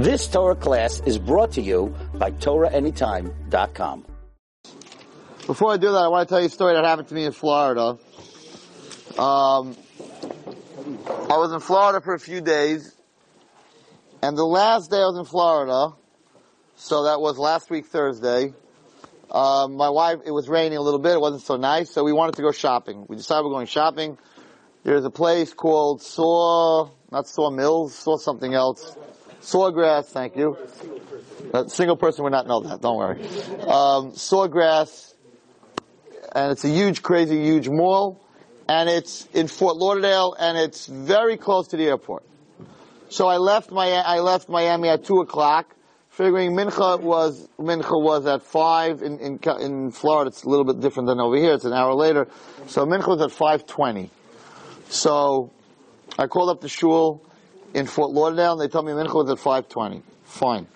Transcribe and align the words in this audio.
This 0.00 0.26
Torah 0.28 0.56
class 0.56 1.02
is 1.04 1.18
brought 1.18 1.52
to 1.52 1.60
you 1.60 1.94
by 2.14 2.30
TorahAnytime.com. 2.30 4.06
Before 5.46 5.72
I 5.74 5.76
do 5.76 5.92
that, 5.92 5.98
I 5.98 6.08
want 6.08 6.26
to 6.26 6.32
tell 6.32 6.40
you 6.40 6.46
a 6.46 6.48
story 6.48 6.72
that 6.72 6.86
happened 6.86 7.08
to 7.08 7.14
me 7.14 7.26
in 7.26 7.32
Florida. 7.32 7.98
Um, 9.18 9.76
I 11.06 11.36
was 11.36 11.52
in 11.52 11.60
Florida 11.60 12.00
for 12.00 12.14
a 12.14 12.18
few 12.18 12.40
days, 12.40 12.96
and 14.22 14.38
the 14.38 14.44
last 14.44 14.90
day 14.90 14.96
I 14.96 15.04
was 15.04 15.18
in 15.18 15.26
Florida, 15.26 15.94
so 16.76 17.04
that 17.04 17.20
was 17.20 17.36
last 17.36 17.68
week 17.68 17.84
Thursday, 17.84 18.54
um, 19.30 19.74
my 19.76 19.90
wife, 19.90 20.20
it 20.24 20.30
was 20.30 20.48
raining 20.48 20.78
a 20.78 20.82
little 20.82 20.98
bit, 20.98 21.12
it 21.12 21.20
wasn't 21.20 21.42
so 21.42 21.56
nice, 21.56 21.90
so 21.90 22.04
we 22.04 22.14
wanted 22.14 22.36
to 22.36 22.42
go 22.42 22.52
shopping. 22.52 23.04
We 23.06 23.16
decided 23.16 23.44
we're 23.44 23.50
going 23.52 23.66
shopping. 23.66 24.16
There's 24.82 25.04
a 25.04 25.10
place 25.10 25.52
called 25.52 26.00
Saw, 26.00 26.88
not 27.12 27.28
Saw 27.28 27.50
Mills, 27.50 27.94
Saw 27.94 28.16
something 28.16 28.54
else. 28.54 28.96
Sawgrass, 29.40 30.06
thank 30.06 30.36
you. 30.36 30.56
A 31.54 31.68
single 31.68 31.96
person 31.96 32.24
would 32.24 32.32
not 32.32 32.46
know 32.46 32.60
that, 32.60 32.80
don't 32.80 32.96
worry. 32.96 33.22
Um, 33.62 34.12
Sawgrass, 34.12 35.14
and 36.32 36.52
it's 36.52 36.64
a 36.64 36.68
huge, 36.68 37.02
crazy, 37.02 37.42
huge 37.42 37.68
mall, 37.68 38.20
and 38.68 38.88
it's 38.88 39.26
in 39.32 39.48
Fort 39.48 39.76
Lauderdale, 39.76 40.34
and 40.38 40.58
it's 40.58 40.86
very 40.86 41.36
close 41.36 41.68
to 41.68 41.76
the 41.76 41.86
airport. 41.86 42.22
So 43.08 43.26
I 43.26 43.38
left 43.38 43.70
my, 43.70 43.88
I 43.90 44.20
left 44.20 44.48
Miami 44.48 44.88
at 44.88 45.04
two 45.04 45.20
o'clock, 45.20 45.74
figuring 46.10 46.52
Mincha 46.52 47.00
was, 47.00 47.48
Mincha 47.58 48.00
was 48.00 48.26
at 48.26 48.42
five, 48.42 49.02
in, 49.02 49.18
in, 49.18 49.40
in 49.60 49.90
Florida 49.90 50.28
it's 50.28 50.44
a 50.44 50.48
little 50.48 50.66
bit 50.66 50.80
different 50.80 51.08
than 51.08 51.18
over 51.18 51.36
here, 51.36 51.54
it's 51.54 51.64
an 51.64 51.72
hour 51.72 51.94
later, 51.94 52.28
so 52.66 52.84
Mincha 52.84 53.08
was 53.08 53.22
at 53.22 53.32
520. 53.32 54.10
So, 54.90 55.50
I 56.18 56.26
called 56.26 56.50
up 56.50 56.60
the 56.60 56.68
shul 56.68 57.24
in 57.74 57.86
Fort 57.86 58.10
Lauderdale 58.10 58.52
and 58.52 58.60
they 58.60 58.68
told 58.68 58.86
me 58.86 58.92
Mincha 58.92 59.14
was 59.14 59.30
at 59.30 59.38
520. 59.38 60.02
Fine. 60.24 60.66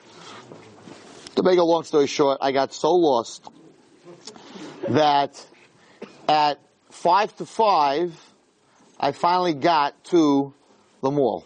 To 1.37 1.43
make 1.43 1.59
a 1.59 1.65
long 1.65 1.85
story 1.85 2.07
short, 2.07 2.39
I 2.41 2.53
got 2.53 2.73
so 2.73 2.93
lost 2.95 3.49
that 4.89 5.45
at 6.29 6.61
five 6.91 7.35
to 7.37 7.47
five, 7.47 8.19
I 8.99 9.13
finally 9.13 9.55
got 9.55 10.05
to 10.05 10.55
the 11.03 11.11
mall. 11.11 11.45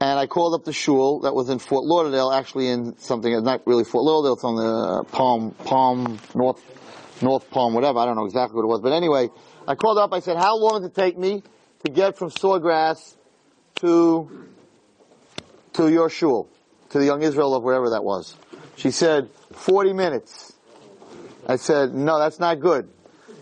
And 0.00 0.18
I 0.18 0.26
called 0.26 0.54
up 0.54 0.64
the 0.64 0.72
shul 0.72 1.20
that 1.20 1.34
was 1.34 1.48
in 1.48 1.58
Fort 1.58 1.84
Lauderdale, 1.84 2.30
actually 2.30 2.68
in 2.68 2.96
something, 2.98 3.42
not 3.42 3.66
really 3.66 3.84
Fort 3.84 4.04
Lauderdale, 4.04 4.34
it's 4.34 4.44
on 4.44 4.54
the 4.54 4.62
uh, 4.62 5.02
Palm, 5.04 5.50
Palm, 5.64 6.20
North, 6.34 6.62
North 7.22 7.50
Palm, 7.50 7.74
whatever, 7.74 7.98
I 7.98 8.04
don't 8.04 8.14
know 8.14 8.26
exactly 8.26 8.54
what 8.54 8.62
it 8.62 8.68
was. 8.68 8.80
But 8.80 8.92
anyway, 8.92 9.28
I 9.66 9.74
called 9.74 9.98
up, 9.98 10.12
I 10.12 10.20
said, 10.20 10.36
how 10.36 10.56
long 10.56 10.82
does 10.82 10.90
it 10.90 10.94
take 10.94 11.18
me 11.18 11.42
to 11.84 11.90
get 11.90 12.16
from 12.16 12.30
Sawgrass 12.30 13.16
to, 13.80 14.48
to 15.74 15.88
your 15.88 16.10
shul, 16.10 16.48
to 16.90 16.98
the 16.98 17.04
young 17.04 17.22
Israel 17.22 17.54
of 17.54 17.62
wherever 17.62 17.90
that 17.90 18.04
was? 18.04 18.36
She 18.76 18.90
said, 18.90 19.28
40 19.52 19.92
minutes. 19.92 20.52
I 21.46 21.56
said, 21.56 21.94
no, 21.94 22.18
that's 22.18 22.38
not 22.38 22.60
good. 22.60 22.88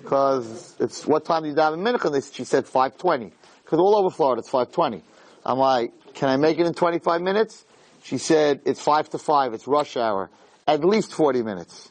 Cause 0.04 0.76
it's, 0.78 1.06
what 1.06 1.24
time 1.24 1.42
do 1.42 1.48
you 1.48 1.54
daven 1.54 1.78
mincha? 1.78 2.34
She 2.34 2.44
said 2.44 2.64
520. 2.64 3.32
Cause 3.64 3.78
all 3.78 3.96
over 3.96 4.10
Florida 4.10 4.40
it's 4.40 4.48
520. 4.48 5.02
I'm 5.44 5.58
like, 5.58 5.92
can 6.14 6.28
I 6.28 6.36
make 6.36 6.58
it 6.58 6.66
in 6.66 6.74
25 6.74 7.20
minutes? 7.20 7.64
She 8.02 8.18
said, 8.18 8.60
it's 8.64 8.80
5 8.80 9.10
to 9.10 9.18
5, 9.18 9.54
it's 9.54 9.66
rush 9.66 9.96
hour. 9.96 10.30
At 10.66 10.84
least 10.84 11.12
40 11.12 11.42
minutes. 11.42 11.90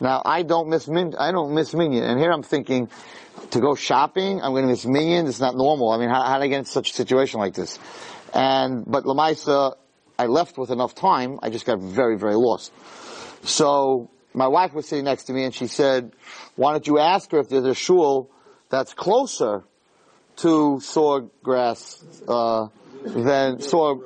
Now, 0.00 0.22
I 0.24 0.42
don't 0.42 0.68
miss 0.68 0.86
min, 0.86 1.14
I 1.18 1.32
don't 1.32 1.54
miss 1.54 1.74
minyan. 1.74 2.04
And 2.04 2.20
here 2.20 2.30
I'm 2.30 2.42
thinking, 2.42 2.90
to 3.50 3.60
go 3.60 3.74
shopping, 3.74 4.40
I'm 4.42 4.52
going 4.52 4.64
to 4.64 4.68
miss 4.68 4.84
minyan. 4.84 5.26
It's 5.26 5.40
not 5.40 5.56
normal. 5.56 5.90
I 5.90 5.98
mean, 5.98 6.08
how, 6.08 6.22
how 6.22 6.38
did 6.38 6.44
I 6.44 6.48
get 6.48 6.58
in 6.60 6.64
such 6.64 6.90
a 6.90 6.94
situation 6.94 7.40
like 7.40 7.54
this? 7.54 7.78
And, 8.34 8.84
but 8.86 9.04
Lamaisa, 9.04 9.76
I 10.18 10.26
left 10.26 10.58
with 10.58 10.70
enough 10.70 10.94
time. 10.94 11.38
I 11.42 11.50
just 11.50 11.64
got 11.64 11.78
very, 11.78 12.18
very 12.18 12.34
lost. 12.34 12.72
So, 13.42 14.10
my 14.34 14.46
wife 14.46 14.74
was 14.74 14.86
sitting 14.86 15.04
next 15.04 15.24
to 15.24 15.32
me 15.32 15.44
and 15.44 15.54
she 15.54 15.66
said, 15.66 16.12
why 16.54 16.72
don't 16.72 16.86
you 16.86 16.98
ask 16.98 17.30
her 17.32 17.38
if 17.38 17.48
there's 17.48 17.64
a 17.64 17.74
shul 17.74 18.30
that's 18.68 18.94
closer 18.94 19.64
to 20.36 20.78
Sawgrass, 20.80 22.04
uh, 22.28 22.68
than 23.04 23.60
Saw, 23.60 23.96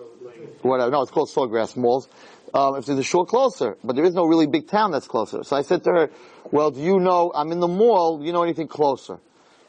whatever, 0.62 0.91
no, 0.91 1.03
it's 1.03 1.11
called 1.11 1.28
Sawgrass 1.28 1.77
Malls, 1.77 2.09
um, 2.55 2.77
if 2.77 2.87
there's 2.87 2.99
a 2.99 3.03
shul 3.03 3.27
closer, 3.27 3.77
but 3.83 3.97
there 3.97 4.05
is 4.05 4.15
no 4.15 4.25
really 4.25 4.47
big 4.47 4.69
town 4.69 4.93
that's 4.93 5.09
closer. 5.09 5.43
So 5.43 5.56
I 5.56 5.62
said 5.62 5.84
to 5.84 5.91
her, 5.91 6.11
well, 6.50 6.71
do 6.71 6.81
you 6.81 7.00
know, 7.00 7.33
I'm 7.34 7.50
in 7.53 7.61
the 7.61 7.69
mall, 7.69 8.19
do 8.19 8.25
you 8.25 8.33
know 8.33 8.43
anything 8.43 8.69
closer? 8.69 9.19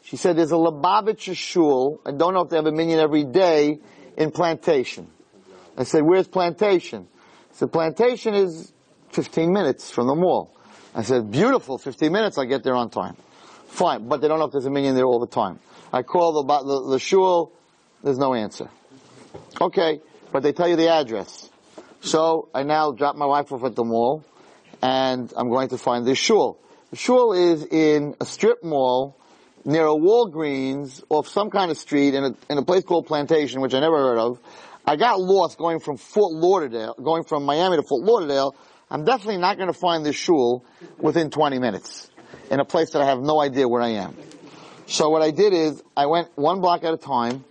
She 0.03 0.17
said, 0.17 0.37
there's 0.37 0.51
a 0.51 0.55
Lubavitcher 0.55 1.35
shul, 1.35 2.01
I 2.05 2.11
don't 2.11 2.33
know 2.33 2.41
if 2.41 2.49
they 2.49 2.57
have 2.57 2.65
a 2.65 2.71
minyan 2.71 2.99
every 2.99 3.23
day, 3.23 3.79
in 4.17 4.31
Plantation. 4.31 5.07
I 5.77 5.83
said, 5.85 6.03
where's 6.03 6.27
Plantation? 6.27 7.07
Said, 7.53 7.71
Plantation 7.71 8.33
is 8.33 8.73
15 9.11 9.51
minutes 9.51 9.89
from 9.89 10.07
the 10.07 10.15
mall. 10.15 10.53
I 10.93 11.03
said, 11.03 11.31
beautiful, 11.31 11.77
15 11.77 12.11
minutes, 12.11 12.37
I'll 12.37 12.45
get 12.45 12.63
there 12.63 12.75
on 12.75 12.89
time. 12.89 13.15
Fine, 13.67 14.07
but 14.07 14.21
they 14.21 14.27
don't 14.27 14.39
know 14.39 14.45
if 14.45 14.51
there's 14.51 14.65
a 14.65 14.69
minyan 14.69 14.95
there 14.95 15.05
all 15.05 15.19
the 15.19 15.27
time. 15.27 15.59
I 15.91 16.03
call 16.03 16.43
the, 16.43 16.63
the, 16.63 16.89
the 16.91 16.99
shul, 16.99 17.53
there's 18.03 18.19
no 18.19 18.33
answer. 18.33 18.69
Okay, 19.61 20.01
but 20.31 20.43
they 20.43 20.51
tell 20.51 20.67
you 20.67 20.75
the 20.75 20.89
address. 20.89 21.49
So 22.01 22.49
I 22.53 22.63
now 22.63 22.91
drop 22.91 23.15
my 23.15 23.25
wife 23.25 23.51
off 23.53 23.63
at 23.63 23.75
the 23.75 23.85
mall, 23.85 24.25
and 24.81 25.31
I'm 25.37 25.49
going 25.49 25.69
to 25.69 25.77
find 25.77 26.05
the 26.05 26.13
shul. 26.13 26.59
The 26.91 26.97
shul 26.97 27.33
is 27.33 27.65
in 27.65 28.15
a 28.19 28.25
strip 28.25 28.63
mall 28.63 29.17
near 29.65 29.85
a 29.85 29.95
Walgreens 29.95 31.03
off 31.09 31.27
some 31.27 31.49
kind 31.49 31.71
of 31.71 31.77
street 31.77 32.13
in 32.13 32.23
a, 32.23 32.35
in 32.49 32.57
a 32.57 32.63
place 32.63 32.83
called 32.83 33.07
Plantation, 33.07 33.61
which 33.61 33.73
I 33.73 33.79
never 33.79 33.97
heard 33.97 34.17
of. 34.17 34.39
I 34.85 34.95
got 34.97 35.19
lost 35.19 35.57
going 35.57 35.79
from 35.79 35.97
Fort 35.97 36.33
Lauderdale, 36.33 36.95
going 37.01 37.23
from 37.23 37.45
Miami 37.45 37.77
to 37.77 37.83
Fort 37.83 38.03
Lauderdale. 38.03 38.55
I'm 38.91 39.05
definitely 39.05 39.37
not 39.37 39.57
going 39.57 39.71
to 39.71 39.77
find 39.77 40.05
this 40.05 40.15
shul 40.15 40.65
within 40.97 41.29
20 41.29 41.59
minutes 41.59 42.09
in 42.51 42.59
a 42.59 42.65
place 42.65 42.91
that 42.91 43.01
I 43.01 43.05
have 43.05 43.19
no 43.19 43.41
idea 43.41 43.67
where 43.67 43.81
I 43.81 43.91
am. 43.91 44.15
So 44.85 45.09
what 45.09 45.21
I 45.21 45.31
did 45.31 45.53
is 45.53 45.81
I 45.95 46.07
went 46.07 46.29
one 46.35 46.59
block 46.59 46.83
at 46.83 46.93
a 46.93 46.97
time, 46.97 47.45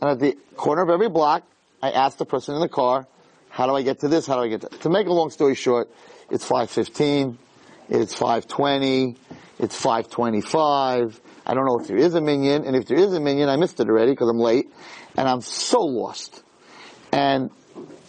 and 0.00 0.10
at 0.10 0.18
the 0.18 0.36
corner 0.56 0.82
of 0.82 0.88
every 0.88 1.08
block, 1.08 1.44
I 1.82 1.90
asked 1.90 2.18
the 2.18 2.24
person 2.24 2.54
in 2.54 2.60
the 2.60 2.68
car, 2.68 3.06
how 3.50 3.66
do 3.66 3.74
I 3.74 3.82
get 3.82 4.00
to 4.00 4.08
this? 4.08 4.26
How 4.26 4.36
do 4.36 4.42
I 4.42 4.48
get 4.48 4.62
to 4.62 4.68
To 4.68 4.88
make 4.88 5.06
a 5.06 5.12
long 5.12 5.30
story 5.30 5.54
short, 5.54 5.90
it's 6.30 6.44
515, 6.44 7.38
it's 7.88 8.14
520, 8.14 9.16
it's 9.58 9.76
525. 9.76 11.20
I 11.48 11.54
don't 11.54 11.64
know 11.64 11.78
if 11.78 11.88
there 11.88 11.96
is 11.96 12.14
a 12.14 12.20
minyan, 12.20 12.64
and 12.64 12.76
if 12.76 12.86
there 12.86 12.98
is 12.98 13.14
a 13.14 13.20
minyan, 13.20 13.48
I 13.48 13.56
missed 13.56 13.80
it 13.80 13.88
already 13.88 14.12
because 14.12 14.28
I'm 14.28 14.38
late, 14.38 14.70
and 15.16 15.26
I'm 15.26 15.40
so 15.40 15.80
lost. 15.80 16.42
And 17.10 17.50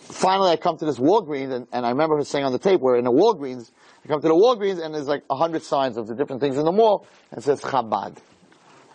finally 0.10 0.52
I 0.52 0.58
come 0.58 0.78
to 0.78 0.86
this 0.86 1.00
Walgreens, 1.00 1.54
and, 1.54 1.68
and 1.72 1.86
I 1.86 1.92
remember 1.92 2.18
her 2.18 2.26
saying 2.26 2.44
on 2.44 2.52
the 2.52 2.60
tape, 2.60 2.82
we're 2.82 2.98
in 2.98 3.08
a 3.08 3.12
Walgreens, 3.12 3.72
I 4.04 4.08
come 4.10 4.22
to 4.22 4.28
the 4.28 4.36
Walgreens, 4.36 4.84
and 4.84 4.94
there's 4.94 5.08
like 5.08 5.24
a 5.30 5.38
hundred 5.38 5.64
signs 5.64 5.96
of 5.96 6.08
the 6.08 6.16
different 6.16 6.42
things 6.42 6.58
in 6.58 6.66
the 6.66 6.72
mall, 6.72 7.08
and 7.32 7.40
it 7.40 7.44
says 7.44 7.62
Chabad. 7.62 8.18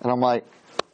And 0.01 0.13
I'm 0.13 0.21
like, 0.21 0.45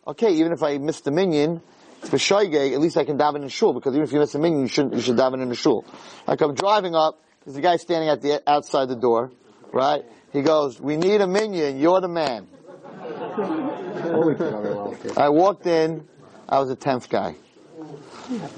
okay, 0.07 0.33
even 0.35 0.53
if 0.53 0.63
I 0.63 0.79
missed 0.79 1.05
the 1.05 1.11
minyan, 1.11 1.61
for 2.03 2.17
Shoigay, 2.17 2.73
at 2.73 2.81
least 2.81 2.97
I 2.97 3.05
can 3.05 3.19
daven 3.19 3.37
in 3.37 3.43
the 3.43 3.51
shul, 3.51 3.73
because 3.75 3.95
even 3.95 4.05
if 4.05 4.13
you 4.13 4.21
miss 4.21 4.35
a 4.35 4.39
minyan, 4.39 4.63
you 4.63 4.69
should, 4.69 4.95
you 4.95 5.01
should 5.01 5.17
daven 5.17 5.43
in 5.43 5.49
the 5.49 5.55
shul. 5.57 5.85
Like 6.27 6.41
I'm 6.41 6.55
driving 6.55 6.95
up, 6.95 7.21
there's 7.45 7.57
a 7.57 7.61
guy 7.61 7.77
standing 7.77 8.09
at 8.09 8.23
the, 8.23 8.43
outside 8.49 8.89
the 8.89 8.97
door, 8.97 9.33
right? 9.73 10.05
He 10.33 10.43
goes, 10.43 10.81
we 10.81 10.97
need 10.97 11.21
a 11.21 11.27
minyan, 11.27 11.81
you're 11.81 12.01
the 12.01 12.09
man. 12.09 12.47
I 15.17 15.29
walked 15.29 15.67
in, 15.67 16.07
I 16.49 16.59
was 16.59 16.69
the 16.69 16.77
tenth 16.77 17.09
guy. 17.09 17.37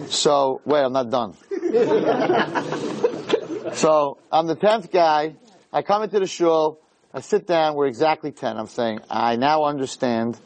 So, 0.08 0.60
wait, 0.64 0.82
I'm 0.82 0.92
not 0.92 1.10
done. 1.10 1.34
so, 3.74 4.18
I'm 4.30 4.46
the 4.46 4.56
tenth 4.56 4.90
guy, 4.90 5.34
I 5.72 5.82
come 5.82 6.02
into 6.02 6.20
the 6.20 6.26
shul, 6.26 6.78
I 7.14 7.20
sit 7.20 7.46
down, 7.46 7.74
we're 7.74 7.86
exactly 7.86 8.32
ten. 8.32 8.56
I'm 8.56 8.66
saying, 8.66 9.00
I 9.10 9.36
now 9.36 9.64
understand, 9.64 10.38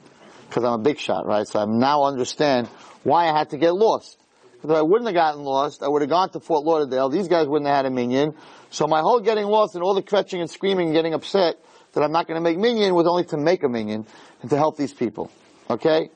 because 0.49 0.65
I'm 0.65 0.73
a 0.75 0.79
big 0.83 0.99
shot, 0.99 1.27
right? 1.27 1.47
So 1.47 1.61
I 1.61 1.65
now 1.67 2.05
understand 2.05 2.67
why 3.05 3.29
I 3.29 3.39
had 3.39 3.51
to 3.51 3.59
get 3.59 3.75
lost. 3.75 4.19
Because 4.55 4.71
if 4.71 4.77
I 4.77 4.83
wouldn't 4.83 5.07
have 5.07 5.15
gotten 5.15 5.43
lost, 5.45 5.83
I 5.83 5.89
would 5.89 6.03
have 6.03 6.11
gone 6.11 6.31
to 6.31 6.41
Fort 6.41 6.65
Lauderdale, 6.65 7.09
these 7.09 7.29
guys 7.29 7.47
wouldn't 7.47 7.69
have 7.69 7.77
had 7.77 7.87
a 7.87 7.91
minyan. 7.91 8.35
So 8.71 8.87
my 8.87 9.01
whole 9.01 9.21
getting 9.21 9.47
lost 9.47 9.75
and 9.75 9.85
all 9.85 9.95
the 9.95 10.03
kvetching 10.03 10.41
and 10.41 10.51
screaming 10.51 10.87
and 10.89 10.95
getting 10.95 11.15
upset 11.15 11.57
that 11.93 12.03
I'm 12.03 12.13
not 12.13 12.27
going 12.27 12.37
to 12.37 12.43
make 12.43 12.59
minyan 12.59 12.95
was 12.95 13.07
only 13.07 13.25
to 13.27 13.37
make 13.37 13.63
a 13.63 13.69
minyan 13.69 14.07
and 14.43 14.51
to 14.51 14.57
help 14.57 14.77
these 14.77 14.93
people. 14.93 15.31
Okay? 15.71 16.11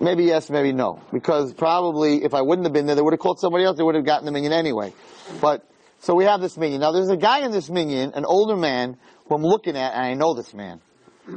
Maybe 0.00 0.24
yes, 0.24 0.50
maybe 0.50 0.72
no. 0.72 1.02
Because 1.12 1.52
probably 1.52 2.24
if 2.24 2.34
I 2.34 2.42
wouldn't 2.42 2.66
have 2.66 2.72
been 2.72 2.86
there, 2.86 2.96
they 2.96 3.02
would 3.02 3.12
have 3.12 3.20
called 3.20 3.38
somebody 3.38 3.64
else, 3.64 3.76
they 3.76 3.82
would 3.82 3.94
have 3.94 4.04
gotten 4.04 4.24
the 4.24 4.32
minyan 4.32 4.52
anyway. 4.52 4.92
But, 5.40 5.68
so 6.00 6.14
we 6.14 6.24
have 6.24 6.40
this 6.40 6.56
minyan. 6.56 6.80
Now 6.80 6.92
there's 6.92 7.10
a 7.10 7.16
guy 7.16 7.44
in 7.44 7.52
this 7.52 7.68
minyan, 7.68 8.12
an 8.14 8.24
older 8.24 8.56
man, 8.56 8.96
who 9.26 9.34
I'm 9.34 9.42
looking 9.42 9.76
at 9.76 9.94
and 9.94 10.02
I 10.02 10.14
know 10.14 10.34
this 10.34 10.54
man. 10.54 10.80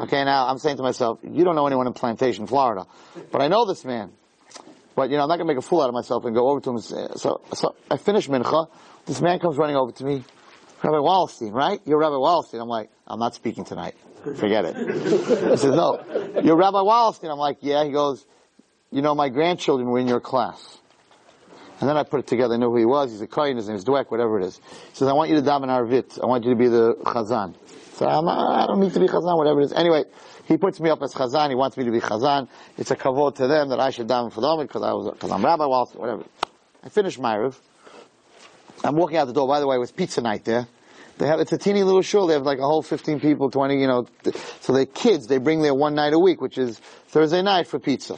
Okay, 0.01 0.23
now 0.23 0.47
I'm 0.47 0.57
saying 0.57 0.77
to 0.77 0.83
myself, 0.83 1.19
you 1.23 1.43
don't 1.43 1.55
know 1.55 1.67
anyone 1.67 1.85
in 1.85 1.93
Plantation, 1.93 2.47
Florida. 2.47 2.87
But 3.31 3.41
I 3.41 3.47
know 3.47 3.65
this 3.65 3.85
man. 3.85 4.11
But, 4.95 5.09
you 5.09 5.17
know, 5.17 5.23
I'm 5.23 5.29
not 5.29 5.37
gonna 5.37 5.47
make 5.47 5.57
a 5.57 5.61
fool 5.61 5.81
out 5.81 5.89
of 5.89 5.93
myself 5.93 6.25
and 6.25 6.35
go 6.35 6.49
over 6.49 6.59
to 6.61 6.69
him 6.71 6.79
say, 6.79 7.07
so, 7.15 7.41
so 7.53 7.75
I 7.89 7.97
finish 7.97 8.27
mincha. 8.27 8.67
This 9.05 9.21
man 9.21 9.39
comes 9.39 9.57
running 9.57 9.75
over 9.75 9.91
to 9.91 10.05
me. 10.05 10.23
Rabbi 10.83 10.97
Wallerstein, 10.97 11.53
right? 11.53 11.79
You're 11.85 11.99
Rabbi 11.99 12.15
Wallerstein. 12.15 12.61
I'm 12.61 12.67
like, 12.67 12.89
I'm 13.07 13.19
not 13.19 13.35
speaking 13.35 13.63
tonight. 13.63 13.95
Forget 14.35 14.65
it. 14.65 14.75
He 14.75 15.57
says, 15.57 15.65
no, 15.65 16.03
you're 16.43 16.55
Rabbi 16.55 16.79
Wallerstein. 16.79 17.31
I'm 17.31 17.37
like, 17.37 17.57
yeah. 17.61 17.83
He 17.83 17.91
goes, 17.91 18.25
you 18.91 19.01
know, 19.01 19.15
my 19.15 19.29
grandchildren 19.29 19.89
were 19.89 19.99
in 19.99 20.07
your 20.07 20.19
class. 20.19 20.77
And 21.79 21.89
then 21.89 21.97
I 21.97 22.03
put 22.03 22.19
it 22.19 22.27
together. 22.27 22.53
I 22.53 22.57
knew 22.57 22.69
who 22.69 22.77
he 22.77 22.85
was. 22.85 23.11
He's 23.11 23.21
a 23.21 23.27
Kohen. 23.27 23.57
His 23.57 23.67
name 23.67 23.75
is 23.75 23.83
Dweck, 23.83 24.11
whatever 24.11 24.39
it 24.39 24.45
is. 24.45 24.57
He 24.57 24.95
says, 24.95 25.07
I 25.07 25.13
want 25.13 25.29
you 25.29 25.35
to 25.35 25.41
daven 25.41 25.67
Arvit. 25.67 26.21
I 26.21 26.25
want 26.25 26.45
you 26.45 26.51
to 26.51 26.55
be 26.55 26.67
the 26.67 26.95
Chazan. 27.03 27.55
So 27.93 28.07
I'm, 28.07 28.27
I 28.27 28.65
don't 28.67 28.79
need 28.79 28.93
to 28.93 28.99
be 28.99 29.07
Chazan, 29.07 29.37
whatever 29.37 29.61
it 29.61 29.65
is. 29.65 29.73
Anyway, 29.73 30.03
he 30.45 30.57
puts 30.57 30.79
me 30.79 30.89
up 30.89 31.01
as 31.01 31.13
Chazan. 31.13 31.49
He 31.49 31.55
wants 31.55 31.75
me 31.75 31.83
to 31.85 31.91
be 31.91 31.99
Chazan. 31.99 32.47
It's 32.77 32.91
a 32.91 32.95
kavod 32.95 33.35
to 33.35 33.47
them 33.47 33.69
that 33.69 33.79
I 33.79 33.89
should 33.89 34.07
daven 34.07 34.31
for 34.31 34.41
them 34.41 34.59
because 34.59 34.81
I 34.81 34.93
was, 34.93 35.11
because 35.11 35.31
I'm 35.31 35.43
Rabbi 35.43 35.65
Walter, 35.65 35.97
whatever. 35.97 36.23
I 36.83 36.89
finished 36.89 37.19
Ma'ariv. 37.19 37.55
I'm 38.83 38.95
walking 38.95 39.17
out 39.17 39.27
the 39.27 39.33
door. 39.33 39.47
By 39.47 39.59
the 39.59 39.67
way, 39.67 39.75
it 39.75 39.79
was 39.79 39.91
pizza 39.91 40.21
night 40.21 40.45
there. 40.45 40.67
They 41.17 41.27
have, 41.27 41.39
it's 41.39 41.53
a 41.53 41.57
teeny 41.57 41.83
little 41.83 42.01
shul. 42.01 42.27
They 42.27 42.33
have 42.33 42.43
like 42.43 42.59
a 42.59 42.63
whole 42.63 42.81
15 42.81 43.19
people, 43.19 43.51
20, 43.51 43.79
you 43.79 43.87
know. 43.87 44.07
So 44.61 44.73
they 44.73 44.85
kids, 44.85 45.27
they 45.27 45.37
bring 45.37 45.61
there 45.61 45.73
one 45.73 45.95
night 45.95 46.13
a 46.13 46.19
week, 46.19 46.41
which 46.41 46.57
is 46.57 46.79
Thursday 47.07 47.41
night 47.41 47.67
for 47.67 47.79
pizza. 47.79 48.17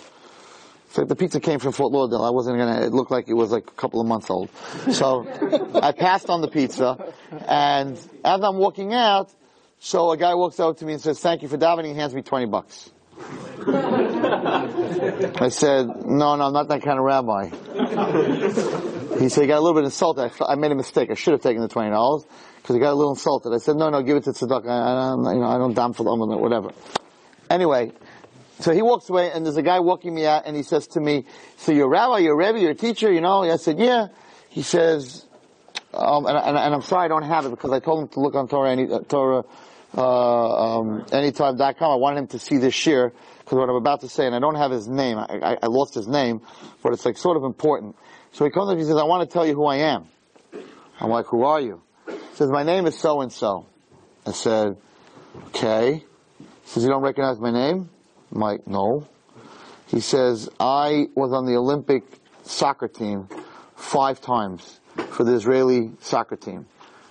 So 0.91 1.03
the 1.03 1.15
pizza 1.15 1.41
came 1.41 1.59
from 1.59 1.73
Fort 1.73 1.91
Lauderdale. 1.91 2.23
I 2.23 2.29
wasn't 2.29 2.57
gonna, 2.57 2.85
it 2.85 2.93
looked 2.93 3.11
like 3.11 3.27
it 3.27 3.33
was 3.33 3.51
like 3.51 3.67
a 3.67 3.71
couple 3.71 3.99
of 3.99 4.07
months 4.07 4.29
old. 4.29 4.49
So 4.91 5.27
I 5.81 5.91
passed 5.91 6.29
on 6.29 6.39
the 6.39 6.47
pizza 6.47 7.13
and 7.49 7.97
as 8.23 8.41
I'm 8.41 8.55
walking 8.55 8.93
out, 8.93 9.29
so 9.77 10.11
a 10.11 10.17
guy 10.17 10.33
walks 10.35 10.57
out 10.61 10.77
to 10.77 10.85
me 10.85 10.93
and 10.93 11.01
says, 11.01 11.19
thank 11.19 11.41
you 11.41 11.49
for 11.49 11.57
davening. 11.57 11.87
He 11.87 11.95
hands 11.95 12.15
me 12.15 12.21
20 12.21 12.45
bucks. 12.45 12.91
I 15.37 15.49
said, 15.49 15.87
no, 16.05 16.35
no, 16.35 16.45
I'm 16.45 16.53
not 16.53 16.67
that 16.67 16.81
kind 16.83 16.99
of 16.99 17.05
rabbi. 17.05 17.49
He 19.19 19.29
said, 19.29 19.41
he 19.41 19.47
got 19.47 19.59
a 19.59 19.61
little 19.61 19.73
bit 19.73 19.85
insulted. 19.85 20.31
I, 20.41 20.53
I 20.53 20.55
made 20.55 20.71
a 20.71 20.75
mistake. 20.75 21.09
I 21.09 21.13
should 21.15 21.31
have 21.31 21.41
taken 21.41 21.61
the 21.61 21.69
$20 21.69 22.25
because 22.57 22.75
he 22.75 22.79
got 22.79 22.91
a 22.91 22.95
little 22.95 23.13
insulted. 23.13 23.53
I 23.53 23.59
said, 23.59 23.77
no, 23.77 23.89
no, 23.89 24.01
give 24.01 24.17
it 24.17 24.25
to 24.25 24.31
tzedakah. 24.31 24.67
I, 24.67 25.29
I, 25.29 25.33
you 25.33 25.39
know, 25.39 25.47
I 25.47 25.57
don't 25.57 25.73
dam 25.73 25.93
for 25.93 26.03
them 26.03 26.21
or 26.21 26.37
whatever. 26.37 26.71
Anyway, 27.49 27.93
so 28.59 28.71
he 28.73 28.81
walks 28.81 29.09
away 29.09 29.31
and 29.31 29.45
there's 29.45 29.57
a 29.57 29.63
guy 29.63 29.79
walking 29.79 30.13
me 30.13 30.25
out 30.25 30.43
and 30.45 30.55
he 30.55 30.63
says 30.63 30.87
to 30.87 30.99
me, 30.99 31.25
so 31.57 31.71
you're 31.71 31.85
a 31.85 31.89
rabbi, 31.89 32.19
you're 32.19 32.39
a 32.39 32.59
you're 32.59 32.71
a 32.71 32.75
teacher, 32.75 33.11
you 33.11 33.21
know? 33.21 33.43
I 33.43 33.57
said, 33.57 33.79
yeah. 33.79 34.07
He 34.49 34.63
says, 34.63 35.25
um, 35.93 36.25
and, 36.25 36.37
and, 36.37 36.57
and, 36.57 36.73
I'm 36.73 36.81
sorry 36.81 37.05
I 37.05 37.07
don't 37.07 37.23
have 37.23 37.45
it 37.45 37.51
because 37.51 37.71
I 37.71 37.79
told 37.79 38.03
him 38.03 38.07
to 38.09 38.19
look 38.19 38.35
on 38.35 38.47
Torah, 38.47 38.71
any, 38.71 38.91
uh, 38.91 38.99
Torah, 38.99 39.43
uh, 39.97 40.79
um, 40.79 41.05
anytime.com. 41.11 41.91
I 41.91 41.95
wanted 41.95 42.19
him 42.19 42.27
to 42.27 42.39
see 42.39 42.57
this 42.57 42.85
year 42.85 43.13
because 43.39 43.57
what 43.57 43.69
I'm 43.69 43.75
about 43.75 44.01
to 44.01 44.09
say, 44.09 44.25
and 44.25 44.35
I 44.35 44.39
don't 44.39 44.55
have 44.55 44.71
his 44.71 44.87
name. 44.87 45.17
I, 45.17 45.25
I, 45.41 45.57
I, 45.63 45.67
lost 45.67 45.93
his 45.93 46.07
name, 46.07 46.41
but 46.81 46.93
it's 46.93 47.05
like 47.05 47.17
sort 47.17 47.37
of 47.37 47.43
important. 47.43 47.95
So 48.31 48.43
he 48.43 48.51
comes 48.51 48.67
up 48.67 48.71
and 48.71 48.79
he 48.79 48.85
says, 48.85 48.97
I 48.97 49.03
want 49.03 49.29
to 49.29 49.31
tell 49.31 49.45
you 49.45 49.53
who 49.53 49.65
I 49.65 49.77
am. 49.77 50.07
I'm 50.99 51.09
like, 51.09 51.27
who 51.27 51.43
are 51.43 51.61
you? 51.61 51.81
He 52.07 52.13
says, 52.33 52.49
my 52.49 52.63
name 52.63 52.85
is 52.85 52.97
so 52.97 53.21
and 53.21 53.31
so. 53.31 53.67
I 54.25 54.31
said, 54.31 54.77
okay. 55.47 56.03
He 56.39 56.45
says, 56.65 56.83
you 56.83 56.89
don't 56.89 57.03
recognize 57.03 57.39
my 57.39 57.51
name? 57.51 57.89
I'm 58.33 58.41
like, 58.41 58.67
no. 58.67 59.07
He 59.87 59.99
says, 59.99 60.49
I 60.59 61.07
was 61.15 61.31
on 61.31 61.45
the 61.45 61.55
Olympic 61.55 62.03
soccer 62.43 62.87
team 62.87 63.27
five 63.75 64.19
times 64.21 64.79
for 65.11 65.23
the 65.23 65.33
Israeli 65.33 65.91
soccer 66.01 66.35
team. 66.35 66.65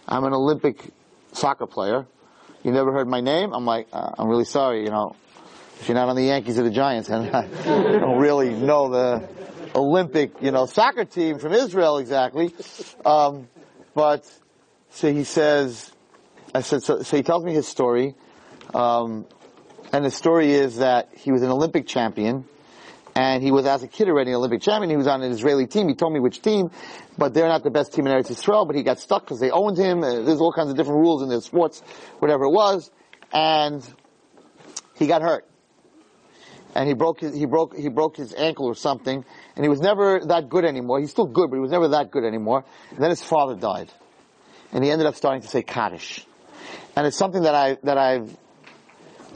I'm 0.09 0.25
an 0.25 0.33
Olympic 0.33 0.91
soccer 1.33 1.67
player. 1.67 2.07
You 2.65 2.73
never 2.73 2.93
heard 2.93 3.07
my 3.07 3.21
name? 3.21 3.53
I'm 3.53 3.67
like, 3.67 3.89
uh, 3.93 4.13
I'm 4.19 4.27
really 4.27 4.47
sorry, 4.47 4.85
you 4.85 4.91
know, 4.91 5.15
if 5.81 5.87
you're 5.87 5.97
not 5.97 6.09
on 6.09 6.17
the 6.17 6.23
Yankees 6.23 6.59
or 6.59 6.63
the 6.63 6.71
Giants, 6.71 7.11
and 7.11 7.29
I 7.31 7.47
don't 7.67 8.19
really 8.19 8.55
know 8.55 8.89
the 8.89 9.29
Olympic, 9.75 10.41
you 10.41 10.51
know, 10.51 10.65
soccer 10.65 11.05
team 11.05 11.39
from 11.39 11.53
Israel 11.53 11.99
exactly. 11.99 12.55
Um, 13.05 13.49
but, 13.95 14.25
so 14.89 15.13
he 15.13 15.25
says, 15.25 15.93
I 16.55 16.63
said, 16.63 16.83
so, 16.83 17.03
so 17.03 17.17
he 17.19 17.23
tells 17.23 17.45
me 17.45 17.53
his 17.53 17.69
story. 17.69 18.15
Um, 18.73 19.27
and 19.93 20.03
the 20.03 20.11
story 20.11 20.53
is 20.53 20.79
that 20.79 21.11
he 21.15 21.33
was 21.33 21.43
an 21.43 21.51
Olympic 21.51 21.87
champion, 21.87 22.47
and 23.15 23.43
he 23.43 23.53
was 23.53 23.67
as 23.67 23.83
a 23.83 23.89
kid 23.89 24.09
already 24.09 24.31
an 24.31 24.39
Olympic 24.39 24.63
champion. 24.63 24.89
He 24.89 24.97
was 24.97 25.07
on 25.07 25.23
an 25.23 25.31
Israeli 25.31 25.67
team. 25.67 25.87
He 25.87 25.95
told 25.95 26.15
me 26.15 26.19
which 26.19 26.41
team, 26.41 26.71
but 27.17 27.35
they're 27.35 27.49
not 27.49 27.63
the 27.63 27.71
best 27.71 27.93
team 27.93 28.07
in 28.07 28.13
Eretz 28.13 28.31
Yisrael. 28.31 28.67
But 28.67 28.77
he 28.77 28.83
got 28.83 28.99
stuck 28.99 29.25
because 29.25 29.41
they 29.41 29.51
owned 29.51 29.79
him. 29.79 30.01
There's 30.01 30.41
all 30.41 30.53
kinds 30.53 30.71
of 30.71 30.77
different 30.77 31.01
rules 31.01 31.23
in 31.23 31.29
their 31.29 31.41
sports, 31.41 31.81
whatever 32.19 32.45
it 32.45 32.51
was, 32.51 32.91
and 33.33 33.83
he 34.95 35.07
got 35.07 35.23
hurt. 35.23 35.47
And 36.75 36.89
he 36.89 36.95
broke 36.95 37.21
his, 37.21 37.37
he 37.37 37.47
broke, 37.47 37.77
he 37.77 37.89
broke 37.89 38.17
his 38.17 38.35
ankle 38.35 38.67
or 38.67 38.75
something, 38.75 39.25
and 39.55 39.65
he 39.65 39.69
was 39.69 39.81
never 39.81 40.21
that 40.27 40.49
good 40.49 40.65
anymore. 40.65 40.99
He's 40.99 41.11
still 41.11 41.27
good, 41.27 41.51
but 41.51 41.57
he 41.57 41.61
was 41.61 41.71
never 41.71 41.89
that 41.89 42.11
good 42.11 42.25
anymore. 42.25 42.65
And 42.91 42.99
then 42.99 43.11
his 43.11 43.23
father 43.23 43.55
died. 43.55 43.93
And 44.73 44.83
he 44.83 44.91
ended 44.91 45.07
up 45.07 45.15
starting 45.15 45.43
to 45.43 45.49
say 45.49 45.63
Kaddish. 45.63 46.27
And 46.97 47.07
it's 47.07 47.17
something 47.17 47.43
that 47.43 47.55
I, 47.55 47.77
that 47.85 47.97
I've, 47.97 48.37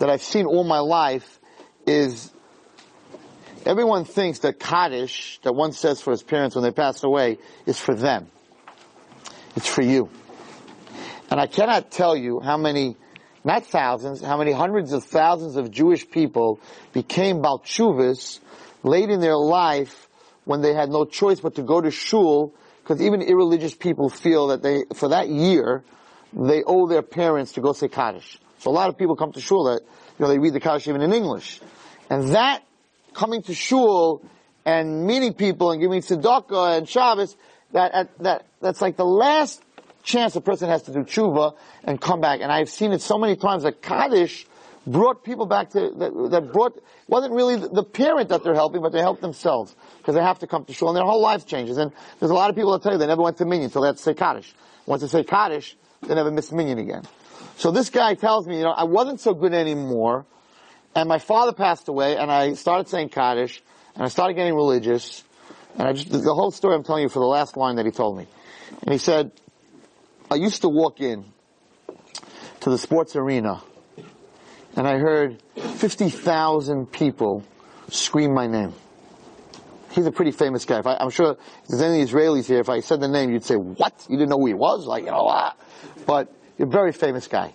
that 0.01 0.11
I've 0.11 0.23
seen 0.23 0.47
all 0.47 0.65
my 0.65 0.81
life 0.81 1.39
is 1.87 2.33
everyone 3.67 4.05
thinks 4.05 4.41
that 4.41 4.59
Kaddish, 4.59 5.39
that 5.43 5.55
one 5.55 5.73
says 5.73 6.01
for 6.01 6.11
his 6.11 6.23
parents 6.23 6.55
when 6.55 6.65
they 6.65 6.71
pass 6.71 7.03
away, 7.03 7.39
is 7.67 7.79
for 7.79 7.95
them. 7.95 8.29
It's 9.57 9.69
for 9.69 9.83
you. 9.83 10.09
And 11.31 11.41
I 11.41 11.47
cannot 11.47 11.91
tell 11.91 12.17
you 12.17 12.41
how 12.41 12.57
many, 12.57 12.97
not 13.45 13.67
thousands, 13.67 14.23
how 14.23 14.39
many 14.39 14.53
hundreds 14.53 14.93
of 14.93 15.05
thousands 15.05 15.57
of 15.57 15.71
Jewish 15.71 16.09
people 16.09 16.61
became 16.93 17.39
Balchuvis 17.39 18.41
late 18.83 19.11
in 19.11 19.21
their 19.21 19.37
life 19.37 20.09
when 20.45 20.63
they 20.63 20.73
had 20.73 20.89
no 20.89 21.05
choice 21.05 21.41
but 21.41 21.57
to 21.57 21.63
go 21.63 21.81
to 21.81 21.91
shul, 21.91 22.55
because 22.83 23.03
even 23.03 23.21
irreligious 23.21 23.75
people 23.75 24.09
feel 24.09 24.49
that 24.49 24.63
they, 24.63 24.85
for 24.95 25.09
that 25.09 25.29
year, 25.29 25.83
they 26.33 26.63
owe 26.65 26.87
their 26.87 27.03
parents 27.03 27.53
to 27.53 27.61
go 27.61 27.73
say 27.73 27.89
Kaddish. 27.89 28.39
So 28.61 28.71
a 28.71 28.73
lot 28.73 28.89
of 28.89 28.97
people 28.97 29.15
come 29.15 29.33
to 29.33 29.41
shul 29.41 29.65
that, 29.65 29.83
you 29.83 30.25
know, 30.25 30.29
they 30.29 30.39
read 30.39 30.55
the 30.55 30.61
Kaddish 30.61 30.89
even 30.89 31.03
in 31.03 31.13
English. 31.13 31.61
And 32.09 32.35
that 32.35 32.63
coming 33.19 33.43
to 33.43 33.55
shul 33.55 34.23
and 34.65 35.05
meeting 35.05 35.35
people 35.35 35.73
and 35.73 35.81
giving 35.81 36.01
tzedakah 36.01 36.79
and 36.79 36.89
Shabbos, 36.89 37.37
that, 37.73 38.09
that, 38.21 38.47
that's 38.61 38.81
like 38.81 38.97
the 38.97 39.05
last 39.05 39.61
chance 40.05 40.37
a 40.37 40.41
person 40.41 40.69
has 40.69 40.85
to 40.85 40.93
do 40.93 41.01
tshuva 41.01 41.57
and 41.83 42.01
come 42.01 42.21
back. 42.21 42.41
And 42.41 42.53
I've 42.53 42.71
seen 42.71 42.93
it 42.93 43.03
so 43.03 43.19
many 43.19 43.35
times 43.35 43.65
that 43.65 43.83
Kaddish 43.83 44.47
brought 44.87 45.25
people 45.25 45.47
back 45.47 45.71
to, 45.71 45.91
that, 45.97 46.31
that 46.31 46.53
brought, 46.53 46.81
wasn't 47.09 47.35
really 47.35 47.57
the 47.57 47.83
parent 47.83 48.29
that 48.29 48.45
they're 48.45 48.55
helping, 48.55 48.83
but 48.83 48.93
they 48.93 49.01
help 49.01 49.21
themselves. 49.21 49.75
Because 49.99 50.15
they 50.15 50.23
have 50.23 50.39
to 50.39 50.47
come 50.47 50.65
to 50.67 50.73
shul 50.73 50.89
and 50.89 50.97
their 50.97 51.05
whole 51.05 51.21
life 51.21 51.45
changes. 51.45 51.77
And 51.77 51.91
there's 52.21 52.31
a 52.31 52.35
lot 52.35 52.51
of 52.51 52.57
people 52.57 52.73
that 52.73 52.83
tell 52.85 52.93
you 52.93 52.99
they 52.99 53.07
never 53.07 53.23
went 53.23 53.39
to 53.39 53.45
minyan, 53.45 53.71
so 53.71 53.81
they 53.81 53.89
have 53.89 53.97
to 53.97 54.03
say 54.03 54.15
Kaddish. 54.15 54.55
Once 54.87 55.03
they 55.03 55.09
say 55.09 55.25
Kaddish, 55.25 55.77
they 56.07 56.15
never 56.15 56.31
miss 56.31 56.53
minyan 56.53 56.79
again. 56.79 57.03
So 57.57 57.73
this 57.73 57.91
guy 57.91 58.15
tells 58.15 58.47
me, 58.47 58.59
you 58.59 58.63
know, 58.63 58.71
I 58.71 58.85
wasn't 58.85 59.21
so 59.21 59.35
good 59.35 59.53
anymore, 59.53 60.25
and 60.99 61.09
my 61.09 61.19
father 61.19 61.53
passed 61.53 61.87
away, 61.87 62.17
and 62.17 62.29
I 62.29 62.55
started 62.55 62.89
saying 62.89 63.11
Kaddish, 63.11 63.63
and 63.95 64.03
I 64.03 64.09
started 64.09 64.35
getting 64.35 64.55
religious, 64.55 65.23
and 65.79 65.87
I 65.87 65.93
just, 65.93 66.11
the 66.11 66.35
whole 66.35 66.51
story 66.51 66.75
I'm 66.75 66.83
telling 66.83 67.05
you 67.05 67.09
for 67.09 67.21
the 67.21 67.27
last 67.27 67.57
line 67.57 67.77
that 67.77 67.87
he 67.87 67.93
told 67.93 68.19
me. 68.19 68.27
And 68.83 68.91
he 68.91 68.99
said, 68.99 69.31
I 70.29 70.35
used 70.35 70.63
to 70.63 70.69
walk 70.69 71.01
in 71.01 71.25
to 72.63 72.71
the 72.71 72.79
sports 72.79 73.15
arena, 73.15 73.63
and 74.75 74.89
I 74.89 74.99
heard 74.99 75.41
50,000 75.55 76.91
people 76.91 77.45
scream 77.91 78.35
my 78.35 78.49
name. 78.49 78.75
He's 79.93 80.07
a 80.07 80.13
pretty 80.13 80.33
famous 80.33 80.65
guy. 80.65 80.81
I, 80.85 81.05
am 81.05 81.11
sure 81.11 81.33
if 81.33 81.69
there's 81.69 81.81
any 81.81 82.05
Israelis 82.05 82.47
here, 82.47 82.59
if 82.59 82.69
I 82.69 82.81
said 82.81 83.01
the 83.01 83.09
name, 83.09 83.31
you'd 83.31 83.45
say, 83.45 83.55
what? 83.55 84.05
You 84.11 84.17
didn't 84.17 84.31
know 84.31 84.39
who 84.39 84.47
he 84.47 84.55
was? 84.55 84.85
Like, 84.85 85.05
you 85.05 85.13
know, 85.13 85.27
ah. 85.29 85.55
But 86.07 86.35
a 86.59 86.67
very 86.67 86.93
famous 86.93 87.29
guy. 87.29 87.55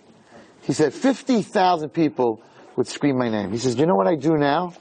He 0.61 0.71
said 0.71 0.93
50,000 0.93 1.89
people 1.89 2.41
would 2.75 2.87
scream 2.87 3.17
my 3.17 3.29
name. 3.29 3.51
He 3.51 3.57
says, 3.57 3.75
you 3.75 3.85
know 3.85 3.95
what 3.95 4.07
I 4.07 4.15
do 4.15 4.37
now? 4.37 4.73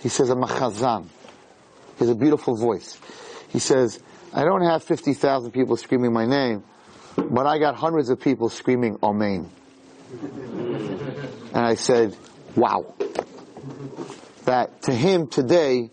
He 0.00 0.08
says, 0.08 0.30
I'm 0.30 0.42
a 0.42 0.46
chazan. 0.46 1.04
He 1.04 1.98
has 2.00 2.08
a 2.08 2.14
beautiful 2.14 2.56
voice. 2.56 2.98
He 3.48 3.58
says, 3.58 4.00
I 4.32 4.44
don't 4.44 4.62
have 4.62 4.82
50,000 4.82 5.52
people 5.52 5.76
screaming 5.76 6.12
my 6.12 6.26
name, 6.26 6.64
but 7.16 7.46
I 7.46 7.58
got 7.58 7.76
hundreds 7.76 8.10
of 8.10 8.20
people 8.20 8.48
screaming 8.48 8.98
Amen. 9.02 9.48
And 11.52 11.64
I 11.64 11.74
said, 11.74 12.16
wow. 12.56 12.94
That 14.44 14.82
to 14.82 14.92
him 14.92 15.28
today, 15.28 15.90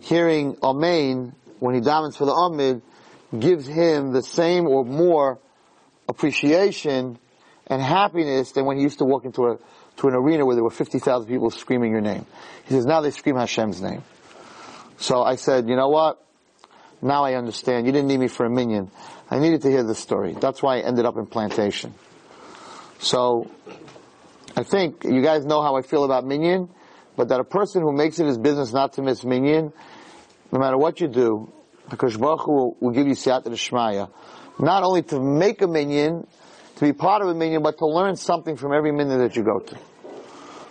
hearing 0.00 0.56
Amen 0.62 1.34
when 1.58 1.74
he 1.74 1.80
davens 1.80 2.16
for 2.16 2.24
the 2.24 2.32
Amud 2.32 2.82
gives 3.38 3.66
him 3.66 4.12
the 4.12 4.22
same 4.22 4.66
or 4.66 4.84
more 4.84 5.38
appreciation 6.08 7.18
and 7.66 7.82
happiness 7.82 8.52
than 8.52 8.64
when 8.64 8.76
he 8.76 8.82
used 8.82 8.98
to 8.98 9.04
walk 9.04 9.24
into 9.24 9.46
a 9.46 9.58
to 10.02 10.08
an 10.08 10.14
arena 10.14 10.44
where 10.44 10.56
there 10.56 10.64
were 10.64 10.70
50,000 10.70 11.28
people 11.28 11.50
screaming 11.50 11.92
your 11.92 12.00
name. 12.00 12.26
He 12.64 12.74
says, 12.74 12.84
now 12.84 13.00
they 13.00 13.12
scream 13.12 13.36
Hashem's 13.36 13.80
name. 13.80 14.02
So 14.98 15.22
I 15.22 15.36
said, 15.36 15.68
you 15.68 15.76
know 15.76 15.88
what? 15.88 16.18
Now 17.00 17.24
I 17.24 17.34
understand. 17.34 17.86
You 17.86 17.92
didn't 17.92 18.08
need 18.08 18.18
me 18.18 18.26
for 18.26 18.44
a 18.44 18.50
minyan. 18.50 18.90
I 19.30 19.38
needed 19.38 19.62
to 19.62 19.70
hear 19.70 19.84
this 19.84 20.00
story. 20.00 20.34
That's 20.34 20.60
why 20.60 20.78
I 20.78 20.80
ended 20.80 21.06
up 21.06 21.16
in 21.16 21.26
plantation. 21.26 21.94
So, 22.98 23.48
I 24.56 24.64
think 24.64 25.04
you 25.04 25.22
guys 25.22 25.44
know 25.44 25.62
how 25.62 25.76
I 25.76 25.82
feel 25.82 26.04
about 26.04 26.26
minyan, 26.26 26.68
but 27.16 27.28
that 27.28 27.38
a 27.40 27.44
person 27.44 27.82
who 27.82 27.92
makes 27.92 28.18
it 28.18 28.26
his 28.26 28.38
business 28.38 28.72
not 28.72 28.94
to 28.94 29.02
miss 29.02 29.24
minyan, 29.24 29.72
no 30.50 30.58
matter 30.58 30.76
what 30.76 31.00
you 31.00 31.08
do, 31.08 31.52
because 31.90 32.16
Baruch 32.16 32.46
will, 32.46 32.76
will 32.80 32.90
give 32.90 33.06
you 33.06 33.14
siyat 33.14 33.44
shmaya, 33.44 34.10
not 34.58 34.82
only 34.82 35.02
to 35.02 35.20
make 35.20 35.62
a 35.62 35.68
minyan, 35.68 36.26
to 36.76 36.80
be 36.80 36.92
part 36.92 37.22
of 37.22 37.28
a 37.28 37.34
minyan, 37.34 37.62
but 37.62 37.78
to 37.78 37.86
learn 37.86 38.16
something 38.16 38.56
from 38.56 38.72
every 38.72 38.92
minyan 38.92 39.18
that 39.18 39.36
you 39.36 39.44
go 39.44 39.60
to. 39.60 39.78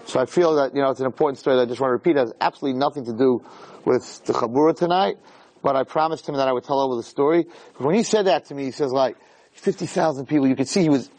So 0.05 0.19
I 0.19 0.25
feel 0.25 0.55
that, 0.55 0.75
you 0.75 0.81
know, 0.81 0.89
it's 0.89 0.99
an 0.99 1.05
important 1.05 1.39
story 1.39 1.55
that 1.55 1.63
I 1.63 1.65
just 1.65 1.79
want 1.79 1.89
to 1.89 1.93
repeat. 1.93 2.17
It 2.17 2.19
has 2.19 2.33
absolutely 2.41 2.79
nothing 2.79 3.05
to 3.05 3.13
do 3.13 3.43
with 3.85 4.23
the 4.25 4.33
Chabura 4.33 4.75
tonight, 4.75 5.17
but 5.61 5.75
I 5.75 5.83
promised 5.83 6.27
him 6.27 6.35
that 6.35 6.47
I 6.47 6.51
would 6.51 6.63
tell 6.63 6.79
over 6.79 6.95
the 6.95 7.03
story. 7.03 7.45
But 7.77 7.85
when 7.85 7.95
he 7.95 8.03
said 8.03 8.27
that 8.27 8.45
to 8.45 8.55
me, 8.55 8.65
he 8.65 8.71
says 8.71 8.91
like, 8.91 9.17
50,000 9.53 10.25
people, 10.27 10.47
you 10.47 10.55
could 10.55 10.67
see 10.67 10.81
he 10.81 10.89
was, 10.89 11.09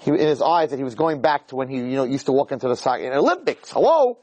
he, 0.00 0.10
in 0.10 0.18
his 0.18 0.42
eyes 0.42 0.70
that 0.70 0.76
he 0.76 0.84
was 0.84 0.94
going 0.94 1.20
back 1.20 1.48
to 1.48 1.56
when 1.56 1.68
he, 1.68 1.76
you 1.76 1.96
know, 1.96 2.04
used 2.04 2.26
to 2.26 2.32
walk 2.32 2.52
into 2.52 2.68
the 2.68 2.76
soccer, 2.76 3.04
in 3.04 3.12
Olympics, 3.12 3.70
hello? 3.70 4.18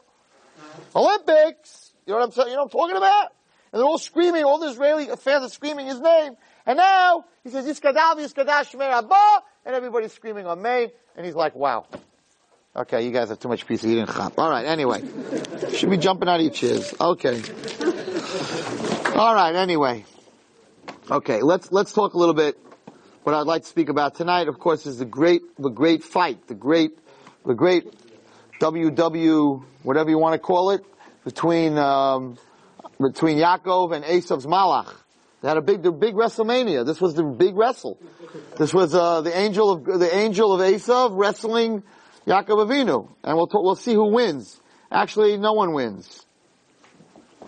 Olympics! 0.96 1.94
You 2.06 2.14
know 2.14 2.20
what 2.20 2.26
I'm 2.26 2.32
saying? 2.32 2.50
You 2.50 2.56
know 2.56 2.64
what 2.64 2.74
I'm 2.74 2.80
talking 2.80 2.98
about? 2.98 3.30
And 3.72 3.80
they're 3.80 3.88
all 3.88 3.98
screaming, 3.98 4.44
all 4.44 4.60
the 4.60 4.68
Israeli 4.68 5.06
fans 5.06 5.46
are 5.46 5.50
screaming 5.50 5.88
his 5.88 6.00
name. 6.00 6.34
And 6.66 6.78
now, 6.78 7.26
he 7.44 7.50
says, 7.50 7.66
Yiskadav, 7.66 8.16
Yiskadash, 8.16 8.80
Abba, 8.80 9.44
and 9.66 9.76
everybody's 9.76 10.14
screaming 10.14 10.46
on 10.46 10.62
May, 10.62 10.92
and 11.16 11.26
he's 11.26 11.36
like, 11.36 11.56
wow. 11.56 11.88
Okay, 12.76 13.06
you 13.06 13.12
guys 13.12 13.30
have 13.30 13.38
too 13.38 13.50
much 13.50 13.68
piece 13.68 13.84
of 13.84 13.92
eating 13.92 14.08
chap. 14.08 14.36
Alright, 14.36 14.66
anyway. 14.66 15.04
Should 15.76 15.92
be 15.92 15.98
jumping 15.98 16.28
out 16.28 16.40
of 16.40 16.42
your 16.42 16.52
chairs. 16.52 16.92
Okay. 17.00 17.40
Alright, 19.16 19.54
anyway. 19.56 20.06
Okay, 21.12 21.44
let's, 21.44 21.72
let's 21.72 21.94
talk 21.94 22.16
a 22.16 22.18
little 22.18 22.34
bit. 22.34 22.58
What 23.22 23.36
I'd 23.36 23.46
like 23.46 23.62
to 23.62 23.68
speak 23.68 23.90
about 23.90 24.16
tonight, 24.16 24.48
of 24.48 24.58
course, 24.58 24.88
is 24.88 24.98
the 24.98 25.06
great, 25.06 25.44
the 25.60 25.70
great 25.70 26.04
fight, 26.04 26.48
the 26.48 26.56
great, 26.56 26.98
the 27.46 27.54
great 27.54 27.94
WW, 28.60 29.64
whatever 29.84 30.10
you 30.10 30.18
want 30.18 30.34
to 30.34 30.40
call 30.40 30.72
it, 30.72 30.84
between, 31.26 31.78
um, 31.78 32.40
between 33.00 33.38
Yaakov 33.38 33.96
and 33.96 34.04
Esav's 34.04 34.48
Malach. 34.48 34.92
They 35.42 35.48
had 35.48 35.58
a 35.58 35.62
big, 35.62 35.84
the 35.84 35.92
big 35.92 36.16
WrestleMania. 36.16 36.88
This 36.88 37.00
was 37.00 37.14
the 37.14 37.24
big 37.24 37.56
wrestle. 37.56 38.00
This 38.58 38.74
was, 38.74 38.96
uh, 38.96 39.22
the 39.22 39.38
angel 39.38 39.70
of, 39.70 39.86
the 39.86 40.10
angel 40.16 40.54
of 40.54 40.62
Esav 40.62 41.12
wrestling 41.14 41.84
Yaakov 42.26 42.68
Avinu. 42.68 43.10
And 43.24 43.38
we'll, 43.38 43.48
talk, 43.48 43.64
we'll 43.64 43.76
see 43.76 43.94
who 43.94 44.12
wins. 44.12 44.60
Actually, 44.92 45.38
no 45.38 45.54
one 45.54 45.74
wins. 45.74 46.26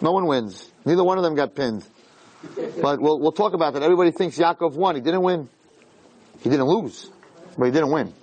No 0.01 0.11
one 0.11 0.25
wins. 0.25 0.71
Neither 0.85 1.03
one 1.03 1.17
of 1.17 1.23
them 1.23 1.35
got 1.35 1.55
pinned. 1.55 1.85
But 2.81 3.01
we'll, 3.01 3.19
we'll 3.19 3.31
talk 3.31 3.53
about 3.53 3.73
that. 3.73 3.83
Everybody 3.83 4.11
thinks 4.11 4.37
Yaakov 4.37 4.73
won. 4.73 4.95
He 4.95 5.01
didn't 5.01 5.21
win. 5.21 5.49
He 6.41 6.49
didn't 6.49 6.67
lose. 6.67 7.09
But 7.57 7.65
he 7.65 7.71
didn't 7.71 7.91
win. 7.91 8.13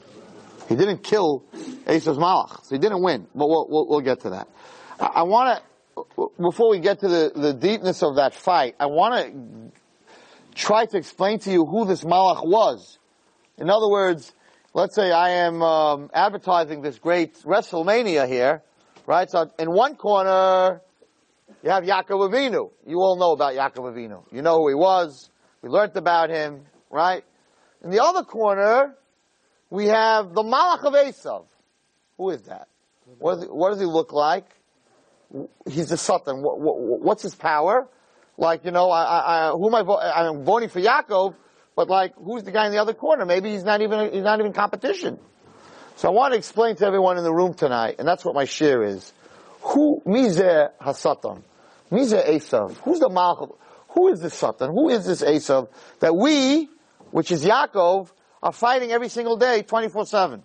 He 0.69 0.77
didn't 0.77 1.03
kill 1.03 1.45
Esav's 1.87 2.19
Malach. 2.19 2.65
So 2.65 2.75
he 2.75 2.79
didn't 2.79 3.03
win. 3.03 3.27
But 3.35 3.49
we'll, 3.49 3.67
we'll, 3.69 3.89
we'll 3.89 4.01
get 4.01 4.21
to 4.21 4.31
that. 4.31 4.49
I, 5.01 5.07
I 5.07 5.23
want 5.23 5.59
to, 5.59 6.29
before 6.41 6.71
we 6.71 6.81
get 6.81 7.01
to 7.01 7.09
the, 7.09 7.33
the 7.35 7.55
deepness 7.55 8.03
of 8.03 8.17
that 8.17 8.35
fight, 8.35 8.77
I 8.79 8.87
want 8.87 9.15
to 9.15 9.73
try 10.55 10.87
to 10.87 10.97
explain 10.97 11.39
to 11.41 11.51
you 11.51 11.65
who 11.65 11.85
this 11.85 12.05
Malach 12.05 12.47
was. 12.47 12.99
In 13.59 13.71
other 13.71 13.89
words, 13.89 14.33
let's 14.75 14.95
say 14.95 15.13
I 15.13 15.31
am 15.47 15.63
um, 15.63 16.11
advertising 16.13 16.83
this 16.83 16.99
great 16.99 17.35
WrestleMania 17.43 18.27
here, 18.27 18.63
right? 19.07 19.31
So 19.31 19.51
in 19.59 19.71
one 19.71 19.97
corner, 19.97 20.81
you 21.63 21.71
have 21.71 21.85
Yaakov 21.85 22.31
Avinu. 22.31 22.71
You 22.87 22.99
all 22.99 23.17
know 23.17 23.33
about 23.33 23.55
Yaakov 23.55 23.93
Avinu. 23.93 24.25
You 24.33 24.43
know 24.43 24.59
who 24.59 24.69
he 24.69 24.75
was. 24.75 25.31
We 25.61 25.69
learned 25.69 25.97
about 25.97 26.31
him, 26.31 26.63
right? 26.91 27.25
In 27.85 27.91
the 27.91 28.03
other 28.03 28.23
corner, 28.23 28.95
we 29.71 29.87
have 29.87 30.35
the 30.35 30.43
Malach 30.43 30.85
of 30.85 30.95
Esav. 30.95 31.45
Who 32.17 32.31
is 32.31 32.43
that? 32.43 32.69
What 33.19 33.35
does, 33.35 33.45
he, 33.45 33.49
what 33.49 33.71
does 33.71 33.81
he 33.81 33.87
look 33.87 34.13
like? 34.13 34.47
He's 35.69 35.91
a 35.91 35.97
Satan. 35.97 36.43
What, 36.43 36.61
what, 36.61 37.01
what's 37.01 37.23
his 37.23 37.35
power? 37.35 37.89
Like, 38.39 38.65
you 38.65 38.71
know, 38.71 38.91
I, 38.91 39.49
I, 39.49 39.51
who 39.51 39.69
am 39.69 39.75
I, 39.75 39.83
vo- 39.83 39.99
I'm 39.99 40.45
voting 40.45 40.69
for 40.69 40.81
Yaakov, 40.81 41.35
but 41.75 41.89
like, 41.89 42.15
who's 42.17 42.43
the 42.43 42.53
guy 42.53 42.67
in 42.67 42.73
the 42.73 42.79
other 42.79 42.95
corner? 42.95 43.25
Maybe 43.25 43.51
he's 43.51 43.65
not 43.65 43.81
even, 43.81 44.13
he's 44.13 44.23
not 44.23 44.41
even 44.41 44.53
competition. 44.53 45.19
So 45.97 46.09
I 46.09 46.11
want 46.13 46.33
to 46.33 46.39
explain 46.39 46.77
to 46.77 46.87
everyone 46.87 47.19
in 47.19 47.25
the 47.25 47.33
room 47.33 47.55
tonight, 47.55 47.97
and 47.99 48.09
that's 48.09 48.25
what 48.25 48.35
my 48.35 48.45
share 48.45 48.83
is. 48.83 49.13
Who, 49.63 50.03
mize 50.05 50.71
hasatan? 50.81 51.43
Mize 51.91 52.27
Esav? 52.27 52.77
Who's 52.79 52.99
the 52.99 53.09
Malach? 53.09 53.57
Who 53.91 54.09
is 54.09 54.21
this 54.21 54.35
Satan? 54.35 54.71
Who 54.71 54.89
is 54.89 55.07
this 55.07 55.23
Esav 55.23 55.69
that 56.01 56.17
we, 56.17 56.69
which 57.11 57.31
is 57.31 57.45
Yaakov, 57.45 58.11
are 58.43 58.53
fighting 58.53 58.91
every 58.91 59.09
single 59.09 59.37
day, 59.37 59.63
24-7? 59.63 60.43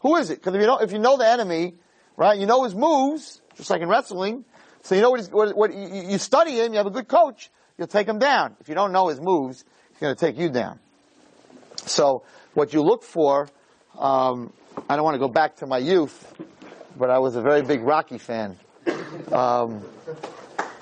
Who 0.00 0.16
is 0.16 0.30
it? 0.30 0.36
Because 0.36 0.54
if 0.54 0.60
you 0.60 0.66
know, 0.66 0.78
if 0.78 0.92
you 0.92 0.98
know 0.98 1.16
the 1.16 1.26
enemy, 1.26 1.74
right, 2.16 2.38
you 2.38 2.46
know 2.46 2.64
his 2.64 2.74
moves, 2.74 3.40
just 3.56 3.70
like 3.70 3.80
in 3.80 3.88
wrestling, 3.88 4.44
so 4.82 4.94
you 4.94 5.00
know 5.00 5.10
what, 5.10 5.32
what, 5.32 5.56
what 5.56 5.74
you 5.74 6.18
study 6.18 6.52
him, 6.52 6.72
you 6.72 6.76
have 6.76 6.86
a 6.86 6.90
good 6.90 7.08
coach, 7.08 7.50
you'll 7.78 7.86
take 7.86 8.06
him 8.06 8.18
down. 8.18 8.54
If 8.60 8.68
you 8.68 8.74
don't 8.74 8.92
know 8.92 9.08
his 9.08 9.20
moves, 9.20 9.64
he's 9.94 10.00
going 10.00 10.14
to 10.14 10.20
take 10.20 10.36
you 10.36 10.48
down. 10.48 10.80
So 11.86 12.24
what 12.54 12.72
you 12.72 12.82
look 12.82 13.04
for, 13.04 13.48
um, 13.96 14.52
I 14.88 14.96
don't 14.96 15.04
want 15.04 15.14
to 15.14 15.20
go 15.20 15.28
back 15.28 15.56
to 15.56 15.66
my 15.66 15.78
youth, 15.78 16.34
but 16.96 17.10
I 17.10 17.18
was 17.18 17.36
a 17.36 17.42
very 17.42 17.62
big 17.62 17.82
Rocky 17.82 18.18
fan. 18.18 18.56
Um, 19.30 19.84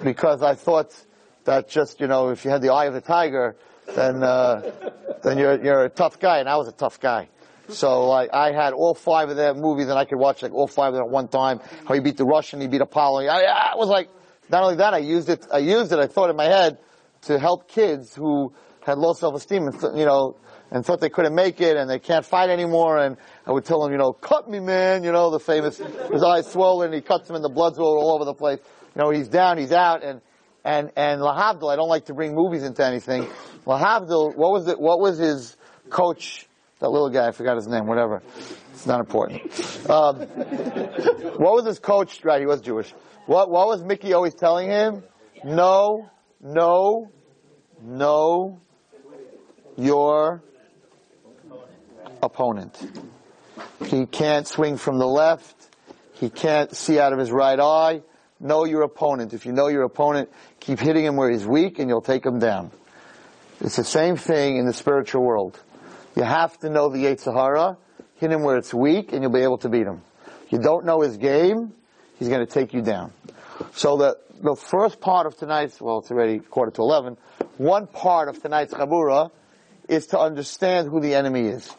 because 0.02 0.42
I 0.42 0.54
thought 0.54 0.92
that 1.44 1.68
just, 1.68 2.00
you 2.00 2.06
know, 2.06 2.30
if 2.30 2.44
you 2.44 2.50
had 2.50 2.62
the 2.62 2.70
eye 2.70 2.86
of 2.86 2.94
the 2.94 3.00
tiger, 3.00 3.54
then, 3.86 4.22
uh, 4.22 4.72
then 5.22 5.36
you're, 5.38 5.62
you're 5.62 5.84
a 5.84 5.90
tough 5.90 6.18
guy, 6.18 6.38
and 6.38 6.48
I 6.48 6.56
was 6.56 6.68
a 6.68 6.72
tough 6.72 6.98
guy. 6.98 7.28
So 7.68 8.08
like 8.08 8.30
I 8.32 8.52
had 8.52 8.72
all 8.72 8.94
five 8.94 9.28
of 9.30 9.36
their 9.36 9.54
movies 9.54 9.88
and 9.88 9.98
I 9.98 10.04
could 10.04 10.18
watch 10.18 10.42
like 10.42 10.52
all 10.52 10.66
five 10.66 10.88
of 10.88 10.94
them 10.94 11.04
at 11.04 11.10
one 11.10 11.28
time. 11.28 11.60
How 11.86 11.94
he 11.94 12.00
beat 12.00 12.16
the 12.16 12.24
Russian, 12.24 12.60
he 12.60 12.66
beat 12.66 12.80
Apollo. 12.80 13.26
I, 13.26 13.42
I 13.44 13.76
was 13.76 13.88
like, 13.88 14.08
not 14.50 14.62
only 14.64 14.76
that, 14.76 14.94
I 14.94 14.98
used 14.98 15.28
it, 15.28 15.46
I 15.50 15.58
used 15.58 15.92
it, 15.92 15.98
I 15.98 16.06
thought 16.06 16.28
in 16.28 16.36
my 16.36 16.44
head 16.44 16.78
to 17.22 17.38
help 17.38 17.68
kids 17.68 18.14
who 18.14 18.52
had 18.84 18.98
low 18.98 19.12
self-esteem 19.12 19.68
and, 19.68 19.80
th- 19.80 19.92
you 19.94 20.04
know, 20.04 20.36
and 20.70 20.84
thought 20.84 21.00
they 21.00 21.08
couldn't 21.08 21.34
make 21.34 21.60
it 21.60 21.76
and 21.76 21.88
they 21.88 21.98
can't 21.98 22.24
fight 22.24 22.50
anymore 22.50 22.98
and 22.98 23.16
I 23.46 23.52
would 23.52 23.64
tell 23.64 23.82
them, 23.82 23.92
you 23.92 23.98
know, 23.98 24.12
cut 24.12 24.48
me 24.48 24.58
man, 24.60 25.04
you 25.04 25.12
know, 25.12 25.30
the 25.30 25.38
famous, 25.38 25.78
his 25.78 26.22
eyes 26.22 26.50
swollen, 26.50 26.86
and 26.86 26.94
he 26.94 27.00
cuts 27.00 27.28
him 27.28 27.36
and 27.36 27.44
the 27.44 27.50
blood's 27.50 27.78
all 27.78 28.12
over 28.12 28.24
the 28.24 28.34
place. 28.34 28.58
You 28.94 29.02
know, 29.02 29.10
he's 29.10 29.28
down, 29.28 29.58
he's 29.58 29.72
out 29.72 30.02
and, 30.02 30.20
and, 30.64 30.90
and 30.96 31.20
Lahavdil, 31.20 31.72
I 31.72 31.76
don't 31.76 31.88
like 31.88 32.06
to 32.06 32.14
bring 32.14 32.34
movies 32.34 32.62
into 32.62 32.84
anything. 32.84 33.26
Lahavdil, 33.66 34.36
what 34.36 34.52
was 34.52 34.68
it, 34.68 34.80
what 34.80 34.98
was 35.00 35.18
his 35.18 35.56
coach, 35.90 36.46
that 36.80 36.88
little 36.88 37.10
guy, 37.10 37.28
I 37.28 37.32
forgot 37.32 37.56
his 37.56 37.68
name, 37.68 37.86
whatever. 37.86 38.22
It's 38.72 38.86
not 38.86 39.00
important. 39.00 39.42
Um, 39.88 40.16
what 40.18 41.54
was 41.54 41.66
his 41.66 41.78
coach, 41.78 42.24
right, 42.24 42.40
he 42.40 42.46
was 42.46 42.60
Jewish. 42.60 42.92
What, 43.26 43.50
what 43.50 43.68
was 43.68 43.84
Mickey 43.84 44.14
always 44.14 44.34
telling 44.34 44.68
him? 44.68 45.04
No, 45.44 46.08
no, 46.40 47.10
no, 47.80 48.60
your 49.76 50.42
opponent. 52.22 52.78
He 53.86 54.06
can't 54.06 54.46
swing 54.46 54.76
from 54.76 54.98
the 54.98 55.06
left. 55.06 55.56
He 56.14 56.30
can't 56.30 56.74
see 56.74 56.98
out 56.98 57.12
of 57.12 57.18
his 57.18 57.30
right 57.30 57.58
eye. 57.58 58.02
Know 58.40 58.64
your 58.64 58.82
opponent. 58.82 59.34
If 59.34 59.46
you 59.46 59.52
know 59.52 59.68
your 59.68 59.82
opponent, 59.82 60.30
keep 60.60 60.78
hitting 60.78 61.04
him 61.04 61.16
where 61.16 61.30
he's 61.30 61.46
weak 61.46 61.78
and 61.78 61.88
you'll 61.88 62.00
take 62.00 62.24
him 62.24 62.38
down. 62.38 62.70
It's 63.60 63.76
the 63.76 63.84
same 63.84 64.16
thing 64.16 64.56
in 64.56 64.66
the 64.66 64.72
spiritual 64.72 65.22
world. 65.22 65.60
You 66.16 66.24
have 66.24 66.58
to 66.60 66.70
know 66.70 66.88
the 66.88 67.04
Yetzer 67.04 67.32
Hara, 67.32 67.76
hit 68.16 68.30
him 68.30 68.42
where 68.42 68.56
it's 68.56 68.74
weak, 68.74 69.12
and 69.12 69.22
you'll 69.22 69.32
be 69.32 69.40
able 69.40 69.58
to 69.58 69.68
beat 69.68 69.86
him. 69.86 70.02
You 70.50 70.58
don't 70.58 70.84
know 70.84 71.00
his 71.00 71.16
game, 71.16 71.72
he's 72.18 72.28
going 72.28 72.44
to 72.44 72.52
take 72.52 72.74
you 72.74 72.82
down. 72.82 73.12
So 73.74 73.96
the, 73.96 74.18
the 74.42 74.56
first 74.56 75.00
part 75.00 75.26
of 75.26 75.36
tonight's, 75.36 75.80
well, 75.80 75.98
it's 75.98 76.10
already 76.10 76.40
quarter 76.40 76.72
to 76.72 76.82
11, 76.82 77.16
one 77.56 77.86
part 77.86 78.28
of 78.28 78.42
tonight's 78.42 78.74
Chabura 78.74 79.30
is 79.92 80.06
to 80.06 80.18
understand 80.18 80.88
who 80.88 81.00
the 81.00 81.14
enemy 81.14 81.42
is. 81.42 81.70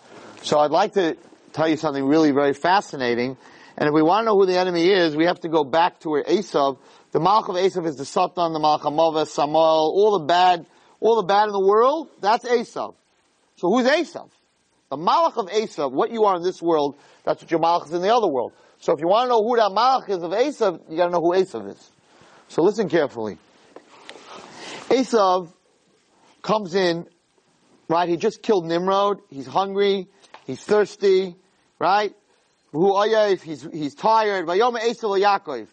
So 0.44 0.60
I'd 0.60 0.72
like 0.72 0.94
to 0.94 1.18
tell 1.52 1.68
you 1.68 1.78
something 1.78 2.06
really 2.06 2.32
very 2.32 2.54
fascinating. 2.54 3.38
And 3.76 3.88
if 3.88 3.94
we 3.94 4.04
want 4.04 4.24
to 4.24 4.26
know 4.28 4.38
who 4.38 4.46
the 4.46 4.58
enemy 4.58 4.88
is, 4.88 5.16
we 5.16 5.26
have 5.26 5.40
to 5.42 5.50
go 5.50 5.64
back 5.64 6.00
to 6.02 6.10
where 6.10 6.24
Esav, 6.24 6.78
the 7.12 7.20
Malach 7.20 7.50
of 7.50 7.56
Esav 7.56 7.88
is 7.88 7.98
the 7.98 8.06
Satan, 8.06 8.54
the 8.54 8.60
Malach 8.60 8.86
of 8.86 9.28
Samael, 9.30 9.92
all 9.96 10.20
the 10.20 10.26
bad, 10.26 10.66
all 11.00 11.16
the 11.16 11.28
bad 11.28 11.48
in 11.48 11.54
the 11.54 11.66
world, 11.66 12.10
that's 12.22 12.46
Esav. 12.46 12.94
So 13.56 13.70
who's 13.70 13.88
Esav? 13.88 14.30
The 14.90 14.98
Malach 14.98 15.38
of 15.38 15.48
Esav, 15.48 15.92
what 15.92 16.12
you 16.12 16.26
are 16.26 16.36
in 16.36 16.44
this 16.44 16.62
world, 16.62 16.96
that's 17.24 17.42
what 17.42 17.50
your 17.50 17.60
Malach 17.60 17.86
is 17.86 17.94
in 17.94 18.04
the 18.04 18.14
other 18.14 18.28
world. 18.28 18.54
So 18.80 18.94
if 18.94 19.00
you 19.00 19.08
want 19.08 19.26
to 19.26 19.30
know 19.30 19.42
who 19.42 19.56
that 19.56 19.72
Malach 19.72 20.10
is 20.10 20.22
of 20.22 20.32
Esav, 20.32 20.82
you 20.90 20.98
gotta 20.98 21.12
know 21.12 21.22
who 21.22 21.34
Esav 21.34 21.68
is. 21.70 21.92
So 22.48 22.62
listen 22.62 22.90
carefully. 22.90 23.40
Esav 24.90 25.50
comes 26.44 26.76
in, 26.76 27.08
right, 27.88 28.10
he 28.10 28.18
just 28.18 28.42
killed 28.42 28.66
Nimrod, 28.66 29.22
he's 29.30 29.48
hungry, 29.48 30.08
he's 30.46 30.64
thirsty, 30.64 31.36
right? 31.80 32.14
Who 32.72 33.02
he's, 33.42 33.68
he's 33.72 33.96
tired, 33.96 34.48
adam. 34.50 35.68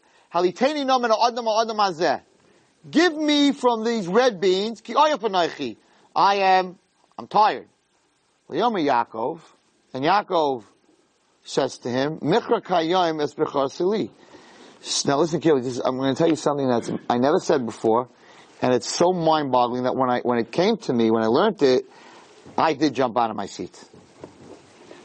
Give 2.90 3.17
me 3.17 3.52
from 3.52 3.85
these 3.85 4.07
red 4.07 4.40
beans, 4.40 4.83
I 6.14 6.35
am, 6.35 6.79
I'm 7.19 7.26
tired. 7.26 7.69
And 8.49 10.05
Yaakov 10.05 10.64
says 11.43 11.79
to 11.79 11.88
him, 11.88 12.19
sili. 12.21 14.11
Now 15.07 15.19
listen 15.19 15.40
carefully, 15.40 15.81
I'm 15.85 15.97
going 15.99 16.14
to 16.14 16.19
tell 16.19 16.29
you 16.29 16.37
something 16.37 16.69
that 16.69 16.99
I 17.09 17.19
never 17.19 17.38
said 17.38 17.67
before, 17.67 18.09
and 18.62 18.75
it's 18.75 18.88
so 18.88 19.12
mind-boggling 19.12 19.85
that 19.85 19.97
when 19.97 20.11
I, 20.11 20.21
when 20.21 20.38
it 20.38 20.52
came 20.52 20.76
to 20.79 20.93
me, 20.93 21.11
when 21.11 21.23
I 21.23 21.26
learned 21.26 21.62
it, 21.62 21.87
I 22.59 22.75
did 22.75 22.95
jump 22.95 23.17
out 23.17 23.31
of 23.31 23.37
my 23.37 23.47
seat. 23.47 23.83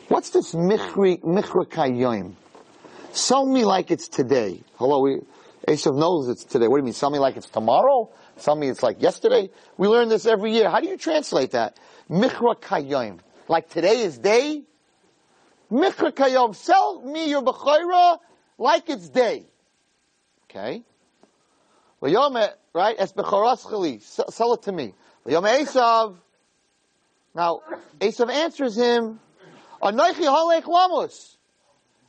What's 0.08 0.30
this 0.32 0.54
Michri, 0.54 1.18
Michra 1.18 1.66
kayim? 1.66 2.34
Sell 3.12 3.46
me 3.46 3.64
like 3.64 3.92
it's 3.92 4.08
today. 4.08 4.62
Hello, 4.76 5.02
we, 5.02 5.22
Esav 5.68 5.98
knows 5.98 6.28
it's 6.28 6.44
today. 6.44 6.68
What 6.68 6.78
do 6.78 6.82
you 6.82 6.86
mean? 6.86 6.94
Sell 6.94 7.10
me 7.10 7.20
like 7.20 7.38
it's 7.38 7.50
tomorrow? 7.50 8.10
Some 8.38 8.60
me 8.60 8.68
it's 8.68 8.84
like 8.84 9.02
yesterday. 9.02 9.50
We 9.78 9.88
learn 9.88 10.10
this 10.10 10.26
every 10.26 10.52
year. 10.52 10.70
How 10.70 10.82
do 10.82 10.88
you 10.88 10.98
translate 10.98 11.52
that? 11.52 11.78
Michra 12.10 12.60
kayom. 12.60 13.20
Like 13.48 13.70
today 13.70 14.02
is 14.02 14.18
day. 14.18 14.64
Michra 15.72 16.12
kayom. 16.12 16.56
Sell 16.56 17.02
me 17.02 17.30
your 17.30 17.42
bechayra 17.42 18.20
like 18.58 18.90
it's 18.90 19.10
day. 19.10 19.46
Okay. 20.50 20.84
Right? 22.74 22.96
Es 23.00 23.14
Sell 24.30 24.54
it 24.54 24.62
to 24.64 24.72
me. 24.72 24.94
Esav. 25.26 26.18
Now, 27.34 27.62
Esav 28.00 28.32
answers 28.32 28.78
him, 28.78 29.20
Anoichi 29.82 30.24
halech 30.24 30.64
lamus. 30.64 31.36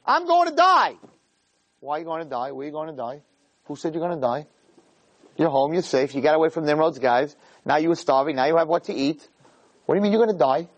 I'm 0.07 0.27
going 0.27 0.51
to 0.51 0.55
die. 0.55 0.95
Why 1.81 1.97
are 1.97 1.99
you 2.01 2.05
going 2.05 2.23
to 2.23 2.29
die? 2.29 2.53
Where 2.53 2.63
are 2.63 2.67
you 2.67 2.73
going 2.73 2.89
to 2.89 2.97
die? 2.97 3.23
Who 3.65 3.77
said 3.77 3.95
you're 3.95 4.07
going 4.07 4.17
to 4.17 4.21
die? 4.21 4.47
You're 5.37 5.51
home, 5.51 5.75
you're 5.75 5.83
safe, 5.83 6.15
you 6.15 6.23
got 6.23 6.35
away 6.35 6.49
from 6.49 6.65
Nimrod's 6.65 6.99
guys. 6.99 7.37
Now 7.65 7.77
you 7.77 7.91
were 7.91 7.97
starving, 7.97 8.37
now 8.37 8.47
you 8.47 8.57
have 8.57 8.69
what 8.69 8.85
to 8.85 8.95
eat. 8.95 9.29
What 9.85 9.95
do 9.95 9.99
you 9.99 10.03
mean 10.03 10.13
you're 10.13 10.25
going 10.25 10.37
to 10.37 10.39
die? 10.39 10.69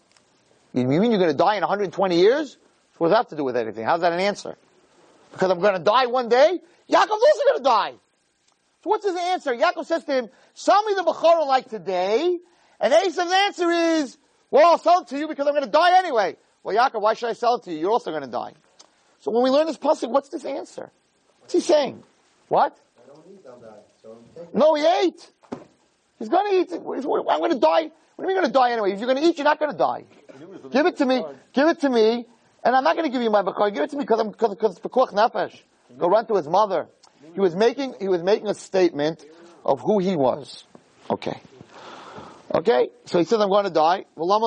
You 0.74 0.84
mean 0.86 1.10
you're 1.10 1.20
going 1.20 1.30
to 1.30 1.36
die 1.36 1.56
in 1.56 1.60
120 1.60 2.18
years? 2.18 2.56
What 2.96 3.08
does 3.08 3.12
that 3.12 3.16
have 3.18 3.28
to 3.28 3.36
do 3.36 3.44
with 3.44 3.56
anything? 3.56 3.84
How's 3.84 4.00
that 4.00 4.12
an 4.12 4.18
answer? 4.18 4.56
Because 5.32 5.50
I'm 5.50 5.60
going 5.60 5.74
to 5.74 5.84
die 5.84 6.06
one 6.06 6.28
day? 6.28 6.60
Yaakov's 6.90 7.10
also 7.10 7.40
going 7.48 7.58
to 7.58 7.64
die. 7.64 7.92
What's 8.88 9.04
his 9.04 9.16
answer? 9.16 9.54
Yaakov 9.54 9.84
says 9.84 10.04
to 10.04 10.12
him, 10.14 10.30
sell 10.54 10.82
me 10.84 10.94
the 10.94 11.02
Bechorah 11.02 11.46
like 11.46 11.68
today. 11.68 12.38
And 12.80 12.92
Esav's 12.94 13.32
answer 13.32 13.70
is, 13.70 14.16
well, 14.50 14.70
I'll 14.70 14.78
sell 14.78 15.02
it 15.02 15.08
to 15.08 15.18
you 15.18 15.28
because 15.28 15.46
I'm 15.46 15.52
going 15.52 15.66
to 15.66 15.70
die 15.70 15.98
anyway. 15.98 16.36
Well, 16.62 16.74
Yaakov, 16.74 17.02
why 17.02 17.12
should 17.12 17.28
I 17.28 17.34
sell 17.34 17.56
it 17.56 17.64
to 17.64 17.70
you? 17.70 17.80
You're 17.80 17.90
also 17.90 18.10
going 18.10 18.22
to 18.22 18.30
die. 18.30 18.54
So 19.20 19.30
when 19.30 19.44
we 19.44 19.50
learn 19.50 19.66
this 19.66 19.76
pasuk, 19.76 20.08
what's 20.08 20.30
this 20.30 20.44
answer? 20.46 20.90
What's 21.40 21.52
he 21.52 21.60
saying? 21.60 22.02
What? 22.48 22.78
I 22.96 23.06
don't 23.06 23.26
eat, 23.30 23.44
I'll 23.46 23.60
die. 23.60 23.82
So 24.00 24.16
no, 24.54 24.74
he 24.74 24.86
ate. 24.86 25.32
He's 26.18 26.30
going 26.30 26.50
to 26.50 26.56
eat. 26.56 26.72
I'm 26.72 26.82
going 26.82 27.52
to 27.52 27.58
die. 27.58 27.90
What 28.16 28.26
are 28.26 28.30
you 28.30 28.36
going 28.36 28.46
to 28.46 28.52
die 28.52 28.72
anyway? 28.72 28.92
If 28.92 29.00
you're 29.00 29.12
going 29.12 29.22
to 29.22 29.28
eat, 29.28 29.36
you're 29.36 29.44
not 29.44 29.58
going 29.58 29.70
to 29.70 29.76
die. 29.76 30.04
Give 30.70 30.86
it 30.86 30.96
to 30.96 31.04
me. 31.04 31.22
Give 31.52 31.68
it 31.68 31.80
to 31.80 31.90
me. 31.90 32.24
And 32.64 32.74
I'm 32.74 32.84
not 32.84 32.96
going 32.96 33.06
to 33.06 33.12
give 33.12 33.22
you 33.22 33.30
my 33.30 33.42
bakar. 33.42 33.70
Give 33.70 33.82
it 33.82 33.90
to 33.90 33.96
me 33.96 34.04
because 34.04 34.20
I'm 34.20 34.30
because 34.30 34.78
it's 34.78 34.80
pekuach 34.80 35.12
nefesh. 35.12 35.60
Go 35.98 36.08
run 36.08 36.26
to 36.26 36.36
his 36.36 36.48
mother. 36.48 36.88
He 37.34 37.40
was 37.40 37.54
making 37.54 37.94
he 38.00 38.08
was 38.08 38.22
making 38.22 38.48
a 38.48 38.54
statement 38.54 39.26
of 39.64 39.80
who 39.80 39.98
he 39.98 40.16
was. 40.16 40.64
Okay. 41.10 41.40
Okay, 42.54 42.88
so 43.04 43.18
he 43.18 43.24
says, 43.24 43.40
I'm 43.40 43.50
going 43.50 43.64
to 43.64 43.70
die. 43.70 44.06
What 44.14 44.40
do 44.40 44.46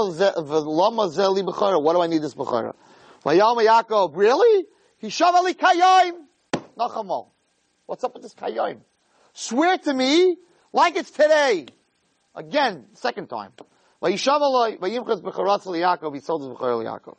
I 2.01 2.07
need 2.07 2.23
this? 2.23 2.33
Vayama 2.33 2.73
Yaakov, 3.23 4.15
really? 4.15 4.65
Hishavali 5.03 5.53
kayoim. 5.53 6.13
Nachamo. 6.77 7.27
What's 7.85 8.03
up 8.03 8.15
with 8.15 8.23
this 8.23 8.33
kayoim? 8.33 8.79
Swear 9.33 9.77
to 9.77 9.93
me 9.93 10.37
like 10.73 10.95
it's 10.95 11.11
today. 11.11 11.67
Again, 12.33 12.87
second 12.93 13.27
time. 13.27 13.51
He 14.03 14.17
sold 14.17 14.41
his 14.41 15.21
bechara 15.21 16.01
Yaakov. 16.01 17.17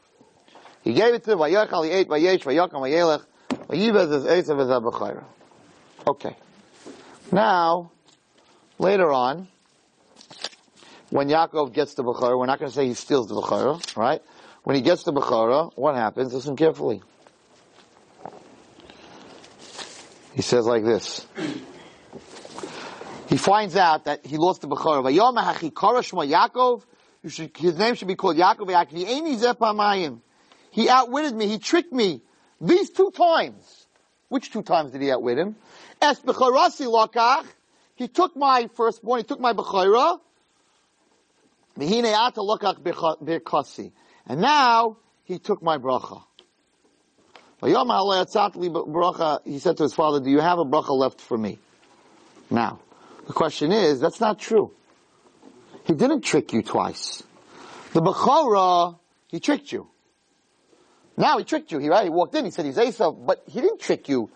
He 0.83 0.95
gave 0.95 1.15
it 1.15 1.23
to 1.23 1.33
him, 1.33 1.39
vayachal, 1.39 1.85
he 1.85 1.93
ate, 1.93 2.09
vayesh, 2.09 2.43
vayakam, 2.43 2.81
vayelech, 2.81 3.25
vayivez 3.69 4.13
as 4.13 4.25
esav 4.49 4.83
bechara. 4.83 5.23
Okay. 6.07 6.37
Now, 7.31 7.93
later 8.79 9.13
on, 9.13 9.49
when 11.11 11.29
Yaakov 11.29 11.73
gets 11.73 11.95
the 11.95 12.03
Bechara, 12.03 12.39
we're 12.39 12.47
not 12.47 12.59
going 12.59 12.71
to 12.71 12.75
say 12.75 12.87
he 12.87 12.95
steals 12.95 13.29
the 13.29 13.35
Bechara, 13.35 13.97
right? 13.97 14.23
When 14.65 14.77
he 14.77 14.83
gets 14.83 15.05
the 15.05 15.13
Bechara, 15.13 15.73
what 15.77 15.95
happens? 15.95 16.33
Listen 16.35 16.57
carefully. 16.57 17.03
He 20.35 20.43
says 20.43 20.67
like 20.67 20.85
this. 20.85 21.27
He 23.29 23.37
finds 23.37 23.77
out 23.77 24.07
that 24.07 24.27
he 24.27 24.37
lost 24.37 24.63
the 24.63 24.69
should, 27.29 27.57
his 27.57 27.79
name 27.79 27.95
should 27.95 28.09
be 28.09 28.17
called 28.17 28.37
Yaakov 28.37 30.21
He 30.71 30.89
outwitted 30.89 31.35
me, 31.35 31.47
he 31.47 31.59
tricked 31.59 31.93
me. 31.93 32.23
These 32.61 32.91
two 32.91 33.11
times. 33.11 33.87
Which 34.29 34.51
two 34.51 34.63
times 34.63 34.93
did 34.93 35.03
he 35.03 35.11
outwit 35.11 35.37
him? 35.37 35.57
Es 36.03 36.21
Becharasi 36.21 36.87
Lokach. 36.87 37.47
He 37.95 38.09
took 38.09 38.37
my 38.37 38.69
firstborn, 38.75 39.21
he 39.21 39.25
took 39.25 39.39
my 39.39 39.53
Bechara, 39.53 40.19
and 44.27 44.41
now 44.41 44.97
he 45.25 45.39
took 45.39 45.63
my 45.63 45.79
bracha. 45.79 46.23
He 49.45 49.59
said 49.59 49.77
to 49.77 49.83
his 49.85 49.95
father, 49.95 50.21
do 50.21 50.29
you 50.29 50.41
have 50.41 50.59
a 50.59 50.65
bracha 50.65 50.91
left 50.91 51.21
for 51.21 51.39
me? 51.39 51.59
Now, 52.51 52.81
the 53.27 53.33
question 53.33 53.73
is, 53.73 54.01
that's 54.01 54.21
not 54.21 54.39
true. 54.39 54.73
He 55.87 55.95
didn't 55.95 56.23
trick 56.23 56.53
you 56.53 56.63
twice. 56.63 57.23
The 57.95 58.03
Bechorah, 58.03 58.99
he 59.29 59.41
tricked 59.41 59.73
you. 59.73 59.89
Now 61.17 61.39
he 61.39 61.45
tricked 61.45 61.73
you. 61.73 61.79
He, 61.79 61.89
right, 61.89 62.05
he 62.05 62.11
walked 62.11 62.35
in, 62.35 62.45
he 62.45 62.51
said 62.51 62.67
he's 62.67 62.77
Esav, 62.77 63.25
but 63.25 63.45
he 63.47 63.61
didn't 63.61 63.81
trick 63.81 64.09
you 64.09 64.31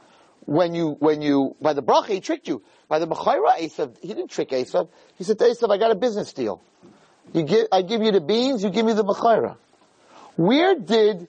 when 0.47 0.75
you, 0.75 0.97
when 1.01 1.23
you, 1.23 1.57
by 1.61 1.73
the 1.73 1.83
bracha, 1.83 2.09
he 2.09 2.21
tricked 2.21 2.49
you. 2.49 2.63
By 2.89 3.01
the 3.01 3.07
Bechorah, 3.07 3.59
Esav, 3.59 3.97
he 4.01 4.09
didn't 4.09 4.31
trick 4.31 4.51
Esav. 4.51 4.89
He 5.19 5.25
said 5.25 5.39
to 5.41 5.45
Esav, 5.45 5.73
I 5.73 5.77
got 5.77 5.91
a 5.91 5.97
business 5.97 6.33
deal. 6.33 6.63
You 7.35 7.43
give, 7.43 7.67
I 7.73 7.83
give 7.83 8.03
you 8.03 8.13
the 8.13 8.21
beans, 8.21 8.63
you 8.63 8.71
give 8.71 8.87
me 8.87 8.93
the 8.93 9.05
Bechaira. 9.05 9.57
Where 10.37 10.77
did 10.79 11.27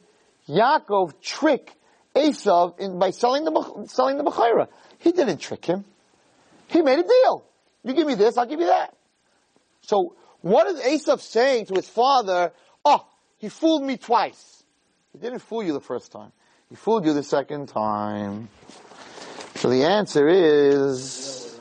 Yaakov 0.47 1.19
trick 1.21 1.73
Esav 2.15 2.80
in, 2.80 2.99
by 2.99 3.10
selling 3.10 3.43
the, 3.43 3.86
selling 3.88 4.17
the 4.17 4.23
Bechaira? 4.23 4.67
He 4.99 5.12
didn't 5.12 5.39
trick 5.39 5.65
him. 5.65 5.84
He 6.67 6.82
made 6.82 6.99
a 6.99 7.03
deal. 7.03 7.43
You 7.84 7.93
give 7.93 8.06
me 8.06 8.15
this, 8.15 8.38
I'll 8.38 8.45
give 8.45 8.60
you 8.60 8.67
that. 8.67 8.95
So, 9.82 10.15
what 10.41 10.67
is 10.67 10.80
Esav 10.80 11.21
saying 11.21 11.67
to 11.67 11.75
his 11.75 11.89
father? 11.89 12.51
Oh, 12.86 13.08
he 13.38 13.49
fooled 13.49 13.84
me 13.84 13.97
twice. 13.97 14.63
He 15.13 15.17
didn't 15.17 15.39
fool 15.39 15.63
you 15.63 15.73
the 15.73 15.82
first 15.82 16.12
time. 16.12 16.32
He 16.69 16.75
fooled 16.75 17.06
you 17.06 17.13
the 17.13 17.23
second 17.23 17.69
time. 17.69 18.49
The 19.69 19.84
answer 19.84 20.30
is, 20.30 21.60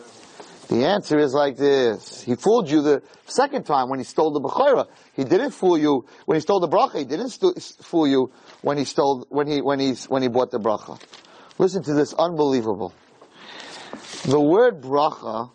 the 0.68 0.86
answer 0.86 1.18
is 1.18 1.34
like 1.34 1.56
this. 1.56 2.22
He 2.22 2.36
fooled 2.36 2.70
you 2.70 2.80
the 2.80 3.02
second 3.26 3.64
time 3.66 3.88
when 3.88 3.98
he 3.98 4.04
stole 4.04 4.30
the 4.30 4.40
Bechira. 4.40 4.86
He 5.14 5.24
didn't 5.24 5.50
fool 5.50 5.76
you 5.76 6.06
when 6.24 6.36
he 6.36 6.40
stole 6.40 6.60
the 6.60 6.68
bracha. 6.68 6.98
He 6.98 7.04
didn't 7.04 7.30
fool 7.82 8.06
you 8.06 8.30
when 8.62 8.78
he 8.78 8.84
stole, 8.84 9.26
when 9.28 9.48
he, 9.48 9.60
when 9.60 9.80
he, 9.80 9.94
when 10.06 10.22
he 10.22 10.28
bought 10.28 10.52
the 10.52 10.60
bracha. 10.60 11.00
Listen 11.58 11.82
to 11.82 11.94
this 11.94 12.14
unbelievable. 12.14 12.94
The 14.24 14.40
word 14.40 14.82
bracha 14.82 15.50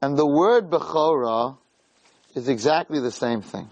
and 0.00 0.16
the 0.16 0.26
word 0.26 0.70
Bechora 0.70 1.58
is 2.36 2.48
exactly 2.48 3.00
the 3.00 3.10
same 3.10 3.42
thing. 3.42 3.68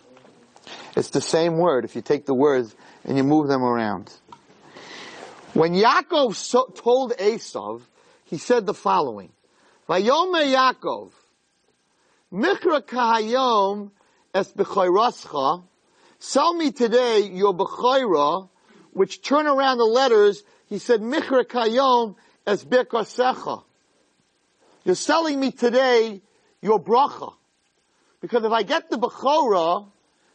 It's 0.97 1.11
the 1.11 1.21
same 1.21 1.57
word 1.57 1.85
if 1.85 1.95
you 1.95 2.03
take 2.03 2.27
the 2.27 2.35
words 2.35 2.75
and 3.05 3.17
you 3.17 3.23
move 3.23 3.47
them 3.47 3.63
around. 3.63 4.13
When 5.57 5.73
Yaakov 5.73 6.35
so, 6.35 6.67
told 6.67 7.13
Esav, 7.13 7.81
he 8.25 8.37
said 8.37 8.67
the 8.67 8.75
following. 8.75 9.33
Vayome 9.89 10.55
Yaakov, 10.55 11.13
Mikra 12.31 12.83
kahayom 12.83 13.91
es 14.35 14.53
b'chayrascha, 14.53 15.65
sell 16.19 16.53
me 16.53 16.73
today 16.73 17.31
your 17.33 17.55
b'chayra, 17.55 18.51
which 18.93 19.23
turn 19.23 19.47
around 19.47 19.79
the 19.79 19.85
letters, 19.85 20.43
he 20.67 20.79
said, 20.79 21.01
Mikra 21.01 21.45
kayom 21.45 22.17
es 22.47 22.63
b'kasecha. 22.63 23.65
You're 24.85 24.95
selling 24.95 25.41
me 25.41 25.53
today 25.53 26.21
your 26.61 26.79
bracha. 26.79 27.33
Because 28.21 28.45
if 28.45 28.53
I 28.53 28.63
get 28.63 28.91
the 28.91 28.99
b'chora, 28.99 29.89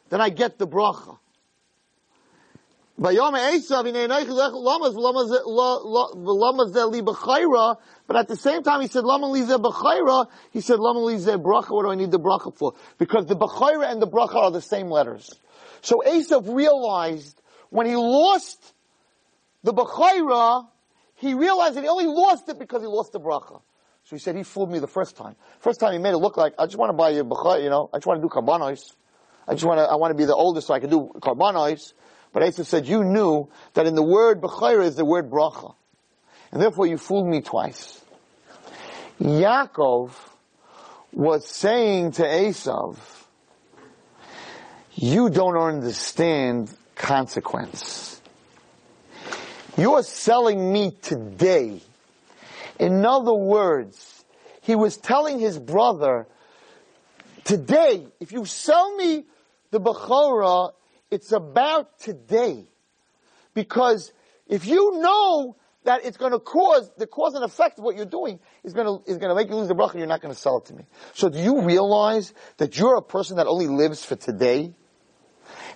then 0.09 0.19
I 0.19 0.29
get 0.29 0.57
the 0.57 0.67
bracha. 0.67 1.19
But 3.01 3.15
at 3.15 3.33
the 8.27 8.37
same 8.37 8.61
time 8.61 8.81
he 8.81 8.87
said, 8.87 9.03
Lama 9.03 9.25
lize 9.25 9.49
b'chayra, 9.49 10.27
he 10.51 10.61
said, 10.61 10.79
Lama 10.79 10.99
lize 10.99 11.25
bracha, 11.25 11.71
what 11.71 11.83
do 11.83 11.89
I 11.89 11.95
need 11.95 12.11
the 12.11 12.19
bracha 12.19 12.55
for? 12.55 12.73
Because 12.99 13.25
the 13.25 13.35
b'chayra 13.35 13.91
and 13.91 13.99
the 13.99 14.07
bracha 14.07 14.35
are 14.35 14.51
the 14.51 14.61
same 14.61 14.91
letters. 14.91 15.31
So 15.81 16.03
Esav 16.05 16.53
realized 16.53 17.41
when 17.71 17.87
he 17.87 17.95
lost 17.95 18.75
the 19.63 19.73
b'chayra, 19.73 20.67
he 21.15 21.33
realized 21.33 21.77
that 21.77 21.81
he 21.81 21.89
only 21.89 22.05
lost 22.05 22.47
it 22.49 22.59
because 22.59 22.83
he 22.83 22.87
lost 22.87 23.13
the 23.13 23.19
bracha. 23.19 23.63
So 24.03 24.15
he 24.15 24.19
said, 24.19 24.35
he 24.35 24.43
fooled 24.43 24.71
me 24.71 24.77
the 24.77 24.85
first 24.85 25.17
time. 25.17 25.35
First 25.61 25.79
time 25.79 25.93
he 25.93 25.97
made 25.97 26.11
it 26.11 26.17
look 26.17 26.37
like, 26.37 26.53
I 26.59 26.67
just 26.67 26.77
want 26.77 26.91
to 26.91 26.93
buy 26.93 27.09
you 27.09 27.23
b'chayra, 27.23 27.63
you 27.63 27.71
know, 27.71 27.89
I 27.91 27.97
just 27.97 28.05
want 28.05 28.21
to 28.21 28.27
do 28.27 28.29
karbanos. 28.29 28.93
I 29.47 29.53
just 29.53 29.65
want 29.65 29.79
to, 29.79 29.85
I 29.85 29.95
want 29.95 30.11
to 30.11 30.15
be 30.15 30.25
the 30.25 30.35
oldest 30.35 30.67
so 30.67 30.75
I 30.75 30.79
can 30.79 30.91
do 30.91 31.09
karbanos. 31.19 31.93
But 32.33 32.43
Esav 32.43 32.65
said, 32.65 32.87
you 32.87 33.03
knew 33.03 33.49
that 33.73 33.87
in 33.87 33.95
the 33.95 34.03
word 34.03 34.41
Bechayra 34.41 34.85
is 34.85 34.95
the 34.95 35.05
word 35.05 35.29
Bracha. 35.29 35.75
And 36.51 36.61
therefore 36.61 36.87
you 36.87 36.97
fooled 36.97 37.27
me 37.27 37.41
twice. 37.41 38.01
Yaakov 39.19 40.11
was 41.11 41.47
saying 41.47 42.13
to 42.13 42.23
Esav, 42.23 42.97
you 44.93 45.29
don't 45.29 45.57
understand 45.57 46.73
consequence. 46.95 48.21
You're 49.77 50.03
selling 50.03 50.71
me 50.71 50.91
today. 51.01 51.81
In 52.79 53.05
other 53.05 53.33
words, 53.33 54.23
he 54.61 54.75
was 54.75 54.97
telling 54.97 55.39
his 55.39 55.57
brother, 55.57 56.27
today, 57.43 58.05
if 58.19 58.31
you 58.31 58.45
sell 58.45 58.95
me 58.95 59.25
the 59.71 59.79
Bechorah, 59.79 60.73
it's 61.11 61.31
about 61.33 61.99
today. 61.99 62.65
Because 63.53 64.11
if 64.47 64.65
you 64.65 64.99
know 65.01 65.57
that 65.83 66.05
it's 66.05 66.17
going 66.17 66.31
to 66.31 66.39
cause, 66.39 66.89
the 66.97 67.07
cause 67.07 67.33
and 67.33 67.43
effect 67.43 67.77
of 67.79 67.83
what 67.83 67.95
you're 67.95 68.05
doing 68.05 68.39
is 68.63 68.73
going 68.73 68.87
to, 68.87 69.11
is 69.11 69.17
going 69.17 69.29
to 69.29 69.35
make 69.35 69.49
you 69.49 69.55
lose 69.55 69.67
the 69.67 69.75
bracha, 69.75 69.95
you're 69.95 70.07
not 70.07 70.21
going 70.21 70.33
to 70.33 70.39
sell 70.39 70.57
it 70.57 70.65
to 70.65 70.73
me. 70.73 70.85
So 71.13 71.29
do 71.29 71.39
you 71.39 71.61
realize 71.63 72.33
that 72.57 72.77
you're 72.77 72.95
a 72.95 73.01
person 73.01 73.37
that 73.37 73.47
only 73.47 73.67
lives 73.67 74.05
for 74.05 74.15
today? 74.15 74.73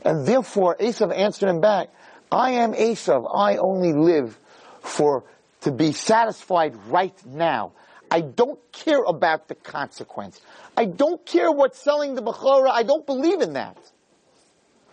And 0.04 0.26
therefore, 0.26 0.78
Esav 0.80 1.14
answered 1.14 1.50
him 1.50 1.60
back, 1.60 1.90
I 2.32 2.52
am 2.52 2.74
Esav. 2.74 3.30
I 3.36 3.58
only 3.58 3.94
live 3.94 4.40
for, 4.82 5.26
to 5.62 5.72
be 5.72 5.92
satisfied 5.92 6.76
right 6.88 7.16
now. 7.26 7.74
I 8.10 8.22
don't 8.22 8.60
care 8.72 9.04
about 9.04 9.48
the 9.48 9.56
consequence. 9.56 10.40
I 10.78 10.86
don't 10.86 11.26
care 11.26 11.52
what's 11.52 11.82
selling 11.82 12.14
the 12.14 12.22
Bechorah. 12.22 12.70
I 12.70 12.84
don't 12.84 13.06
believe 13.06 13.42
in 13.42 13.54
that. 13.54 13.78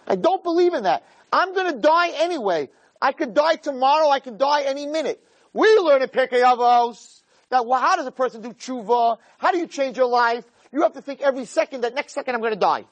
I 0.07 0.17
don't 0.17 0.43
believe 0.43 0.75
in 0.75 0.85
that. 0.85 1.05
I'm 1.33 1.55
gonna 1.55 1.79
die 1.79 2.11
anyway. 2.17 2.69
I 3.01 3.13
could 3.13 3.35
die 3.35 3.57
tomorrow. 3.57 4.09
I 4.09 4.21
could 4.21 4.39
die 4.39 4.63
any 4.63 4.87
minute. 4.87 5.23
We 5.53 5.77
learn 5.79 6.03
in 6.03 6.09
Pirkei 6.09 6.43
Avos 6.43 7.23
that 7.51 7.67
well, 7.67 7.81
how 7.81 7.97
does 7.97 8.07
a 8.07 8.13
person 8.13 8.43
do 8.43 8.53
tshuva? 8.53 9.19
How 9.39 9.51
do 9.53 9.59
you 9.59 9.67
change 9.67 9.97
your 9.97 10.07
life? 10.07 10.45
You 10.73 10.83
have 10.83 10.95
to 10.95 11.03
think 11.03 11.21
every 11.21 11.45
second 11.45 11.83
that 11.83 11.95
next 11.95 12.13
second 12.13 12.35
I'm 12.35 12.41
gonna 12.41 12.57
die. 12.57 12.85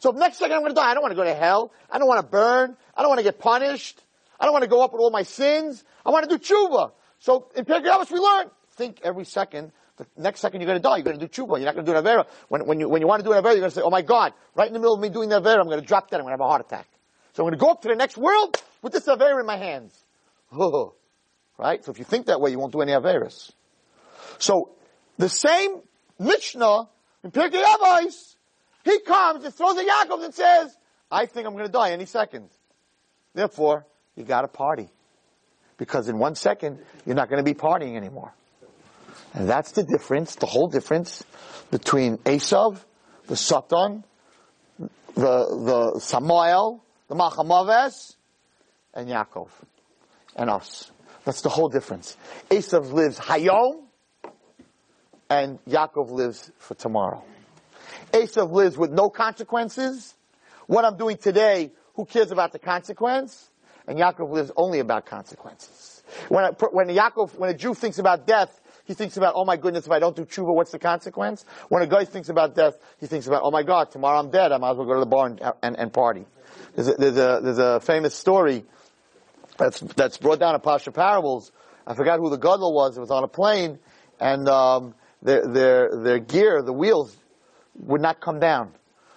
So 0.00 0.10
next 0.10 0.38
second 0.38 0.56
I'm 0.56 0.62
gonna 0.62 0.74
die, 0.74 0.90
I 0.90 0.94
don't 0.94 1.02
want 1.02 1.12
to 1.12 1.16
go 1.16 1.24
to 1.24 1.34
hell. 1.34 1.72
I 1.90 1.98
don't 1.98 2.08
want 2.08 2.20
to 2.20 2.26
burn. 2.26 2.76
I 2.96 3.02
don't 3.02 3.08
want 3.08 3.18
to 3.18 3.24
get 3.24 3.38
punished. 3.38 4.02
I 4.38 4.44
don't 4.44 4.52
want 4.52 4.62
to 4.62 4.70
go 4.70 4.82
up 4.82 4.92
with 4.92 5.00
all 5.00 5.10
my 5.10 5.24
sins. 5.24 5.82
I 6.06 6.10
want 6.10 6.28
to 6.28 6.36
do 6.36 6.42
tshuva. 6.42 6.92
So 7.18 7.50
in 7.56 7.64
Pirkei 7.64 7.90
Avos 7.90 8.10
we 8.10 8.18
learn, 8.20 8.50
think 8.76 9.00
every 9.02 9.24
second 9.24 9.72
the 9.98 10.06
next 10.16 10.40
second 10.40 10.60
you're 10.60 10.66
going 10.66 10.78
to 10.78 10.82
die. 10.82 10.96
You're 10.96 11.04
going 11.04 11.18
to 11.18 11.26
do 11.26 11.30
tshuva. 11.30 11.58
You're 11.58 11.66
not 11.66 11.74
going 11.74 11.86
to 11.86 11.92
do 11.92 11.98
an 11.98 12.04
avera. 12.04 12.26
When, 12.48 12.66
when 12.66 12.80
you 12.80 12.88
when 12.88 13.02
you 13.02 13.08
want 13.08 13.20
to 13.20 13.24
do 13.24 13.32
an 13.32 13.42
avera, 13.42 13.52
you're 13.52 13.60
going 13.60 13.70
to 13.70 13.74
say, 13.74 13.82
"Oh 13.82 13.90
my 13.90 14.02
God!" 14.02 14.32
Right 14.54 14.66
in 14.66 14.72
the 14.72 14.78
middle 14.78 14.94
of 14.94 15.00
me 15.00 15.08
doing 15.08 15.28
the 15.28 15.40
avera, 15.40 15.60
I'm 15.60 15.66
going 15.66 15.80
to 15.80 15.86
drop 15.86 16.10
dead. 16.10 16.16
I'm 16.16 16.22
going 16.22 16.36
to 16.36 16.42
have 16.42 16.46
a 16.46 16.48
heart 16.48 16.60
attack. 16.60 16.88
So 17.34 17.42
I'm 17.42 17.50
going 17.50 17.58
to 17.58 17.64
go 17.64 17.70
up 17.70 17.82
to 17.82 17.88
the 17.88 17.96
next 17.96 18.16
world 18.16 18.56
with 18.82 18.92
this 18.92 19.06
avera 19.06 19.40
in 19.40 19.46
my 19.46 19.56
hands. 19.56 19.94
right? 21.58 21.84
So 21.84 21.92
if 21.92 21.98
you 21.98 22.04
think 22.04 22.26
that 22.26 22.40
way, 22.40 22.50
you 22.50 22.58
won't 22.58 22.72
do 22.72 22.80
any 22.80 22.92
averas. 22.92 23.50
So 24.38 24.70
the 25.18 25.28
same 25.28 25.80
Mishnah 26.18 26.88
in 27.24 27.30
Pirkei 27.30 27.62
Avos, 27.62 28.36
he 28.84 29.00
comes 29.00 29.44
and 29.44 29.52
throws 29.52 29.76
a 29.76 29.84
Yaakov 29.84 30.24
and 30.24 30.34
says, 30.34 30.76
"I 31.10 31.26
think 31.26 31.46
I'm 31.46 31.52
going 31.52 31.66
to 31.66 31.72
die 31.72 31.90
any 31.90 32.06
second. 32.06 32.48
Therefore, 33.34 33.86
you 34.16 34.24
got 34.24 34.42
to 34.42 34.48
party 34.48 34.88
because 35.76 36.08
in 36.08 36.18
one 36.18 36.34
second 36.34 36.78
you're 37.06 37.16
not 37.16 37.28
going 37.28 37.42
to 37.42 37.44
be 37.44 37.58
partying 37.58 37.96
anymore. 37.96 38.32
And 39.34 39.48
that's 39.48 39.72
the 39.72 39.84
difference, 39.84 40.36
the 40.36 40.46
whole 40.46 40.68
difference 40.68 41.24
between 41.70 42.18
Esav, 42.18 42.78
the 43.26 43.36
Satan, 43.36 44.04
the, 45.14 45.92
the 45.94 46.00
Samael, 46.00 46.82
the 47.08 47.14
Machamaves, 47.14 48.16
and 48.94 49.08
Yaakov, 49.08 49.48
and 50.36 50.50
us. 50.50 50.90
That's 51.24 51.42
the 51.42 51.48
whole 51.48 51.68
difference. 51.68 52.16
Esav 52.50 52.92
lives 52.92 53.18
Hayom, 53.18 53.82
and 55.28 55.58
Yaakov 55.66 56.10
lives 56.10 56.50
for 56.58 56.74
tomorrow. 56.74 57.22
Esav 58.12 58.50
lives 58.50 58.78
with 58.78 58.90
no 58.90 59.10
consequences. 59.10 60.14
What 60.66 60.84
I'm 60.84 60.96
doing 60.96 61.16
today, 61.18 61.72
who 61.94 62.06
cares 62.06 62.30
about 62.30 62.52
the 62.52 62.58
consequence? 62.58 63.50
And 63.86 63.98
Yaakov 63.98 64.30
lives 64.30 64.52
only 64.56 64.80
about 64.80 65.06
consequences. 65.06 66.02
When, 66.28 66.44
a, 66.44 66.52
when 66.72 66.88
Yaakov, 66.88 67.34
when 67.36 67.50
a 67.50 67.54
Jew 67.54 67.74
thinks 67.74 67.98
about 67.98 68.26
death, 68.26 68.58
he 68.88 68.94
thinks 68.94 69.18
about, 69.18 69.34
oh 69.36 69.44
my 69.44 69.58
goodness, 69.58 69.84
if 69.84 69.92
I 69.92 69.98
don't 69.98 70.16
do 70.16 70.24
tshuva, 70.24 70.54
what's 70.54 70.72
the 70.72 70.78
consequence? 70.78 71.44
When 71.68 71.82
a 71.82 71.86
guy 71.86 72.06
thinks 72.06 72.30
about 72.30 72.54
death, 72.54 72.78
he 72.98 73.06
thinks 73.06 73.26
about, 73.26 73.42
oh 73.44 73.50
my 73.50 73.62
God, 73.62 73.90
tomorrow 73.90 74.18
I'm 74.18 74.30
dead. 74.30 74.50
I 74.50 74.56
might 74.56 74.70
as 74.70 74.76
well 74.78 74.86
go 74.86 74.94
to 74.94 75.00
the 75.00 75.06
bar 75.06 75.26
and, 75.26 75.42
and, 75.62 75.78
and 75.78 75.92
party. 75.92 76.24
There's 76.74 76.88
a, 76.88 76.94
there's 76.94 77.16
a, 77.18 77.40
there's 77.42 77.58
a 77.58 77.80
famous 77.80 78.14
story 78.14 78.64
that's, 79.58 79.80
that's 79.80 80.16
brought 80.16 80.40
down 80.40 80.54
in 80.54 80.62
Pasha 80.62 80.90
Parables. 80.90 81.52
I 81.86 81.92
forgot 81.92 82.18
who 82.18 82.30
the 82.30 82.38
gadol 82.38 82.72
was. 82.72 82.96
It 82.96 83.00
was 83.00 83.10
on 83.10 83.24
a 83.24 83.28
plane, 83.28 83.78
and 84.18 84.48
um, 84.48 84.94
their, 85.20 85.46
their, 85.46 85.90
their 86.02 86.18
gear, 86.18 86.62
the 86.62 86.72
wheels, 86.72 87.14
would 87.74 88.00
not 88.00 88.22
come 88.22 88.40
down. 88.40 88.72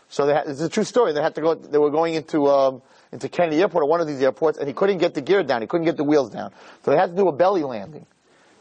So 0.10 0.26
they 0.26 0.34
had, 0.34 0.48
it's 0.48 0.60
a 0.60 0.68
true 0.68 0.84
story. 0.84 1.14
They 1.14 1.22
had 1.22 1.36
to 1.36 1.42
go. 1.42 1.56
They 1.56 1.78
were 1.78 1.92
going 1.92 2.16
into 2.16 2.48
um, 2.48 2.82
into 3.14 3.30
Kennedy 3.30 3.62
Airport 3.62 3.84
or 3.84 3.88
one 3.88 4.02
of 4.02 4.08
these 4.08 4.22
airports, 4.22 4.58
and 4.58 4.68
he 4.68 4.74
couldn't 4.74 4.98
get 4.98 5.14
the 5.14 5.22
gear 5.22 5.44
down. 5.44 5.62
He 5.62 5.68
couldn't 5.68 5.86
get 5.86 5.96
the 5.96 6.04
wheels 6.04 6.30
down. 6.30 6.52
So 6.84 6.92
they 6.92 6.98
had 6.98 7.12
to 7.12 7.16
do 7.16 7.30
a 7.30 7.32
belly 7.32 7.64
landing 7.64 8.06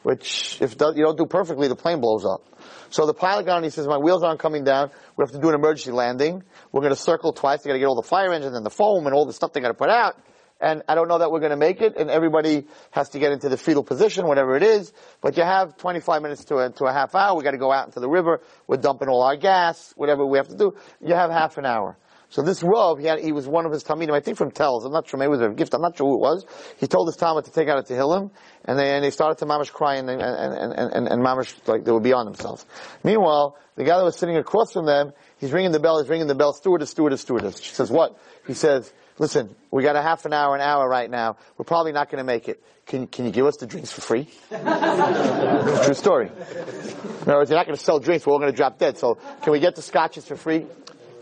which 0.02 0.58
if 0.60 0.72
you 0.72 1.04
don't 1.04 1.18
do 1.18 1.26
perfectly, 1.26 1.68
the 1.68 1.76
plane 1.76 2.00
blows 2.00 2.24
up. 2.24 2.46
So 2.90 3.06
the 3.06 3.14
pilot 3.14 3.46
got 3.46 3.58
on, 3.58 3.62
he 3.62 3.70
says, 3.70 3.86
my 3.86 3.98
wheels 3.98 4.22
aren't 4.22 4.40
coming 4.40 4.64
down. 4.64 4.90
We 5.16 5.22
have 5.22 5.32
to 5.32 5.38
do 5.38 5.48
an 5.48 5.54
emergency 5.54 5.92
landing. 5.92 6.42
We're 6.72 6.80
going 6.80 6.92
to 6.92 7.00
circle 7.00 7.32
twice. 7.32 7.62
They 7.62 7.68
got 7.68 7.74
to 7.74 7.78
get 7.78 7.86
all 7.86 8.00
the 8.00 8.06
fire 8.06 8.32
engines 8.32 8.56
and 8.56 8.66
the 8.66 8.70
foam 8.70 9.06
and 9.06 9.14
all 9.14 9.26
the 9.26 9.32
stuff 9.32 9.52
they 9.52 9.60
got 9.60 9.68
to 9.68 9.74
put 9.74 9.90
out. 9.90 10.16
And 10.60 10.82
I 10.88 10.94
don't 10.94 11.08
know 11.08 11.18
that 11.18 11.30
we're 11.30 11.40
going 11.40 11.52
to 11.52 11.56
make 11.56 11.80
it. 11.80 11.96
And 11.96 12.10
everybody 12.10 12.66
has 12.90 13.10
to 13.10 13.18
get 13.18 13.32
into 13.32 13.48
the 13.48 13.56
fetal 13.56 13.82
position, 13.82 14.26
whatever 14.26 14.56
it 14.56 14.62
is. 14.62 14.92
But 15.20 15.36
you 15.36 15.42
have 15.42 15.76
25 15.78 16.20
minutes 16.20 16.44
to 16.46 16.56
a, 16.58 16.70
to 16.70 16.84
a 16.84 16.92
half 16.92 17.14
hour. 17.14 17.36
We 17.36 17.44
got 17.44 17.52
to 17.52 17.58
go 17.58 17.72
out 17.72 17.86
into 17.86 18.00
the 18.00 18.08
river. 18.08 18.42
We're 18.66 18.76
dumping 18.76 19.08
all 19.08 19.22
our 19.22 19.36
gas, 19.36 19.92
whatever 19.96 20.26
we 20.26 20.36
have 20.38 20.48
to 20.48 20.56
do. 20.56 20.76
You 21.00 21.14
have 21.14 21.30
half 21.30 21.56
an 21.56 21.64
hour. 21.64 21.96
So 22.30 22.42
this 22.42 22.62
Rav, 22.62 23.00
he, 23.00 23.06
had, 23.06 23.18
he 23.18 23.32
was 23.32 23.48
one 23.48 23.66
of 23.66 23.72
his 23.72 23.82
Talmidim, 23.82 24.12
I 24.12 24.20
think 24.20 24.38
from 24.38 24.52
Telz, 24.52 24.86
I'm 24.86 24.92
not 24.92 25.08
sure, 25.08 25.18
maybe 25.18 25.26
it 25.26 25.38
was 25.38 25.40
a 25.40 25.48
gift, 25.48 25.74
I'm 25.74 25.82
not 25.82 25.96
sure 25.96 26.06
who 26.06 26.14
it 26.14 26.20
was. 26.20 26.46
He 26.78 26.86
told 26.86 27.08
his 27.08 27.16
Talmud 27.16 27.44
to 27.46 27.50
take 27.50 27.68
out 27.68 27.78
a 27.78 27.82
Tehillim, 27.82 28.30
and 28.64 28.78
they, 28.78 28.94
and 28.94 29.04
they 29.04 29.10
started 29.10 29.38
to 29.38 29.46
mamish 29.46 29.72
cry 29.72 29.96
and, 29.96 30.08
and, 30.08 30.22
and, 30.22 30.72
and, 30.72 31.08
and 31.08 31.22
mamish, 31.22 31.52
like 31.66 31.84
they 31.84 31.90
were 31.90 32.00
beyond 32.00 32.28
themselves. 32.28 32.64
Meanwhile, 33.02 33.56
the 33.74 33.82
guy 33.82 33.98
that 33.98 34.04
was 34.04 34.16
sitting 34.16 34.36
across 34.36 34.72
from 34.72 34.86
them, 34.86 35.12
he's 35.38 35.50
ringing 35.50 35.72
the 35.72 35.80
bell, 35.80 36.00
he's 36.00 36.08
ringing 36.08 36.28
the 36.28 36.36
bell, 36.36 36.52
stewardess, 36.52 36.90
stewardess, 36.90 37.22
stewardess. 37.22 37.60
She 37.60 37.74
says, 37.74 37.90
what? 37.90 38.16
He 38.46 38.54
says, 38.54 38.92
listen, 39.18 39.52
we 39.72 39.82
got 39.82 39.96
a 39.96 40.02
half 40.02 40.24
an 40.24 40.32
hour, 40.32 40.54
an 40.54 40.60
hour 40.60 40.88
right 40.88 41.10
now, 41.10 41.36
we're 41.58 41.64
probably 41.64 41.90
not 41.90 42.10
gonna 42.10 42.22
make 42.22 42.48
it. 42.48 42.62
Can, 42.86 43.08
can 43.08 43.24
you 43.24 43.32
give 43.32 43.46
us 43.46 43.56
the 43.56 43.66
drinks 43.66 43.90
for 43.90 44.02
free? 44.02 44.28
True 44.50 45.94
story. 45.94 46.28
In 46.28 47.22
other 47.22 47.38
words, 47.38 47.50
you're 47.50 47.58
not 47.58 47.66
gonna 47.66 47.76
sell 47.76 47.98
drinks, 47.98 48.24
we're 48.24 48.32
all 48.32 48.38
gonna 48.38 48.52
drop 48.52 48.78
dead, 48.78 48.98
so 48.98 49.18
can 49.42 49.52
we 49.52 49.58
get 49.58 49.74
the 49.74 49.82
scotches 49.82 50.24
for 50.26 50.36
free? 50.36 50.66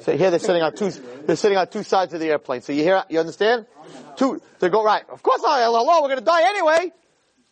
So 0.01 0.17
here 0.17 0.31
they're 0.31 0.39
sitting 0.39 0.63
on 0.63 0.75
two, 0.75 0.91
they're 0.91 1.37
sitting 1.37 1.59
on 1.59 1.69
two 1.69 1.83
sides 1.83 2.15
of 2.15 2.21
the 2.21 2.27
airplane. 2.27 2.63
So 2.63 2.73
you 2.73 2.83
hear, 2.83 3.03
you 3.09 3.19
understand? 3.19 3.67
Two, 4.17 4.41
they 4.59 4.69
go 4.69 4.85
right. 4.85 5.03
Of 5.09 5.23
course 5.23 5.43
I, 5.47 5.63
hello, 5.63 6.03
we're 6.03 6.09
gonna 6.09 6.21
die 6.21 6.49
anyway. 6.49 6.93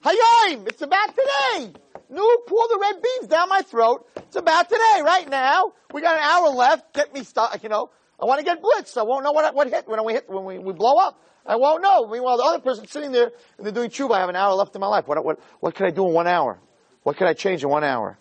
Hayim, 0.05 0.69
it's 0.69 0.83
about 0.83 1.09
today. 1.09 1.73
No, 2.09 2.37
pour 2.47 2.69
the 2.69 2.79
red 2.81 3.03
beans 3.03 3.29
down 3.29 3.49
my 3.49 3.63
throat. 3.63 4.07
It's 4.17 4.37
about 4.37 4.69
today, 4.69 5.03
right 5.03 5.29
now. 5.29 5.73
We 5.93 6.01
got 6.01 6.17
an 6.17 6.23
hour 6.23 6.49
left. 6.51 6.95
Get 6.95 7.13
me 7.13 7.25
stuck, 7.25 7.61
you 7.63 7.69
know. 7.69 7.91
I 8.21 8.25
want 8.25 8.39
to 8.39 8.45
get 8.45 8.63
blitzed. 8.63 8.97
I 8.97 9.03
won't 9.03 9.25
know 9.25 9.33
what, 9.33 9.55
what 9.55 9.69
hit 9.69 9.89
when 9.89 10.05
we 10.05 10.13
hit, 10.13 10.29
when 10.29 10.45
we, 10.45 10.59
we 10.59 10.73
blow 10.73 10.97
up. 10.99 11.21
I 11.45 11.57
won't 11.57 11.83
know. 11.83 12.07
Meanwhile, 12.07 12.39
the 12.39 12.45
other 12.45 12.59
person's 12.61 12.91
sitting 12.91 13.13
there 13.13 13.31
and 13.57 13.67
they're 13.67 13.73
doing 13.73 13.91
tshuva. 13.91 14.13
I 14.13 14.21
have 14.21 14.29
an 14.29 14.37
hour 14.37 14.55
left 14.55 14.75
in 14.75 14.81
my 14.81 14.87
life. 14.87 15.07
What, 15.07 15.23
what, 15.25 15.41
what 15.61 15.75
can 15.75 15.87
I 15.87 15.91
do 15.91 16.07
in 16.07 16.13
one 16.13 16.27
hour? 16.27 16.59
What 17.03 17.17
can 17.17 17.27
I 17.27 17.35
change 17.35 17.63
in 17.63 17.69
one 17.69 17.85
hour? 17.85 18.19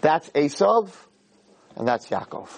That's 0.00 0.28
Esav 0.30 0.90
and 1.76 1.86
that's 1.86 2.08
Yaakov. 2.08 2.48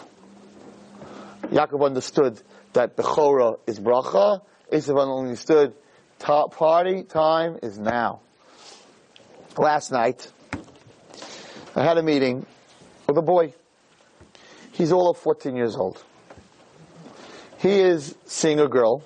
Yaakov 1.50 1.84
understood 1.84 2.40
that 2.72 2.96
the 2.96 3.02
Chora 3.02 3.58
is 3.66 3.80
bracha. 3.80 4.42
Esav 4.72 5.20
understood 5.20 5.74
ta- 6.18 6.48
party 6.48 7.02
time 7.02 7.58
is 7.62 7.78
now. 7.78 8.20
Last 9.58 9.92
night, 9.92 10.30
I 11.76 11.82
had 11.82 11.98
a 11.98 12.02
meeting 12.02 12.46
with 13.06 13.18
a 13.18 13.22
boy. 13.22 13.52
He's 14.72 14.92
all 14.92 15.10
of 15.10 15.18
14 15.18 15.54
years 15.54 15.76
old. 15.76 16.02
He 17.58 17.80
is 17.80 18.14
seeing 18.24 18.58
a 18.58 18.68
girl 18.68 19.04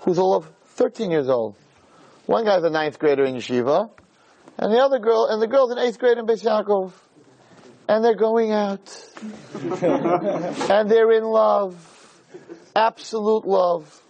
who's 0.00 0.18
all 0.18 0.34
of 0.34 0.50
13 0.76 1.10
years 1.10 1.28
old. 1.28 1.56
One 2.26 2.44
guy's 2.44 2.62
a 2.62 2.70
ninth 2.70 2.98
grader 2.98 3.24
in 3.24 3.34
yeshiva, 3.36 3.90
and 4.58 4.72
the 4.72 4.78
other 4.78 4.98
girl, 4.98 5.26
and 5.26 5.40
the 5.40 5.46
girl's 5.46 5.70
an 5.72 5.78
eighth 5.78 5.98
grader 5.98 6.20
in 6.20 6.26
Beis 6.26 6.44
Yaakov 6.44 6.92
and 7.88 8.04
they're 8.04 8.14
going 8.14 8.50
out. 8.52 9.08
and 10.70 10.90
they're 10.90 11.12
in 11.12 11.24
love. 11.24 11.90
Absolute 12.74 13.46
love. 13.46 14.00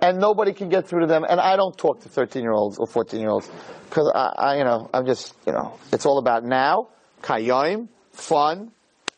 And 0.00 0.18
nobody 0.18 0.52
can 0.52 0.68
get 0.68 0.88
through 0.88 1.00
to 1.00 1.06
them. 1.06 1.24
And 1.28 1.40
I 1.40 1.56
don't 1.56 1.76
talk 1.76 2.00
to 2.02 2.08
13 2.08 2.42
year 2.42 2.52
olds 2.52 2.78
or 2.78 2.86
14 2.86 3.20
year 3.20 3.30
olds. 3.30 3.50
Cause 3.90 4.10
I, 4.14 4.32
I, 4.36 4.58
you 4.58 4.64
know, 4.64 4.90
I'm 4.92 5.06
just, 5.06 5.34
you 5.46 5.52
know, 5.52 5.78
it's 5.92 6.06
all 6.06 6.18
about 6.18 6.44
now, 6.44 6.88
kayim, 7.22 7.88
fun, 8.12 8.72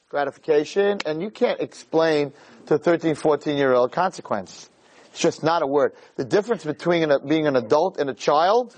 gratification, 0.09 0.99
and 1.07 1.23
you 1.23 1.31
can't 1.31 1.61
explain 1.61 2.33
to 2.67 2.75
a 2.75 2.79
13, 2.79 3.15
14 3.15 3.57
year 3.57 3.73
old 3.73 3.93
consequence. 3.93 4.69
It's 5.11 5.21
just 5.21 5.45
not 5.45 5.63
a 5.63 5.67
word. 5.67 5.93
The 6.17 6.25
difference 6.25 6.65
between 6.65 7.09
an, 7.09 7.27
being 7.27 7.47
an 7.47 7.57
adult 7.57 7.99
and 7.99 8.11
a 8.11 8.15
child 8.15 8.77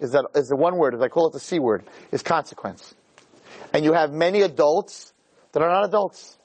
is 0.00 0.10
that, 0.10 0.26
is 0.34 0.48
the 0.48 0.56
one 0.56 0.76
word, 0.76 0.94
as 0.94 1.00
I 1.00 1.08
call 1.08 1.28
it 1.28 1.32
the 1.32 1.40
C 1.40 1.60
word, 1.60 1.84
is 2.10 2.22
consequence. 2.22 2.94
And 3.72 3.84
you 3.84 3.92
have 3.92 4.12
many 4.12 4.42
adults 4.42 5.12
that 5.52 5.62
are 5.62 5.70
not 5.70 5.84
adults. 5.84 6.36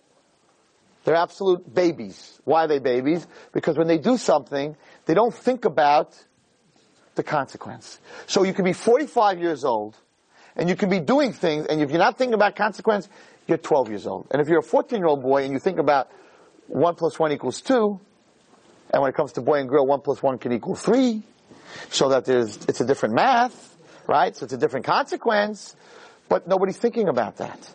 They're 1.04 1.16
absolute 1.16 1.74
babies. 1.74 2.40
Why 2.44 2.66
are 2.66 2.68
they 2.68 2.80
babies? 2.80 3.26
Because 3.54 3.78
when 3.78 3.88
they 3.88 3.98
do 3.98 4.18
something, 4.18 4.76
they 5.06 5.14
don't 5.14 5.34
think 5.34 5.66
about 5.66 6.18
the 7.16 7.24
consequence. 7.24 8.00
So 8.28 8.44
you 8.44 8.54
can 8.54 8.66
be 8.66 8.74
45 8.74 9.40
years 9.40 9.64
old 9.66 9.98
and 10.58 10.70
you 10.70 10.76
can 10.76 10.90
be 10.90 11.00
doing 11.00 11.34
things, 11.34 11.68
and 11.68 11.82
if 11.82 11.92
you're 11.92 12.00
not 12.00 12.18
thinking 12.18 12.34
about 12.34 12.56
consequence, 12.56 13.08
you're 13.48 13.60
12 13.60 13.90
years 13.90 14.08
old. 14.08 14.28
And 14.32 14.42
if 14.42 14.50
you're 14.50 14.60
a 14.60 14.64
14 14.64 14.98
year 14.98 15.08
old 15.08 15.22
boy 15.22 15.44
and 15.44 15.54
you 15.54 15.60
think 15.60 15.78
about 15.78 16.10
1 16.68 16.96
plus 16.96 17.20
1 17.20 17.32
equals 17.32 17.62
2, 17.62 18.00
and 18.92 19.02
when 19.02 19.10
it 19.10 19.16
comes 19.16 19.34
to 19.34 19.42
boy 19.42 19.60
and 19.60 19.70
girl, 19.70 19.86
1 19.86 20.02
plus 20.02 20.22
1 20.22 20.40
can 20.40 20.52
equal 20.52 20.76
3, 20.76 21.22
so 21.90 22.10
that 22.10 22.26
there's, 22.26 22.58
it's 22.66 22.82
a 22.82 22.86
different 22.86 23.14
math, 23.14 23.78
right? 24.08 24.36
So 24.36 24.46
it's 24.46 24.54
a 24.54 24.58
different 24.58 24.86
consequence, 24.86 25.76
but 26.30 26.48
nobody's 26.48 26.78
thinking 26.78 27.08
about 27.08 27.38
that. 27.38 27.74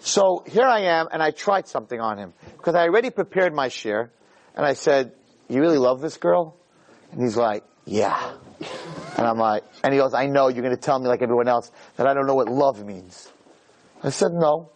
So 0.00 0.44
here 0.46 0.64
I 0.64 0.80
am, 0.80 1.08
and 1.12 1.22
I 1.22 1.30
tried 1.30 1.68
something 1.68 2.00
on 2.00 2.18
him, 2.18 2.32
because 2.56 2.74
I 2.74 2.82
already 2.82 3.10
prepared 3.10 3.54
my 3.54 3.68
share, 3.68 4.10
and 4.56 4.66
I 4.66 4.74
said, 4.74 5.12
you 5.48 5.60
really 5.60 5.78
love 5.78 6.00
this 6.00 6.16
girl? 6.16 6.56
And 7.12 7.20
he's 7.20 7.36
like, 7.36 7.62
yeah. 7.84 8.34
And 9.16 9.26
I'm 9.26 9.38
like, 9.38 9.64
and 9.84 9.92
he 9.92 9.98
goes, 9.98 10.14
I 10.14 10.26
know 10.26 10.48
you're 10.48 10.62
going 10.62 10.74
to 10.74 10.80
tell 10.80 10.98
me 10.98 11.08
like 11.08 11.22
everyone 11.22 11.48
else 11.48 11.70
that 11.96 12.06
I 12.06 12.14
don't 12.14 12.26
know 12.26 12.34
what 12.34 12.48
love 12.48 12.84
means. 12.84 13.30
I 14.02 14.10
said, 14.10 14.32
no. 14.32 14.70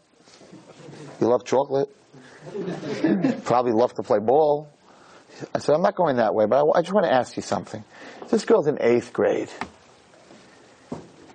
You 1.21 1.29
love 1.29 1.45
chocolate. 1.45 1.89
Probably 3.45 3.73
love 3.73 3.95
to 3.95 4.03
play 4.03 4.19
ball. 4.19 4.69
I 5.55 5.59
said, 5.59 5.75
I'm 5.75 5.83
not 5.83 5.97
going 5.97 6.17
that 6.17 6.35
way, 6.35 6.47
but 6.47 6.65
I, 6.65 6.79
I 6.79 6.83
just 6.83 6.93
want 6.93 7.07
to 7.07 7.13
ask 7.13 7.37
you 7.37 7.43
something. 7.43 7.83
This 8.31 8.45
girl's 8.45 8.67
in 8.67 8.79
eighth 8.81 9.13
grade. 9.13 9.49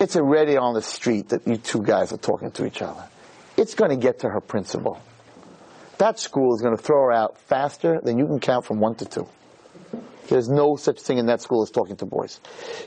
It's 0.02 0.16
already 0.16 0.58
on 0.58 0.74
the 0.74 0.82
street 0.82 1.30
that 1.30 1.48
you 1.48 1.58
two 1.58 1.84
guys 1.84 2.12
are 2.12 2.18
talking 2.18 2.50
to 2.54 2.66
each 2.66 2.82
other. 2.82 3.08
It's 3.56 3.76
going 3.76 3.92
to 3.92 3.98
get 3.98 4.22
to 4.22 4.30
her 4.30 4.42
principal. 4.42 5.00
That 6.00 6.18
school 6.18 6.56
is 6.56 6.62
going 6.64 6.76
to 6.76 6.82
throw 6.82 7.04
her 7.04 7.12
out 7.12 7.40
faster 7.42 8.02
than 8.04 8.18
you 8.18 8.26
can 8.26 8.40
count 8.40 8.66
from 8.66 8.80
one 8.80 8.96
to 8.96 9.06
two. 9.06 9.28
There's 10.28 10.50
no 10.50 10.76
such 10.76 11.00
thing 11.02 11.20
in 11.20 11.28
that 11.28 11.44
school 11.44 11.62
as 11.62 11.70
talking 11.70 11.98
to 11.98 12.08
boys. 12.08 12.40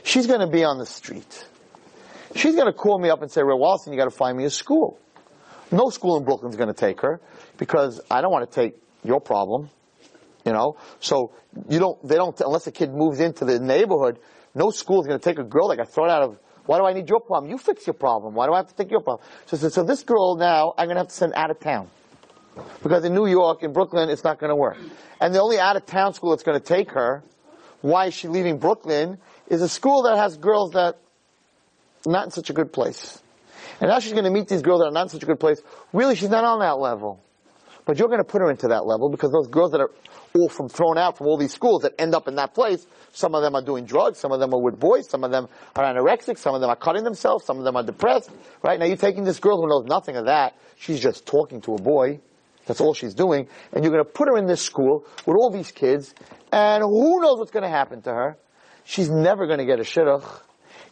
She's 0.03 0.27
going 0.27 0.41
to 0.41 0.47
be 0.47 0.65
on 0.65 0.77
the 0.77 0.85
street. 0.85 1.47
She's 2.35 2.53
going 2.53 2.67
to 2.67 2.73
call 2.73 2.99
me 2.99 3.09
up 3.09 3.21
and 3.21 3.31
say, 3.31 3.43
Ray 3.43 3.55
Wallerstein, 3.55 3.91
you 3.91 3.97
got 3.97 4.11
to 4.11 4.17
find 4.17 4.37
me 4.37 4.43
a 4.43 4.49
school. 4.49 4.99
No 5.71 5.89
school 5.91 6.17
in 6.17 6.25
Brooklyn 6.25 6.51
is 6.51 6.57
going 6.57 6.67
to 6.67 6.77
take 6.77 6.99
her 6.99 7.21
because 7.55 8.01
I 8.11 8.19
don't 8.19 8.31
want 8.33 8.51
to 8.51 8.53
take 8.53 8.75
your 9.05 9.21
problem. 9.21 9.69
You 10.45 10.51
know, 10.51 10.75
so 10.99 11.31
you 11.69 11.79
don't. 11.79 12.05
They 12.05 12.15
don't 12.15 12.37
unless 12.41 12.67
a 12.67 12.73
kid 12.73 12.93
moves 12.93 13.21
into 13.21 13.45
the 13.45 13.57
neighborhood. 13.57 14.19
No 14.53 14.69
school 14.69 14.99
is 14.99 15.07
going 15.07 15.17
to 15.17 15.23
take 15.23 15.39
a 15.39 15.43
girl 15.45 15.69
that 15.69 15.77
got 15.77 15.89
thrown 15.89 16.09
out 16.09 16.21
of. 16.21 16.39
Why 16.65 16.79
do 16.79 16.85
I 16.85 16.93
need 16.93 17.09
your 17.09 17.19
problem? 17.19 17.51
You 17.51 17.57
fix 17.57 17.85
your 17.85 17.93
problem. 17.93 18.33
Why 18.33 18.47
do 18.47 18.53
I 18.53 18.57
have 18.57 18.67
to 18.67 18.75
take 18.75 18.91
your 18.91 19.01
problem? 19.01 19.27
So, 19.45 19.57
so, 19.57 19.69
so 19.69 19.83
this 19.83 20.03
girl 20.03 20.35
now, 20.35 20.73
I'm 20.77 20.87
going 20.87 20.95
to 20.95 21.01
have 21.01 21.09
to 21.09 21.13
send 21.13 21.33
out 21.35 21.51
of 21.51 21.59
town 21.59 21.89
because 22.81 23.03
in 23.05 23.13
New 23.13 23.27
York, 23.27 23.63
in 23.63 23.73
Brooklyn, 23.73 24.09
it's 24.09 24.23
not 24.23 24.39
going 24.39 24.49
to 24.49 24.55
work. 24.55 24.77
And 25.19 25.33
the 25.33 25.41
only 25.41 25.59
out 25.59 25.75
of 25.75 25.85
town 25.85 26.13
school 26.13 26.31
that's 26.31 26.43
going 26.43 26.59
to 26.59 26.65
take 26.65 26.91
her, 26.91 27.23
why 27.81 28.07
is 28.07 28.13
she 28.13 28.27
leaving 28.27 28.57
Brooklyn, 28.57 29.17
is 29.47 29.61
a 29.61 29.69
school 29.69 30.03
that 30.03 30.17
has 30.17 30.37
girls 30.37 30.71
that 30.71 30.97
not 32.05 32.25
in 32.25 32.31
such 32.31 32.49
a 32.49 32.53
good 32.53 32.71
place. 32.71 33.21
And 33.81 33.89
now 33.89 33.99
she's 33.99 34.13
going 34.13 34.25
to 34.25 34.31
meet 34.31 34.47
these 34.47 34.61
girls 34.61 34.81
that 34.81 34.87
are 34.87 34.91
not 34.91 35.03
in 35.03 35.09
such 35.09 35.23
a 35.23 35.25
good 35.25 35.39
place. 35.39 35.61
Really, 35.91 36.15
she's 36.15 36.29
not 36.29 36.43
on 36.43 36.59
that 36.59 36.77
level. 36.79 37.19
But 37.85 37.99
you're 37.99 38.07
going 38.07 38.19
to 38.19 38.25
put 38.25 38.41
her 38.41 38.49
into 38.49 38.69
that 38.69 38.85
level 38.85 39.09
because 39.09 39.31
those 39.31 39.47
girls 39.47 39.71
that 39.71 39.81
are 39.81 39.91
all 40.33 40.49
from 40.49 40.69
thrown 40.69 40.97
out 40.97 41.17
from 41.17 41.27
all 41.27 41.37
these 41.37 41.53
schools 41.53 41.83
that 41.83 41.93
end 41.99 42.15
up 42.15 42.27
in 42.27 42.35
that 42.35 42.53
place, 42.53 42.85
some 43.15 43.33
of 43.33 43.41
them 43.41 43.55
are 43.55 43.61
doing 43.61 43.85
drugs, 43.85 44.19
some 44.19 44.33
of 44.33 44.41
them 44.41 44.53
are 44.53 44.61
with 44.61 44.77
boys, 44.77 45.09
some 45.09 45.23
of 45.23 45.31
them 45.31 45.47
are 45.75 45.83
anorexic, 45.85 46.37
some 46.37 46.53
of 46.53 46.59
them 46.59 46.69
are 46.69 46.75
cutting 46.75 47.05
themselves, 47.05 47.45
some 47.45 47.57
of 47.57 47.63
them 47.63 47.77
are 47.77 47.83
depressed. 47.83 48.29
Right 48.61 48.77
now, 48.77 48.85
you're 48.85 48.97
taking 48.97 49.23
this 49.23 49.39
girl 49.39 49.57
who 49.57 49.69
knows 49.69 49.85
nothing 49.85 50.17
of 50.17 50.25
that. 50.25 50.55
She's 50.77 50.99
just 50.99 51.25
talking 51.25 51.61
to 51.61 51.75
a 51.75 51.81
boy. 51.81 52.19
That's 52.65 52.81
all 52.81 52.93
she's 52.93 53.13
doing. 53.13 53.47
And 53.71 53.83
you're 53.83 53.93
going 53.93 54.03
to 54.03 54.09
put 54.09 54.27
her 54.27 54.37
in 54.37 54.47
this 54.47 54.61
school 54.61 55.05
with 55.25 55.37
all 55.37 55.49
these 55.49 55.71
kids, 55.71 56.13
and 56.51 56.83
who 56.83 57.21
knows 57.21 57.39
what's 57.39 57.51
going 57.51 57.63
to 57.63 57.69
happen 57.69 58.01
to 58.01 58.09
her? 58.09 58.37
She's 58.83 59.09
never 59.09 59.47
going 59.47 59.59
to 59.59 59.65
get 59.65 59.79
a 59.79 59.83
shidduch. 59.83 60.41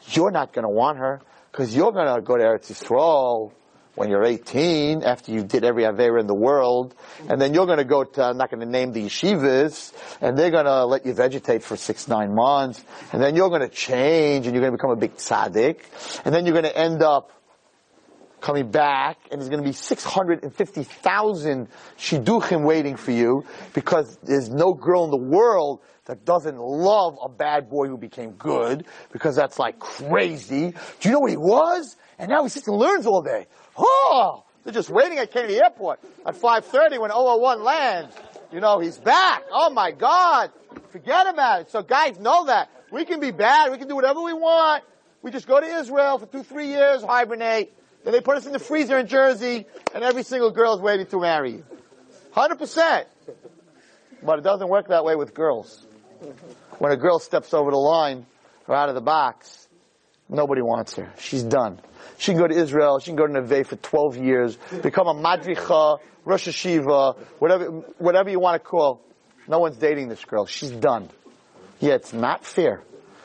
You're 0.08 0.32
not 0.32 0.54
going 0.54 0.64
to 0.64 0.74
want 0.74 1.00
her 1.00 1.22
because 1.52 1.76
you're 1.76 1.92
going 1.92 2.08
to 2.08 2.22
go 2.22 2.38
to 2.38 2.44
Eretz 2.44 2.72
Yisrael 2.72 3.52
when 3.96 4.10
you're 4.10 4.24
18, 4.24 5.04
after 5.04 5.32
you 5.32 5.44
did 5.44 5.64
every 5.64 5.84
Avera 5.84 6.20
in 6.20 6.28
the 6.28 6.34
world, 6.34 6.96
and 7.30 7.40
then 7.40 7.54
you're 7.54 7.68
going 7.68 7.78
to 7.78 7.84
go 7.84 8.04
to, 8.04 8.24
I'm 8.24 8.38
not 8.38 8.50
going 8.50 8.62
to 8.62 8.66
name 8.66 8.92
the 8.92 9.04
yeshivas, 9.04 9.94
and 10.20 10.38
they're 10.38 10.52
going 10.52 10.66
to 10.66 10.86
let 10.86 11.06
you 11.06 11.14
vegetate 11.14 11.64
for 11.64 11.78
six, 11.78 12.08
nine 12.08 12.34
months, 12.34 12.84
and 13.12 13.22
then 13.22 13.36
you're 13.36 13.50
going 13.50 13.62
to 13.62 13.70
change, 13.70 14.48
and 14.48 14.56
you're 14.56 14.62
going 14.62 14.72
to 14.72 14.78
become 14.78 14.92
a 14.92 14.96
big 14.96 15.16
tzaddik, 15.18 15.82
and 16.26 16.34
then 16.34 16.46
you're 16.46 16.60
going 16.60 16.66
to 16.66 16.78
end 16.78 17.04
up 17.04 17.32
coming 18.42 18.72
back, 18.72 19.18
and 19.32 19.40
there's 19.40 19.50
going 19.50 19.62
to 19.62 19.68
be 19.68 19.74
650,000 19.74 21.68
shidduchim 21.98 22.66
waiting 22.66 22.96
for 22.98 23.12
you, 23.12 23.46
because 23.74 24.18
there's 24.24 24.50
no 24.50 24.74
girl 24.74 25.06
in 25.06 25.12
the 25.12 25.18
world 25.18 25.82
that 26.06 26.26
doesn't 26.26 26.58
love 26.58 27.18
a 27.24 27.30
bad 27.30 27.70
boy 27.70 27.88
who 27.88 27.98
became 27.98 28.32
good, 28.32 28.86
because 29.12 29.36
that's 29.36 29.60
like 29.60 29.80
crazy. 29.80 30.72
Do 31.00 31.10
you 31.10 31.12
know 31.12 31.20
what 31.20 31.30
he 31.30 31.38
was? 31.38 31.96
And 32.20 32.30
now 32.30 32.44
he 32.44 32.50
sits 32.50 32.68
and 32.68 32.76
learns 32.78 33.06
all 33.06 33.22
day. 33.22 33.48
Oh, 33.78 34.44
they're 34.64 34.74
just 34.74 34.90
waiting 34.90 35.18
at 35.18 35.32
Kennedy 35.32 35.58
Airport 35.58 36.00
at 36.26 36.36
5.30 36.36 37.00
when 37.00 37.12
001 37.12 37.64
lands. 37.64 38.16
You 38.52 38.60
know, 38.60 38.80
he's 38.80 38.98
back. 38.98 39.44
Oh 39.52 39.70
my 39.72 39.92
God. 39.92 40.52
Forget 40.92 41.28
about 41.28 41.62
it. 41.62 41.72
So 41.72 41.82
guys, 41.82 42.20
know 42.20 42.46
that. 42.46 42.70
We 42.92 43.06
can 43.06 43.20
be 43.20 43.32
bad. 43.32 43.72
We 43.72 43.78
can 43.78 43.88
do 43.88 43.96
whatever 43.96 44.22
we 44.22 44.34
want. 44.34 44.84
We 45.24 45.32
just 45.32 45.48
go 45.48 45.60
to 45.60 45.66
Israel 45.66 46.20
for 46.20 46.26
two, 46.26 46.44
three 46.44 46.68
years, 46.68 47.02
hibernate. 47.02 47.74
Then 48.04 48.14
they 48.14 48.22
put 48.22 48.38
us 48.38 48.46
in 48.46 48.52
the 48.52 48.60
freezer 48.60 49.00
in 49.00 49.08
Jersey, 49.08 49.66
and 49.96 50.04
every 50.04 50.24
single 50.24 50.52
girl 50.52 50.76
is 50.76 50.82
waiting 50.82 51.06
to 51.08 51.20
marry 51.20 51.54
you. 51.54 51.66
100%. 52.36 53.06
But 54.22 54.40
it 54.40 54.44
doesn't 54.44 54.68
work 54.68 54.90
that 54.90 55.06
way 55.06 55.16
with 55.16 55.34
girls. 55.34 55.86
When 56.80 56.92
a 56.92 56.98
girl 56.98 57.20
steps 57.20 57.54
over 57.54 57.72
the 57.72 57.78
line 57.78 58.26
or 58.68 58.76
out 58.76 58.90
of 58.90 58.96
the 58.96 59.02
box, 59.02 59.63
nobody 60.34 60.62
wants 60.62 60.96
her. 60.96 61.14
She's 61.20 61.44
done. 61.44 61.80
She 62.18 62.32
can 62.32 62.42
go 62.42 62.48
to 62.48 62.56
Israel. 62.56 63.00
She 63.00 63.08
can 63.08 63.16
go 63.16 63.28
to 63.28 63.42
Neve 63.42 63.68
for 63.68 63.76
12 63.76 64.18
years, 64.18 64.58
become 64.82 65.08
a 65.08 65.14
madricha, 65.14 66.00
Rosh 66.26 66.48
Hashiva, 66.48 67.18
whatever, 67.40 67.66
whatever 67.98 68.30
you 68.30 68.40
want 68.40 68.62
to 68.62 68.68
call. 68.68 69.02
No 69.48 69.60
one's 69.60 69.78
dating 69.78 70.08
this 70.08 70.24
girl. 70.26 70.46
She's 70.46 70.72
done. 70.72 71.10
Yeah, 71.80 71.96
it's 71.96 72.14
not 72.14 72.46
fair. 72.46 72.82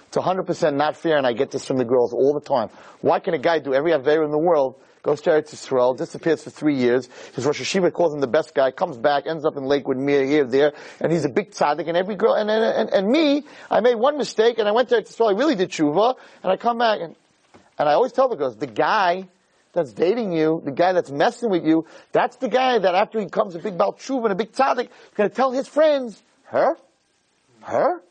It's 0.09 0.16
100% 0.16 0.75
not 0.75 0.97
fair, 0.97 1.16
and 1.16 1.27
I 1.27 1.33
get 1.33 1.51
this 1.51 1.64
from 1.64 1.77
the 1.77 1.85
girls 1.85 2.12
all 2.12 2.33
the 2.35 2.40
time. 2.40 2.71
Why 3.01 3.21
can 3.21 3.35
a 3.35 3.38
guy 3.38 3.59
do 3.59 3.75
every 3.75 3.92
Aveira 3.92 4.25
in 4.25 4.31
the 4.31 4.38
world, 4.38 4.77
goes 5.02 5.20
to 5.22 5.30
Eretz 5.30 5.54
Yisrael, 5.54 5.96
disappears 5.96 6.42
for 6.42 6.50
three 6.50 6.76
years, 6.76 7.08
his 7.34 7.46
Rosh 7.46 7.61
Hashiva 7.61 7.92
calls 7.92 8.14
him 8.14 8.20
the 8.20 8.26
best 8.26 8.54
guy, 8.54 8.70
comes 8.70 8.96
back, 8.96 9.26
ends 9.26 9.44
up 9.44 9.56
in 9.56 9.64
Lakewood, 9.64 9.96
Mir, 9.96 10.24
here, 10.24 10.44
there, 10.44 10.72
and 11.00 11.12
he's 11.12 11.24
a 11.24 11.28
big 11.28 11.50
tzaddik, 11.50 11.88
and 11.88 11.96
every 11.96 12.16
girl, 12.16 12.34
and, 12.34 12.50
and, 12.50 12.64
and, 12.64 12.90
and 12.90 13.08
me, 13.08 13.44
I 13.70 13.80
made 13.80 13.96
one 13.96 14.18
mistake, 14.18 14.58
and 14.58 14.68
I 14.68 14.72
went 14.72 14.88
to 14.90 14.96
Eretz 14.96 15.14
Yisrael, 15.14 15.34
I 15.34 15.38
really 15.38 15.54
did 15.54 15.70
tshuva, 15.70 16.16
and 16.42 16.52
I 16.52 16.56
come 16.56 16.78
back, 16.78 17.00
and 17.00 17.14
and 17.78 17.88
I 17.88 17.92
always 17.92 18.12
tell 18.12 18.28
the 18.28 18.37
girls, 18.37 18.56
the 18.56 18.66
guy 18.66 19.28
that's 19.72 19.92
dating 19.92 20.32
you, 20.32 20.61
the 20.64 20.72
guy 20.72 20.92
that's 20.92 21.11
messing 21.11 21.50
with 21.50 21.64
you, 21.64 21.87
that's 22.12 22.37
the 22.37 22.48
guy 22.48 22.78
that 22.78 22.94
after 22.94 23.20
he 23.20 23.26
comes 23.26 23.54
a 23.54 23.61
big 23.61 23.78
Balchuv 23.78 24.24
and 24.24 24.32
a 24.32 24.34
big 24.34 24.52
tzaddik, 24.52 24.88
going 25.14 25.30
to 25.30 25.34
tell 25.34 25.52
his 25.52 25.68
friends, 25.68 26.20
her? 26.44 26.76
Her? 27.62 28.02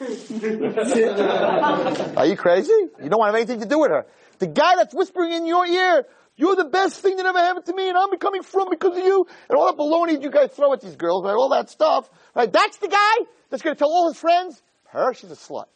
Are 2.16 2.26
you 2.26 2.36
crazy? 2.36 2.72
You 2.72 3.08
don't 3.08 3.18
want 3.18 3.32
to 3.32 3.38
have 3.38 3.46
anything 3.48 3.60
to 3.60 3.66
do 3.66 3.78
with 3.78 3.90
her. 3.90 4.04
The 4.42 4.48
guy 4.48 4.74
that's 4.74 4.92
whispering 4.92 5.30
in 5.30 5.46
your 5.46 5.64
ear, 5.64 6.04
you're 6.34 6.56
the 6.56 6.64
best 6.64 6.98
thing 6.98 7.16
that 7.16 7.26
ever 7.26 7.38
happened 7.38 7.64
to 7.66 7.74
me 7.76 7.88
and 7.88 7.96
I'm 7.96 8.10
becoming 8.10 8.42
from 8.42 8.70
because 8.70 8.98
of 8.98 9.04
you, 9.04 9.24
and 9.48 9.56
all 9.56 9.66
that 9.66 9.76
baloney 9.80 10.20
you 10.20 10.32
guys 10.32 10.50
throw 10.50 10.72
at 10.72 10.80
these 10.80 10.96
girls, 10.96 11.22
right? 11.24 11.34
All 11.34 11.50
that 11.50 11.70
stuff, 11.70 12.10
right? 12.34 12.52
That's 12.52 12.76
the 12.78 12.88
guy 12.88 13.26
that's 13.50 13.62
going 13.62 13.76
to 13.76 13.78
tell 13.78 13.92
all 13.92 14.08
his 14.08 14.18
friends, 14.18 14.60
her, 14.88 15.14
she's 15.14 15.30
a 15.30 15.36
slut. 15.36 15.66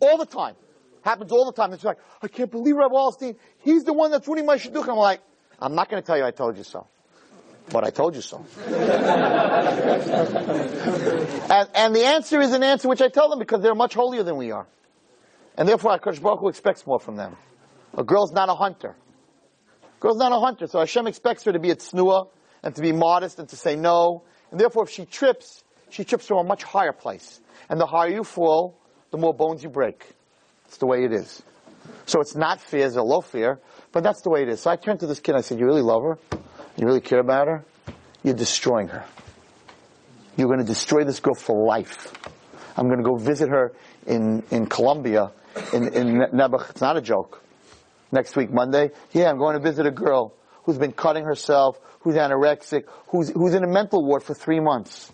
All 0.00 0.16
the 0.16 0.24
time. 0.24 0.54
Happens 1.02 1.30
all 1.30 1.44
the 1.44 1.52
time. 1.52 1.74
It's 1.74 1.84
like, 1.84 1.98
I 2.22 2.28
can't 2.28 2.50
believe 2.50 2.76
Reb 2.76 2.92
Wallerstein. 2.92 3.36
He's 3.58 3.84
the 3.84 3.92
one 3.92 4.10
that's 4.10 4.26
ruining 4.26 4.46
my 4.46 4.56
shidduch. 4.56 4.88
I'm 4.88 4.96
like, 4.96 5.20
I'm 5.60 5.74
not 5.74 5.90
going 5.90 6.02
to 6.02 6.06
tell 6.06 6.16
you 6.16 6.24
I 6.24 6.30
told 6.30 6.56
you 6.56 6.64
so. 6.64 6.86
But 7.68 7.84
I 7.84 7.90
told 7.90 8.14
you 8.14 8.22
so. 8.22 8.42
and, 11.50 11.68
and, 11.74 11.94
the 11.94 12.04
answer 12.06 12.40
is 12.40 12.54
an 12.54 12.62
answer 12.62 12.88
which 12.88 13.02
I 13.02 13.08
tell 13.08 13.28
them 13.28 13.38
because 13.38 13.60
they're 13.60 13.74
much 13.74 13.92
holier 13.92 14.22
than 14.22 14.38
we 14.38 14.50
are. 14.50 14.66
And 15.58 15.68
therefore, 15.68 15.98
HaKadosh 15.98 16.22
Baruch 16.22 16.38
Hu 16.40 16.48
expects 16.48 16.86
more 16.86 17.00
from 17.00 17.16
them. 17.16 17.36
A 17.96 18.04
girl's 18.04 18.32
not 18.32 18.48
a 18.48 18.54
hunter. 18.54 18.96
A 19.82 20.00
girl's 20.00 20.16
not 20.16 20.30
a 20.30 20.38
hunter, 20.38 20.68
so 20.68 20.78
Hashem 20.78 21.08
expects 21.08 21.44
her 21.44 21.52
to 21.52 21.58
be 21.58 21.70
a 21.70 21.76
tznuah 21.76 22.28
and 22.62 22.74
to 22.76 22.80
be 22.80 22.92
modest 22.92 23.40
and 23.40 23.48
to 23.48 23.56
say 23.56 23.74
no. 23.74 24.22
And 24.52 24.60
therefore, 24.60 24.84
if 24.84 24.90
she 24.90 25.04
trips, 25.04 25.64
she 25.90 26.04
trips 26.04 26.26
from 26.26 26.38
a 26.38 26.44
much 26.44 26.62
higher 26.62 26.92
place. 26.92 27.40
And 27.68 27.80
the 27.80 27.86
higher 27.86 28.08
you 28.08 28.22
fall, 28.22 28.78
the 29.10 29.18
more 29.18 29.34
bones 29.34 29.64
you 29.64 29.68
break. 29.68 30.06
It's 30.66 30.76
the 30.76 30.86
way 30.86 31.04
it 31.04 31.12
is. 31.12 31.42
So 32.06 32.20
it's 32.20 32.36
not 32.36 32.60
fear, 32.60 32.86
it's 32.86 32.96
a 32.96 33.02
low 33.02 33.20
fear, 33.20 33.58
but 33.90 34.04
that's 34.04 34.20
the 34.22 34.30
way 34.30 34.42
it 34.42 34.48
is. 34.48 34.60
So 34.60 34.70
I 34.70 34.76
turned 34.76 35.00
to 35.00 35.06
this 35.06 35.18
kid 35.18 35.32
and 35.32 35.38
I 35.38 35.42
said, 35.42 35.58
you 35.58 35.66
really 35.66 35.82
love 35.82 36.02
her? 36.04 36.18
You 36.76 36.86
really 36.86 37.00
care 37.00 37.18
about 37.18 37.48
her? 37.48 37.64
You're 38.22 38.34
destroying 38.34 38.88
her. 38.88 39.04
You're 40.36 40.46
going 40.46 40.60
to 40.60 40.64
destroy 40.64 41.04
this 41.04 41.18
girl 41.18 41.34
for 41.34 41.66
life. 41.66 42.12
I'm 42.76 42.86
going 42.86 42.98
to 42.98 43.04
go 43.04 43.16
visit 43.16 43.48
her 43.48 43.72
in, 44.06 44.44
in 44.50 44.66
Colombia, 44.66 45.32
in, 45.72 45.92
in 45.94 46.06
Nebuch. 46.32 46.70
It's 46.70 46.80
not 46.80 46.96
a 46.96 47.00
joke. 47.00 47.42
Next 48.10 48.36
week, 48.36 48.50
Monday. 48.50 48.90
Yeah, 49.12 49.30
I'm 49.30 49.38
going 49.38 49.54
to 49.54 49.62
visit 49.62 49.86
a 49.86 49.90
girl 49.90 50.34
who's 50.64 50.78
been 50.78 50.92
cutting 50.92 51.24
herself, 51.24 51.78
who's 52.00 52.14
anorexic, 52.14 52.84
who's, 53.08 53.30
who's 53.30 53.54
in 53.54 53.64
a 53.64 53.68
mental 53.68 54.04
ward 54.04 54.22
for 54.22 54.34
three 54.34 54.60
months. 54.60 55.12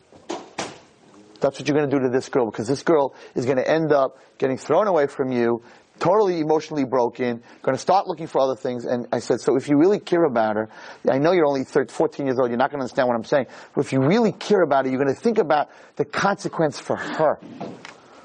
That's 1.41 1.59
what 1.59 1.69
you're 1.69 1.77
going 1.77 1.91
to 1.91 1.97
do 1.97 2.03
to 2.05 2.11
this 2.11 2.29
girl 2.29 2.51
because 2.51 2.69
this 2.69 2.83
girl 2.83 3.15
is 3.35 3.45
going 3.45 3.59
to 3.59 3.69
end 3.69 3.93
up 3.93 4.19
getting 4.39 4.57
thrown 4.57 4.87
away 4.87 5.07
from 5.07 5.31
you 5.31 5.63
totally 5.99 6.41
emotionally 6.41 6.85
broken, 6.85 7.43
going 7.63 7.77
to 7.77 7.81
start 7.81 8.07
looking 8.07 8.27
for 8.27 8.41
other 8.41 8.57
things. 8.57 8.85
And 8.85 9.07
I 9.13 9.21
said, 9.21 9.41
so 9.41 9.57
if 9.57 9.69
you 9.69 9.77
really 9.79 10.01
care 10.01 10.25
about 10.25 10.57
her, 10.57 10.69
I 11.09 11.19
know 11.19 11.33
you're 11.33 11.47
only 11.47 11.65
13, 11.65 11.95
14 11.95 12.27
years 12.27 12.39
old, 12.39 12.51
you're 12.51 12.59
not 12.59 12.71
going 12.71 12.81
to 12.81 12.85
understand 12.85 13.09
what 13.09 13.15
I'm 13.15 13.25
saying, 13.25 13.47
but 13.75 13.85
if 13.85 13.93
you 13.93 14.01
really 14.01 14.33
care 14.33 14.63
about 14.63 14.85
her, 14.85 14.91
you're 14.91 15.03
going 15.03 15.15
to 15.15 15.21
think 15.21 15.39
about 15.39 15.71
the 15.97 16.05
consequence 16.05 16.79
for 16.79 16.97
her. 16.97 17.39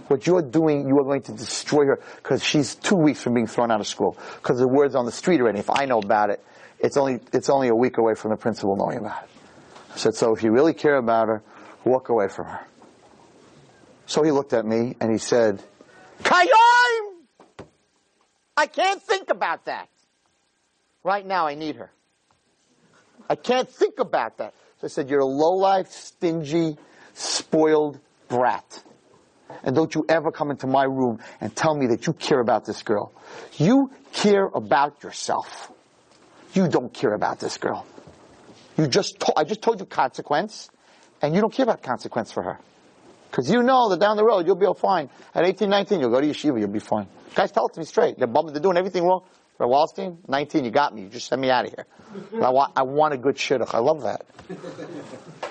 What 0.10 0.26
you're 0.26 0.42
doing, 0.42 0.88
you 0.88 0.98
are 0.98 1.04
going 1.04 1.22
to 1.22 1.34
destroy 1.34 1.86
her 1.86 2.00
because 2.16 2.44
she's 2.44 2.74
two 2.74 2.96
weeks 2.96 3.22
from 3.22 3.36
being 3.36 3.46
thrown 3.46 3.70
out 3.70 3.80
of 3.80 3.86
school. 3.86 4.18
Because 4.38 4.58
the 4.58 4.68
word's 4.68 4.96
on 4.96 5.06
the 5.06 5.12
street 5.12 5.40
already. 5.40 5.60
If 5.60 5.70
I 5.70 5.86
know 5.86 6.00
about 6.00 6.32
it, 6.32 6.44
it's 6.80 6.98
only, 6.98 7.20
it's 7.32 7.48
only 7.48 7.68
a 7.68 7.76
week 7.76 8.00
away 8.00 8.16
from 8.16 8.32
the 8.32 8.38
principal 8.38 8.76
knowing 8.76 8.98
about 8.98 9.26
it. 9.26 9.30
I 9.94 9.98
said, 9.98 10.16
so 10.16 10.34
if 10.36 10.42
you 10.42 10.52
really 10.52 10.74
care 10.74 10.96
about 10.96 11.28
her, 11.28 11.44
walk 11.86 12.10
away 12.10 12.28
from 12.28 12.48
her. 12.48 12.66
So 14.08 14.24
he 14.24 14.32
looked 14.32 14.54
at 14.54 14.66
me 14.66 14.96
and 15.00 15.12
he 15.12 15.20
said, 15.20 15.62
Kayim! 16.24 16.48
I 18.58 18.66
can't 18.66 19.04
think 19.04 19.30
about 19.30 19.66
that. 19.66 19.90
Right 21.04 21.26
now 21.26 21.46
I 21.46 21.54
need 21.54 21.76
her. 21.76 21.92
I 23.30 23.36
can't 23.36 23.70
think 23.70 24.00
about 24.00 24.40
that. 24.40 24.56
So 24.82 24.86
I 24.86 24.88
said, 24.88 25.08
you're 25.08 25.20
a 25.20 25.26
low-life, 25.26 25.92
stingy, 25.92 26.78
spoiled 27.14 28.00
brat. 28.28 28.84
And 29.64 29.76
don't 29.76 29.94
you 29.94 30.06
ever 30.08 30.32
come 30.32 30.52
into 30.52 30.68
my 30.68 30.84
room 30.84 31.20
and 31.42 31.56
tell 31.56 31.76
me 31.76 31.88
that 31.88 32.08
you 32.08 32.14
care 32.14 32.40
about 32.40 32.66
this 32.66 32.84
girl. 32.84 33.12
You 33.58 33.92
care 34.14 34.46
about 34.46 35.04
yourself. 35.04 35.72
You 36.54 36.68
don't 36.68 36.94
care 36.94 37.14
about 37.14 37.40
this 37.40 37.58
girl. 37.58 37.86
You 38.78 38.88
just, 38.88 39.20
to- 39.22 39.34
I 39.38 39.44
just 39.44 39.62
told 39.62 39.80
you 39.80 39.86
consequence, 39.86 40.70
and 41.22 41.36
you 41.36 41.42
don't 41.42 41.54
care 41.54 41.64
about 41.64 41.84
consequence 41.84 42.32
for 42.32 42.44
her. 42.44 42.60
Because 43.30 43.52
you 43.52 43.62
know 43.62 43.90
that 43.90 44.00
down 44.00 44.18
the 44.18 44.24
road 44.24 44.48
you'll 44.48 44.56
be 44.56 44.66
all 44.66 44.74
fine. 44.74 45.10
At 45.36 45.46
18, 45.46 45.70
19, 45.70 46.00
you'll 46.00 46.10
go 46.10 46.20
to 46.20 46.28
yeshiva, 46.28 46.60
you'll 46.60 46.70
be 46.70 46.80
fine. 46.80 47.08
Guys, 47.36 47.52
tell 47.52 47.68
it 47.68 47.74
to 47.74 47.80
me 47.80 47.86
straight. 47.86 48.18
They're, 48.18 48.28
bumming, 48.28 48.54
they're 48.54 48.62
doing 48.62 48.78
everything 48.78 49.04
wrong. 49.04 49.24
For 49.58 49.68
Wallerstein, 49.68 50.18
19, 50.28 50.64
you 50.64 50.72
got 50.72 50.96
me. 50.96 51.04
You 51.04 51.10
just 51.10 51.28
send 51.28 51.42
me 51.42 51.50
out 51.52 51.66
of 51.66 51.74
here. 51.74 51.86
But 52.32 52.44
I 52.44 52.50
want, 52.50 52.74
I 52.78 52.84
want 52.84 53.14
a 53.14 53.18
good 53.18 53.36
shidduch. 53.36 53.74
I 53.74 53.80
love 53.80 54.04
that. 54.04 54.26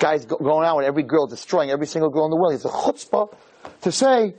Guys 0.00 0.24
go, 0.24 0.36
going 0.36 0.66
out 0.66 0.78
with 0.78 0.86
every 0.86 1.02
girl, 1.02 1.26
destroying 1.26 1.70
every 1.70 1.86
single 1.86 2.08
girl 2.10 2.24
in 2.24 2.30
the 2.30 2.36
world. 2.36 2.54
It's 2.54 2.64
a 2.64 2.68
chutzpah 2.68 3.34
to 3.82 3.92
say, 3.92 4.34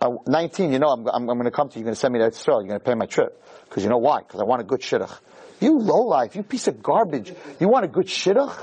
uh, 0.00 0.10
19, 0.26 0.72
you 0.72 0.78
know, 0.78 0.88
I'm, 0.88 1.06
I'm, 1.06 1.28
I'm 1.28 1.38
going 1.38 1.44
to 1.44 1.50
come 1.50 1.68
to 1.68 1.74
you. 1.74 1.80
You're 1.80 1.86
going 1.86 1.94
to 1.94 2.00
send 2.00 2.14
me 2.14 2.20
to 2.20 2.26
Israel. 2.26 2.60
You're 2.60 2.68
going 2.68 2.80
to 2.80 2.84
pay 2.84 2.94
my 2.94 3.06
trip. 3.06 3.42
Because 3.64 3.82
you 3.82 3.90
know 3.90 3.98
why? 3.98 4.20
Because 4.20 4.40
I 4.40 4.44
want 4.44 4.62
a 4.62 4.64
good 4.64 4.80
shidduch. 4.80 5.18
You 5.60 5.78
low 5.78 6.02
life, 6.02 6.36
you 6.36 6.42
piece 6.42 6.68
of 6.68 6.82
garbage. 6.82 7.32
You 7.58 7.68
want 7.68 7.84
a 7.84 7.88
good 7.88 8.06
shidduch? 8.06 8.56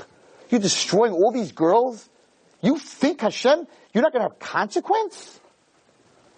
You're 0.50 0.60
destroying 0.60 1.12
all 1.12 1.32
these 1.32 1.52
girls? 1.52 2.08
You 2.62 2.78
think 2.78 3.20
Hashem, 3.20 3.66
you're 3.92 4.02
not 4.02 4.12
going 4.12 4.24
to 4.24 4.30
have 4.30 4.38
consequence? 4.38 5.40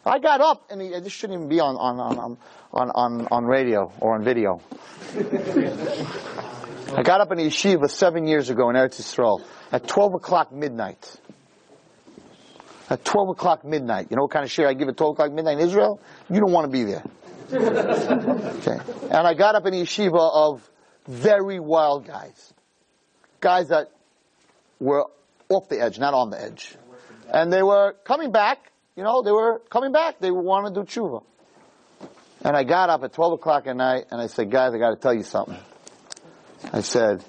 I 0.05 0.19
got 0.19 0.41
up, 0.41 0.71
and 0.71 0.81
he, 0.81 0.91
this 1.01 1.12
shouldn't 1.12 1.39
even 1.39 1.49
be 1.49 1.61
on, 1.61 1.77
on, 1.77 1.99
on, 2.01 2.39
on, 2.73 2.91
on, 2.91 3.29
on 3.31 3.45
radio 3.45 3.93
or 4.01 4.15
on 4.15 4.25
video. 4.25 4.61
I 6.97 7.03
got 7.03 7.21
up 7.21 7.33
in 7.33 7.39
the 7.39 7.45
yeshiva 7.45 7.91
seven 7.91 8.29
years 8.29 8.49
ago 8.49 8.71
in 8.71 8.77
Eretz 8.77 9.01
Yisrael 9.01 9.43
at 9.73 9.89
12 9.89 10.15
o'clock 10.15 10.53
midnight. 10.53 11.17
At 12.88 13.05
12 13.05 13.31
o'clock 13.31 13.64
midnight. 13.64 14.09
You 14.11 14.16
know 14.16 14.22
what 14.22 14.31
kind 14.31 14.44
of 14.44 14.51
share 14.51 14.68
I 14.68 14.75
give 14.75 14.88
at 14.88 14.96
12 14.96 15.14
o'clock 15.14 15.33
midnight 15.33 15.59
in 15.59 15.66
Israel? 15.66 16.01
You 16.31 16.40
don't 16.40 16.53
want 16.53 16.70
to 16.70 16.72
be 16.72 16.85
there. 16.85 17.05
Okay. 17.49 18.79
And 19.03 19.27
I 19.27 19.35
got 19.35 19.55
up 19.55 19.66
in 19.66 19.72
the 19.72 19.83
yeshiva 19.83 20.18
of 20.18 20.68
very 21.07 21.61
wild 21.61 22.05
guys. 22.07 22.53
Guys 23.40 23.68
that 23.68 23.92
were 24.81 25.07
off 25.49 25.68
the 25.68 25.81
edge, 25.81 25.99
not 25.99 26.14
on 26.14 26.31
the 26.31 26.42
edge. 26.42 26.75
And 27.33 27.53
they 27.53 27.62
were 27.62 27.94
coming 28.05 28.33
back, 28.33 28.72
you 28.96 29.05
know, 29.05 29.22
they 29.22 29.31
were 29.31 29.61
coming 29.70 29.92
back. 29.92 30.18
They 30.18 30.31
wanted 30.31 30.75
to 30.75 30.83
do 30.83 30.87
tshuva. 30.87 31.22
And 32.42 32.57
I 32.57 32.64
got 32.64 32.90
up 32.90 33.03
at 33.05 33.12
12 33.12 33.35
o'clock 33.35 33.66
at 33.66 33.77
night 33.77 34.07
and 34.11 34.20
I 34.20 34.27
said, 34.27 34.51
guys, 34.51 34.75
I 34.75 34.79
got 34.79 34.90
to 34.90 34.96
tell 34.96 35.14
you 35.14 35.22
something. 35.22 35.57
I 36.72 36.81
said, 36.81 37.25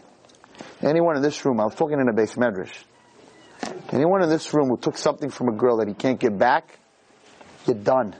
anyone 0.82 1.15
in 1.15 1.22
this 1.22 1.43
room, 1.46 1.60
I 1.60 1.65
was 1.65 1.76
talking 1.76 2.00
in 2.00 2.08
a 2.08 2.13
base 2.13 2.36
medrash, 2.36 2.74
anyone 3.91 4.24
in 4.24 4.30
this 4.30 4.54
room 4.54 4.70
who 4.70 4.78
took 4.78 4.98
something 4.98 5.30
from 5.30 5.50
a 5.50 5.54
girl 5.54 5.78
that 5.78 5.88
he 5.88 5.93
can't 5.93 6.20
get 6.20 6.38
back, 6.38 6.78
you're 7.65 7.76
done. 7.76 8.15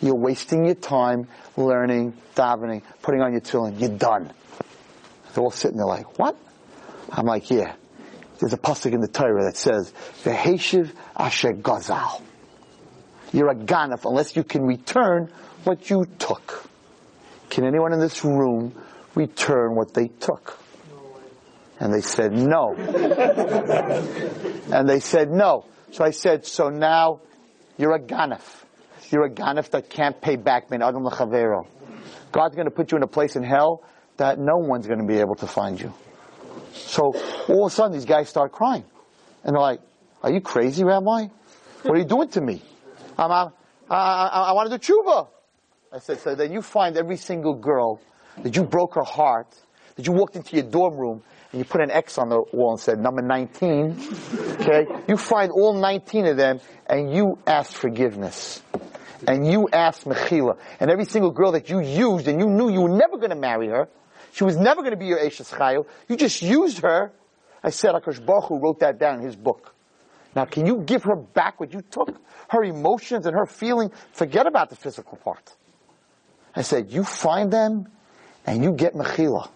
You're 0.00 0.16
wasting 0.16 0.66
your 0.66 0.74
time 0.74 1.28
learning, 1.56 2.14
davening, 2.34 2.82
putting 3.02 3.22
on 3.22 3.32
your 3.32 3.40
tefillin. 3.40 3.80
You're 3.80 3.96
done. 3.96 4.32
They're 5.34 5.42
all 5.44 5.50
sitting 5.50 5.76
there 5.76 5.86
like, 5.86 6.18
what? 6.18 6.36
I'm 7.10 7.26
like, 7.26 7.50
yeah. 7.50 7.74
There's 8.38 8.52
a 8.52 8.58
pasuk 8.58 8.92
in 8.92 9.00
the 9.00 9.08
Torah 9.08 9.44
that 9.44 9.56
says, 9.56 9.92
"Veheshiv 10.22 10.92
asher 11.16 11.54
gazal." 11.54 12.22
You're 13.32 13.50
a 13.50 13.54
ganef 13.54 14.04
unless 14.04 14.36
you 14.36 14.44
can 14.44 14.62
return 14.62 15.32
what 15.64 15.88
you 15.88 16.06
took. 16.18 16.68
Can 17.48 17.64
anyone 17.64 17.92
in 17.92 18.00
this 18.00 18.24
room 18.24 18.74
return 19.14 19.74
what 19.74 19.94
they 19.94 20.08
took? 20.08 20.58
And 21.78 21.92
they 21.92 22.00
said 22.00 22.32
no. 22.32 22.74
and 24.72 24.88
they 24.88 25.00
said 25.00 25.30
no. 25.30 25.66
So 25.92 26.04
I 26.04 26.10
said, 26.10 26.46
so 26.46 26.68
now 26.68 27.20
you're 27.76 27.94
a 27.94 28.00
ganef. 28.00 28.64
You're 29.10 29.26
a 29.26 29.30
ganef 29.30 29.70
that 29.70 29.90
can't 29.90 30.20
pay 30.20 30.36
back 30.36 30.66
adam. 30.72 31.04
God's 31.04 32.54
going 32.54 32.66
to 32.66 32.70
put 32.70 32.92
you 32.92 32.96
in 32.96 33.02
a 33.02 33.08
place 33.08 33.36
in 33.36 33.42
hell 33.42 33.82
that 34.16 34.38
no 34.38 34.56
one's 34.56 34.86
going 34.86 35.00
to 35.00 35.06
be 35.06 35.18
able 35.18 35.34
to 35.36 35.46
find 35.46 35.80
you. 35.80 35.92
So 36.72 37.12
all 37.48 37.66
of 37.66 37.72
a 37.72 37.74
sudden 37.74 37.92
these 37.92 38.04
guys 38.04 38.28
start 38.28 38.52
crying. 38.52 38.84
And 39.44 39.54
they're 39.54 39.62
like, 39.62 39.80
are 40.22 40.32
you 40.32 40.40
crazy, 40.40 40.82
Rabbi? 40.84 41.28
What 41.82 41.94
are 41.94 41.98
you 41.98 42.04
doing 42.04 42.28
to 42.30 42.40
me? 42.40 42.62
I'm, 43.18 43.30
I'm, 43.30 43.48
I, 43.88 43.94
I, 43.94 44.26
I 44.48 44.52
want 44.52 44.70
to 44.70 44.78
do 44.78 44.92
tshuva. 44.92 45.28
I 45.92 45.98
said, 45.98 46.20
so 46.20 46.34
then 46.34 46.52
you 46.52 46.62
find 46.62 46.96
every 46.96 47.16
single 47.16 47.54
girl 47.54 48.00
that 48.42 48.56
you 48.56 48.64
broke 48.64 48.94
her 48.94 49.04
heart, 49.04 49.48
that 49.94 50.06
you 50.06 50.12
walked 50.12 50.36
into 50.36 50.56
your 50.56 50.64
dorm 50.64 50.96
room 50.96 51.22
and 51.56 51.64
you 51.64 51.70
put 51.70 51.80
an 51.80 51.90
X 51.90 52.18
on 52.18 52.28
the 52.28 52.42
wall 52.52 52.72
and 52.72 52.80
said 52.80 53.00
number 53.00 53.22
19. 53.22 53.96
Okay? 54.60 54.86
You 55.08 55.16
find 55.16 55.50
all 55.50 55.72
19 55.72 56.26
of 56.26 56.36
them 56.36 56.60
and 56.86 57.14
you 57.14 57.38
ask 57.46 57.72
forgiveness. 57.72 58.62
And 59.26 59.50
you 59.50 59.66
ask 59.72 60.02
mechila. 60.02 60.58
And 60.78 60.90
every 60.90 61.06
single 61.06 61.30
girl 61.30 61.52
that 61.52 61.70
you 61.70 61.80
used 61.80 62.28
and 62.28 62.38
you 62.38 62.46
knew 62.46 62.68
you 62.68 62.82
were 62.82 62.94
never 62.94 63.16
going 63.16 63.30
to 63.30 63.36
marry 63.36 63.68
her, 63.68 63.88
she 64.32 64.44
was 64.44 64.58
never 64.58 64.82
going 64.82 64.90
to 64.90 64.98
be 64.98 65.06
your 65.06 65.18
Eshes 65.18 65.50
Chayo, 65.50 65.86
you 66.10 66.16
just 66.18 66.42
used 66.42 66.80
her. 66.80 67.10
I 67.64 67.70
said, 67.70 67.94
Akash 67.94 68.24
Baruch 68.24 68.50
wrote 68.50 68.80
that 68.80 68.98
down 68.98 69.20
in 69.20 69.24
his 69.24 69.34
book. 69.34 69.74
Now, 70.34 70.44
can 70.44 70.66
you 70.66 70.82
give 70.82 71.04
her 71.04 71.16
back 71.16 71.58
what 71.58 71.72
you 71.72 71.80
took? 71.80 72.14
Her 72.50 72.64
emotions 72.64 73.24
and 73.24 73.34
her 73.34 73.46
feeling. 73.46 73.92
Forget 74.12 74.46
about 74.46 74.68
the 74.68 74.76
physical 74.76 75.16
part. 75.16 75.56
I 76.54 76.60
said, 76.60 76.90
you 76.90 77.02
find 77.02 77.50
them 77.50 77.88
and 78.44 78.62
you 78.62 78.72
get 78.72 78.92
mechila. 78.92 79.48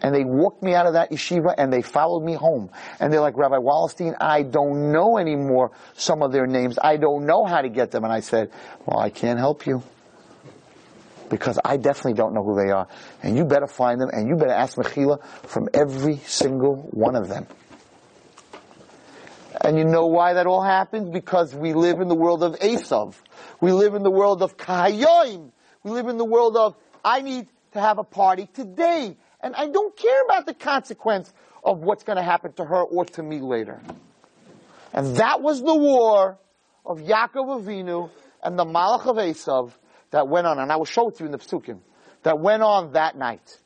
And 0.00 0.14
they 0.14 0.24
walked 0.24 0.62
me 0.62 0.74
out 0.74 0.86
of 0.86 0.94
that 0.94 1.10
yeshiva 1.10 1.54
and 1.56 1.72
they 1.72 1.82
followed 1.82 2.22
me 2.22 2.34
home. 2.34 2.70
And 3.00 3.12
they're 3.12 3.20
like, 3.20 3.36
Rabbi 3.36 3.56
Wallerstein, 3.56 4.14
I 4.20 4.42
don't 4.42 4.92
know 4.92 5.18
anymore 5.18 5.72
some 5.94 6.22
of 6.22 6.32
their 6.32 6.46
names. 6.46 6.78
I 6.82 6.96
don't 6.96 7.26
know 7.26 7.44
how 7.44 7.62
to 7.62 7.68
get 7.68 7.90
them. 7.90 8.04
And 8.04 8.12
I 8.12 8.20
said, 8.20 8.50
well, 8.86 8.98
I 8.98 9.10
can't 9.10 9.38
help 9.38 9.66
you. 9.66 9.82
Because 11.28 11.58
I 11.64 11.78
definitely 11.78 12.14
don't 12.14 12.34
know 12.34 12.44
who 12.44 12.54
they 12.62 12.70
are. 12.70 12.88
And 13.22 13.36
you 13.36 13.44
better 13.44 13.66
find 13.66 14.00
them 14.00 14.10
and 14.12 14.28
you 14.28 14.36
better 14.36 14.52
ask 14.52 14.76
Mechila 14.76 15.24
from 15.46 15.68
every 15.72 16.18
single 16.18 16.76
one 16.90 17.16
of 17.16 17.28
them. 17.28 17.46
And 19.64 19.78
you 19.78 19.84
know 19.84 20.06
why 20.06 20.34
that 20.34 20.46
all 20.46 20.62
happens? 20.62 21.08
Because 21.08 21.54
we 21.54 21.72
live 21.72 22.00
in 22.00 22.08
the 22.08 22.14
world 22.14 22.42
of 22.42 22.58
Esav. 22.58 23.14
We 23.60 23.72
live 23.72 23.94
in 23.94 24.02
the 24.02 24.10
world 24.10 24.42
of 24.42 24.56
Kahayoim. 24.56 25.52
We 25.84 25.90
live 25.90 26.08
in 26.08 26.16
the 26.16 26.24
world 26.24 26.56
of, 26.56 26.76
I 27.04 27.22
need 27.22 27.46
to 27.72 27.80
have 27.80 27.98
a 27.98 28.04
party 28.04 28.48
today. 28.52 29.16
And 29.42 29.54
I 29.56 29.66
don't 29.66 29.96
care 29.96 30.22
about 30.24 30.46
the 30.46 30.54
consequence 30.54 31.32
of 31.64 31.80
what's 31.80 32.04
going 32.04 32.16
to 32.16 32.22
happen 32.22 32.52
to 32.54 32.64
her 32.64 32.82
or 32.82 33.04
to 33.04 33.22
me 33.22 33.40
later. 33.40 33.80
And 34.92 35.16
that 35.16 35.42
was 35.42 35.62
the 35.62 35.74
war 35.74 36.38
of 36.84 37.00
Yaakov 37.00 37.64
Avinu 37.64 38.10
and 38.42 38.58
the 38.58 38.64
Malach 38.64 39.06
of 39.06 39.16
Esav 39.16 39.72
that 40.10 40.28
went 40.28 40.46
on. 40.46 40.58
And 40.58 40.70
I 40.70 40.76
will 40.76 40.84
show 40.84 41.08
it 41.08 41.16
to 41.16 41.24
you 41.24 41.26
in 41.26 41.32
the 41.32 41.38
Psukim. 41.38 41.78
That 42.24 42.38
went 42.38 42.62
on 42.62 42.92
that 42.92 43.16
night. 43.16 43.58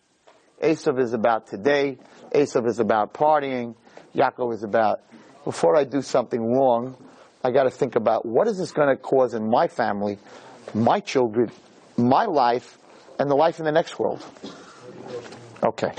Esav 0.62 0.98
is 0.98 1.12
about 1.12 1.48
today. 1.48 1.98
Esav 2.32 2.66
is 2.66 2.78
about 2.78 3.12
partying. 3.12 3.74
Yaakov 4.14 4.54
is 4.54 4.62
about, 4.62 5.02
before 5.44 5.76
I 5.76 5.84
do 5.84 6.00
something 6.00 6.40
wrong, 6.40 6.96
I 7.44 7.50
got 7.50 7.64
to 7.64 7.70
think 7.70 7.96
about 7.96 8.24
what 8.24 8.48
is 8.48 8.58
this 8.58 8.72
going 8.72 8.88
to 8.88 8.96
cause 8.96 9.34
in 9.34 9.48
my 9.50 9.68
family, 9.68 10.18
my 10.72 11.00
children, 11.00 11.50
my 11.96 12.24
life, 12.24 12.78
and 13.18 13.30
the 13.30 13.34
life 13.34 13.58
in 13.58 13.64
the 13.64 13.72
next 13.72 13.98
world. 13.98 14.24
Okay. 15.62 15.92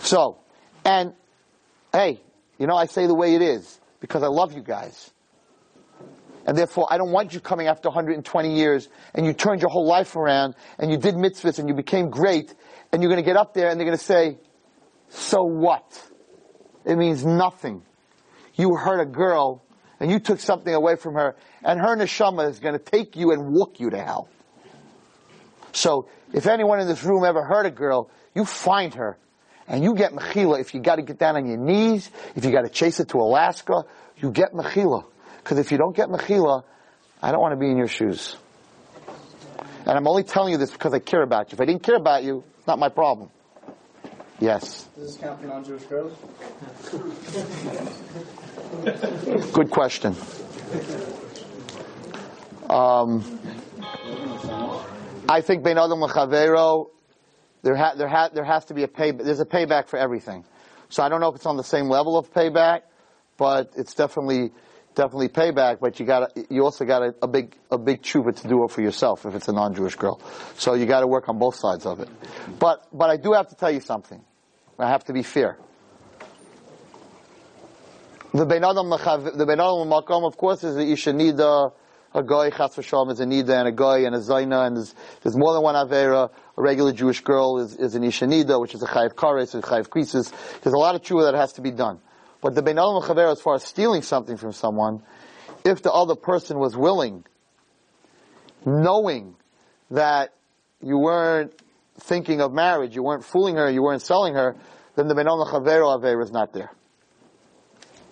So, 0.00 0.38
and 0.84 1.14
hey, 1.92 2.20
you 2.58 2.66
know, 2.66 2.76
I 2.76 2.86
say 2.86 3.06
the 3.06 3.14
way 3.14 3.34
it 3.34 3.42
is 3.42 3.80
because 4.00 4.22
I 4.22 4.28
love 4.28 4.52
you 4.52 4.62
guys. 4.62 5.10
And 6.46 6.58
therefore, 6.58 6.86
I 6.90 6.98
don't 6.98 7.10
want 7.10 7.32
you 7.32 7.40
coming 7.40 7.68
after 7.68 7.88
120 7.88 8.54
years 8.54 8.88
and 9.14 9.24
you 9.24 9.32
turned 9.32 9.62
your 9.62 9.70
whole 9.70 9.86
life 9.86 10.14
around 10.14 10.54
and 10.78 10.90
you 10.90 10.98
did 10.98 11.14
mitzvahs 11.14 11.58
and 11.58 11.68
you 11.68 11.74
became 11.74 12.10
great 12.10 12.54
and 12.92 13.02
you're 13.02 13.10
going 13.10 13.22
to 13.22 13.26
get 13.26 13.36
up 13.36 13.54
there 13.54 13.70
and 13.70 13.80
they're 13.80 13.86
going 13.86 13.96
to 13.96 14.04
say, 14.04 14.36
so 15.08 15.42
what? 15.42 16.10
It 16.84 16.96
means 16.96 17.24
nothing. 17.24 17.82
You 18.56 18.74
hurt 18.74 19.00
a 19.00 19.06
girl 19.06 19.62
and 20.00 20.10
you 20.10 20.18
took 20.18 20.38
something 20.38 20.74
away 20.74 20.96
from 20.96 21.14
her 21.14 21.34
and 21.62 21.80
her 21.80 21.96
neshama 21.96 22.50
is 22.50 22.58
going 22.58 22.74
to 22.74 22.84
take 22.84 23.16
you 23.16 23.32
and 23.32 23.54
walk 23.54 23.80
you 23.80 23.88
to 23.88 23.98
hell. 23.98 24.28
So 25.72 26.08
if 26.34 26.46
anyone 26.46 26.78
in 26.80 26.86
this 26.86 27.02
room 27.04 27.24
ever 27.24 27.42
hurt 27.42 27.64
a 27.64 27.70
girl, 27.70 28.10
you 28.34 28.44
find 28.44 28.94
her 28.94 29.16
and 29.66 29.82
you 29.82 29.94
get 29.94 30.12
mechila. 30.12 30.60
If 30.60 30.74
you 30.74 30.80
got 30.80 30.96
to 30.96 31.02
get 31.02 31.18
down 31.18 31.36
on 31.36 31.46
your 31.46 31.56
knees, 31.56 32.10
if 32.34 32.44
you 32.44 32.50
got 32.50 32.62
to 32.62 32.68
chase 32.68 33.00
it 33.00 33.08
to 33.10 33.18
Alaska, 33.18 33.84
you 34.18 34.30
get 34.30 34.52
mechila. 34.52 35.04
Because 35.38 35.58
if 35.58 35.72
you 35.72 35.78
don't 35.78 35.96
get 35.96 36.08
mechila, 36.08 36.64
I 37.22 37.32
don't 37.32 37.40
want 37.40 37.52
to 37.52 37.58
be 37.58 37.70
in 37.70 37.76
your 37.76 37.88
shoes. 37.88 38.36
And 39.86 39.90
I'm 39.90 40.06
only 40.06 40.22
telling 40.22 40.52
you 40.52 40.58
this 40.58 40.70
because 40.70 40.94
I 40.94 40.98
care 40.98 41.22
about 41.22 41.52
you. 41.52 41.56
If 41.56 41.60
I 41.60 41.66
didn't 41.66 41.82
care 41.82 41.96
about 41.96 42.24
you, 42.24 42.44
it's 42.58 42.66
not 42.66 42.78
my 42.78 42.88
problem. 42.88 43.30
Yes. 44.40 44.84
Does 44.96 45.12
this 45.12 45.16
count 45.16 45.40
for 45.40 45.46
non-Jewish 45.46 45.84
girls? 45.84 46.12
Good 49.52 49.70
question. 49.70 50.16
Um, 52.68 53.40
I 55.28 55.40
think 55.40 55.62
Ben 55.62 55.78
Adam 55.78 56.00
Lechavero, 56.00 56.88
there, 57.64 57.74
ha- 57.74 57.94
there, 57.96 58.08
ha- 58.08 58.28
there 58.32 58.44
has 58.44 58.66
to 58.66 58.74
be 58.74 58.82
a 58.82 58.88
pay, 58.88 59.10
there's 59.10 59.40
a 59.40 59.46
payback 59.46 59.88
for 59.88 59.98
everything. 59.98 60.44
So 60.90 61.02
I 61.02 61.08
don't 61.08 61.20
know 61.20 61.30
if 61.30 61.36
it's 61.36 61.46
on 61.46 61.56
the 61.56 61.64
same 61.64 61.88
level 61.88 62.16
of 62.16 62.32
payback, 62.32 62.82
but 63.38 63.72
it's 63.76 63.94
definitely, 63.94 64.52
definitely 64.94 65.30
payback, 65.30 65.80
but 65.80 65.98
you 65.98 66.06
got 66.06 66.30
you 66.50 66.62
also 66.62 66.84
got 66.84 67.02
a, 67.02 67.14
a, 67.22 67.26
big, 67.26 67.56
a 67.70 67.78
big 67.78 68.02
tshuva 68.02 68.36
to 68.42 68.48
do 68.48 68.64
it 68.64 68.70
for 68.70 68.82
yourself 68.82 69.24
if 69.26 69.34
it's 69.34 69.48
a 69.48 69.52
non-Jewish 69.52 69.96
girl. 69.96 70.20
So 70.56 70.74
you 70.74 70.84
got 70.84 71.00
to 71.00 71.06
work 71.06 71.28
on 71.28 71.38
both 71.38 71.56
sides 71.56 71.86
of 71.86 72.00
it. 72.00 72.08
But, 72.58 72.86
but 72.92 73.08
I 73.10 73.16
do 73.16 73.32
have 73.32 73.48
to 73.48 73.54
tell 73.56 73.70
you 73.70 73.80
something. 73.80 74.22
I 74.78 74.88
have 74.90 75.04
to 75.04 75.12
be 75.14 75.22
fair. 75.22 75.56
The 78.34 78.44
Ben 78.44 78.64
Adam, 78.64 78.90
the 78.90 79.44
Ben 79.46 79.60
Adam 79.60 80.24
of 80.24 80.36
course, 80.36 80.64
is 80.64 80.74
that 80.74 80.82
you 80.82 80.88
the 80.88 80.92
Isha 80.92 81.12
Nida, 81.12 81.72
a 82.14 82.22
guy, 82.22 82.50
Chas 82.50 82.76
v'shalom, 82.76 83.10
is 83.10 83.18
a 83.18 83.24
Nida, 83.24 83.58
and 83.58 83.68
a 83.68 83.72
guy, 83.72 83.98
and 83.98 84.14
a 84.14 84.20
Zaina, 84.20 84.66
and 84.66 84.76
there's, 84.76 84.94
there's 85.22 85.36
more 85.36 85.52
than 85.52 85.62
one 85.62 85.74
Avera. 85.74 86.30
A 86.56 86.62
regular 86.62 86.92
Jewish 86.92 87.20
girl 87.20 87.58
is, 87.58 87.74
is 87.74 87.96
an 87.96 88.04
Isha 88.04 88.26
Nida, 88.26 88.60
which 88.60 88.74
is 88.74 88.82
a 88.82 88.86
Chayiv 88.86 89.14
Kares, 89.14 89.54
a 89.54 89.60
Chayiv 89.60 89.88
Krisis. 89.88 90.32
There's 90.60 90.72
a 90.72 90.78
lot 90.78 90.94
of 90.94 91.02
tshuva 91.02 91.32
that 91.32 91.34
has 91.34 91.54
to 91.54 91.60
be 91.60 91.72
done. 91.72 91.98
But 92.40 92.54
the 92.54 92.62
Ben 92.62 92.78
Adam 92.78 93.02
Chavera, 93.02 93.32
as 93.32 93.40
far 93.40 93.56
as 93.56 93.64
stealing 93.64 94.02
something 94.02 94.36
from 94.36 94.52
someone, 94.52 95.02
if 95.64 95.82
the 95.82 95.90
other 95.90 96.14
person 96.14 96.58
was 96.58 96.76
willing, 96.76 97.24
knowing 98.64 99.34
that 99.90 100.32
you 100.80 100.98
weren't 100.98 101.52
thinking 101.98 102.40
of 102.40 102.52
marriage, 102.52 102.94
you 102.94 103.02
weren't 103.02 103.24
fooling 103.24 103.56
her, 103.56 103.68
you 103.68 103.82
weren't 103.82 104.02
selling 104.02 104.34
her, 104.34 104.54
then 104.94 105.08
the 105.08 105.14
Benon 105.14 105.44
Chavero 105.48 105.98
Aver 105.98 106.20
is 106.22 106.30
not 106.30 106.52
there. 106.52 106.70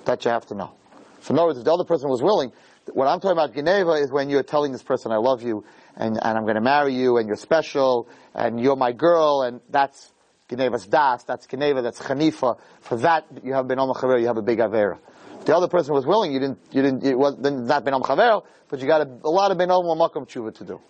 That 0.07 0.25
you 0.25 0.33
have 0.33 0.47
to 0.47 0.57
know. 0.57 0.73
So 1.21 1.35
in 1.35 1.39
other 1.39 1.49
words, 1.49 1.59
if 1.61 1.65
the 1.65 1.73
other 1.73 1.85
person 1.85 2.11
was 2.11 2.21
willing, 2.21 2.53
what 2.93 3.09
I'm 3.09 3.21
talking 3.21 3.33
about 3.39 3.55
Geneva 3.55 3.93
is 3.93 4.11
when 4.11 4.31
you're 4.31 4.43
telling 4.43 4.73
this 4.73 4.83
person, 4.83 5.13
I 5.13 5.17
love 5.17 5.43
you, 5.43 5.65
and, 5.97 6.19
and 6.23 6.39
I'm 6.39 6.45
going 6.45 6.57
to 6.57 6.61
marry 6.61 6.95
you, 6.95 7.19
and 7.19 7.27
you're 7.27 7.37
special, 7.37 8.09
and 8.35 8.61
you're 8.61 8.77
my 8.77 8.93
girl, 8.93 9.43
and 9.43 9.61
that's 9.71 10.13
Geneva's 10.49 10.87
Das, 10.87 11.25
that's 11.25 11.47
Geneva, 11.47 11.83
that's 11.83 12.01
Hanifa. 12.01 12.59
For 12.81 12.97
that, 12.99 13.27
you 13.43 13.55
have 13.55 13.67
Benon 13.67 13.95
Chavero, 13.95 14.21
you 14.21 14.27
have 14.27 14.37
a 14.37 14.43
big 14.43 14.59
Avera. 14.59 14.99
The 15.45 15.57
other 15.57 15.69
person 15.69 15.95
was 15.95 16.07
willing, 16.07 16.33
you 16.33 16.41
didn't, 16.41 16.59
you 16.71 16.83
didn't, 16.83 17.05
it 17.05 17.19
was 17.19 17.37
then 17.39 17.67
not 17.67 17.85
Benon 17.85 18.03
Chavero, 18.03 18.45
but 18.69 18.81
you 18.81 18.87
got 18.87 19.01
a, 19.01 19.11
a 19.25 19.31
lot 19.31 19.51
of 19.51 19.59
Benon 19.59 19.85
Makom 19.97 20.29
Tshuva 20.29 20.55
to 20.57 20.65
do. 20.65 20.81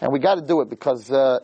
And 0.00 0.12
we 0.12 0.18
got 0.18 0.36
to 0.36 0.42
do 0.42 0.60
it 0.60 0.68
because, 0.68 1.10
uh, 1.10 1.40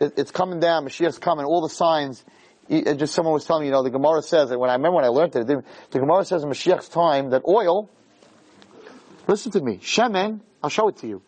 it, 0.00 0.14
it's 0.16 0.30
coming 0.30 0.60
down, 0.60 0.84
Mashiach's 0.84 1.18
coming, 1.18 1.44
all 1.44 1.60
the 1.60 1.68
signs. 1.68 2.24
just 2.68 3.14
someone 3.14 3.34
was 3.34 3.44
telling 3.44 3.62
me, 3.62 3.66
you 3.66 3.72
know, 3.72 3.82
the 3.82 3.90
Gemara 3.90 4.22
says, 4.22 4.50
that 4.50 4.58
when 4.58 4.70
I 4.70 4.74
remember 4.74 4.96
when 4.96 5.04
I 5.04 5.08
learned 5.08 5.36
it, 5.36 5.46
the 5.46 5.98
Gemara 5.98 6.24
says 6.24 6.42
in 6.42 6.48
Mashiach's 6.48 6.88
time 6.88 7.30
that 7.30 7.42
oil, 7.46 7.88
listen 9.28 9.52
to 9.52 9.60
me, 9.60 9.78
Shemen, 9.78 10.40
I'll 10.62 10.70
show 10.70 10.88
it 10.88 10.96
to 10.98 11.06
you, 11.06 11.22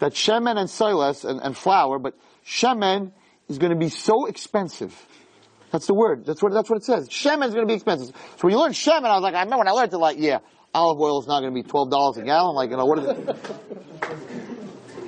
that 0.00 0.12
Shemen 0.12 0.58
and 0.58 0.68
Silas 0.68 1.24
and, 1.24 1.40
and 1.40 1.56
flour, 1.56 1.98
but 1.98 2.14
Shemen 2.46 3.12
is 3.48 3.58
going 3.58 3.72
to 3.72 3.78
be 3.78 3.88
so 3.88 4.26
expensive. 4.26 4.94
That's 5.70 5.86
the 5.86 5.94
word. 5.94 6.24
That's 6.24 6.42
what, 6.42 6.52
that's 6.52 6.68
what 6.68 6.76
it 6.76 6.84
says. 6.84 7.08
Shemen 7.08 7.48
is 7.48 7.54
going 7.54 7.66
to 7.66 7.70
be 7.70 7.74
expensive. 7.74 8.08
So 8.08 8.42
when 8.42 8.52
you 8.52 8.60
learn 8.60 8.72
Shemen, 8.72 9.04
I 9.04 9.14
was 9.14 9.22
like, 9.22 9.34
I 9.34 9.40
remember 9.42 9.58
when 9.58 9.68
I 9.68 9.72
learned 9.72 9.92
it, 9.92 9.98
like, 9.98 10.18
yeah, 10.18 10.38
olive 10.74 11.00
oil 11.00 11.20
is 11.20 11.26
not 11.26 11.40
going 11.40 11.54
to 11.54 11.62
be 11.62 11.68
$12 11.68 12.16
a 12.16 12.22
gallon. 12.22 12.54
Like, 12.54 12.70
you 12.70 12.76
know, 12.76 12.86
what 12.86 12.98
is 12.98 13.06
it? 13.06 13.26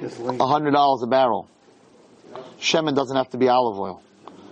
$100 0.00 1.02
a 1.02 1.06
barrel. 1.06 1.48
Shemen 2.58 2.94
doesn't 2.94 3.16
have 3.16 3.30
to 3.30 3.38
be 3.38 3.48
olive 3.48 3.78
oil. 3.78 4.02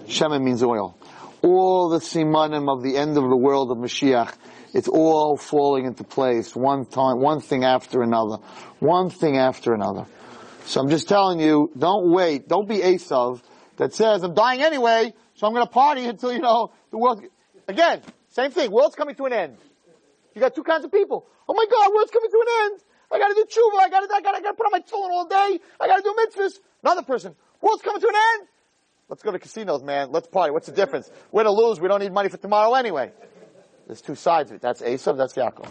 Shemen 0.07 0.43
means 0.43 0.63
oil. 0.63 0.97
All 1.43 1.91
the 1.91 1.99
simanim 1.99 2.75
of 2.75 2.83
the 2.83 2.97
end 2.97 3.17
of 3.17 3.25
the 3.25 3.37
world 3.37 3.71
of 3.71 3.79
Mashiach, 3.79 4.35
it's 4.79 4.89
all 4.89 5.37
falling 5.37 5.87
into 5.87 6.05
place, 6.05 6.55
one 6.55 6.87
time, 6.87 7.21
one 7.21 7.41
thing 7.41 7.65
after 7.65 8.01
another, 8.01 8.37
one 8.79 9.11
thing 9.11 9.37
after 9.37 9.75
another. 9.75 10.07
So 10.67 10.81
I'm 10.81 10.89
just 10.89 11.09
telling 11.09 11.41
you, 11.41 11.71
don't 11.77 12.13
wait, 12.13 12.47
don't 12.47 12.69
be 12.69 12.79
Esav 12.79 13.43
that 13.77 13.93
says, 13.93 14.23
I'm 14.23 14.35
dying 14.35 14.63
anyway, 14.63 15.13
so 15.35 15.49
I'm 15.49 15.53
gonna 15.53 15.67
party 15.67 16.05
until, 16.05 16.33
you 16.33 16.39
know, 16.39 16.71
the 16.93 16.99
world, 16.99 17.25
again, 17.67 18.03
same 18.29 18.53
thing, 18.53 18.71
world's 18.71 18.95
coming 18.95 19.17
to 19.17 19.25
an 19.25 19.33
end. 19.33 19.57
You 20.35 20.41
got 20.41 20.55
two 20.55 20.63
kinds 20.63 20.85
of 20.85 20.93
people. 20.93 21.27
Oh 21.49 21.55
my 21.55 21.67
God, 21.69 21.93
world's 21.93 22.13
coming 22.13 22.31
to 22.31 22.45
an 22.47 22.73
end. 22.73 22.81
I 23.11 23.19
gotta 23.19 23.35
do 23.35 23.45
tshuva, 23.47 23.81
I 23.81 23.89
gotta, 23.91 24.07
I 24.15 24.21
gotta, 24.21 24.39
I 24.39 24.41
gotta 24.41 24.57
put 24.57 24.67
on 24.67 24.73
my 24.73 24.81
tefillin 24.81 25.11
all 25.11 25.27
day, 25.27 25.59
I 25.81 25.89
gotta 25.89 26.03
do 26.03 26.15
mitzvahs. 26.15 26.61
Another 26.85 27.03
person, 27.03 27.35
World's 27.61 27.83
coming 27.83 28.01
to 28.01 28.09
an 28.09 28.15
end. 28.15 28.49
Let's 29.09 29.23
go 29.23 29.33
to 29.33 29.39
casinos, 29.39 29.83
man. 29.83 30.13
Let's 30.13 30.29
party. 30.29 30.53
What's 30.53 30.67
the 30.67 30.73
difference? 30.73 31.11
Win 31.33 31.47
or 31.47 31.53
lose, 31.53 31.81
we 31.81 31.89
don't 31.89 32.01
need 32.01 32.13
money 32.13 32.29
for 32.29 32.37
tomorrow 32.37 32.75
anyway. 32.75 33.11
There's 33.89 34.03
two 34.03 34.15
sides 34.15 34.51
of 34.51 34.57
it. 34.57 34.61
That's 34.61 34.83
Esav, 34.83 35.17
that's 35.17 35.33
Yaakov. 35.33 35.71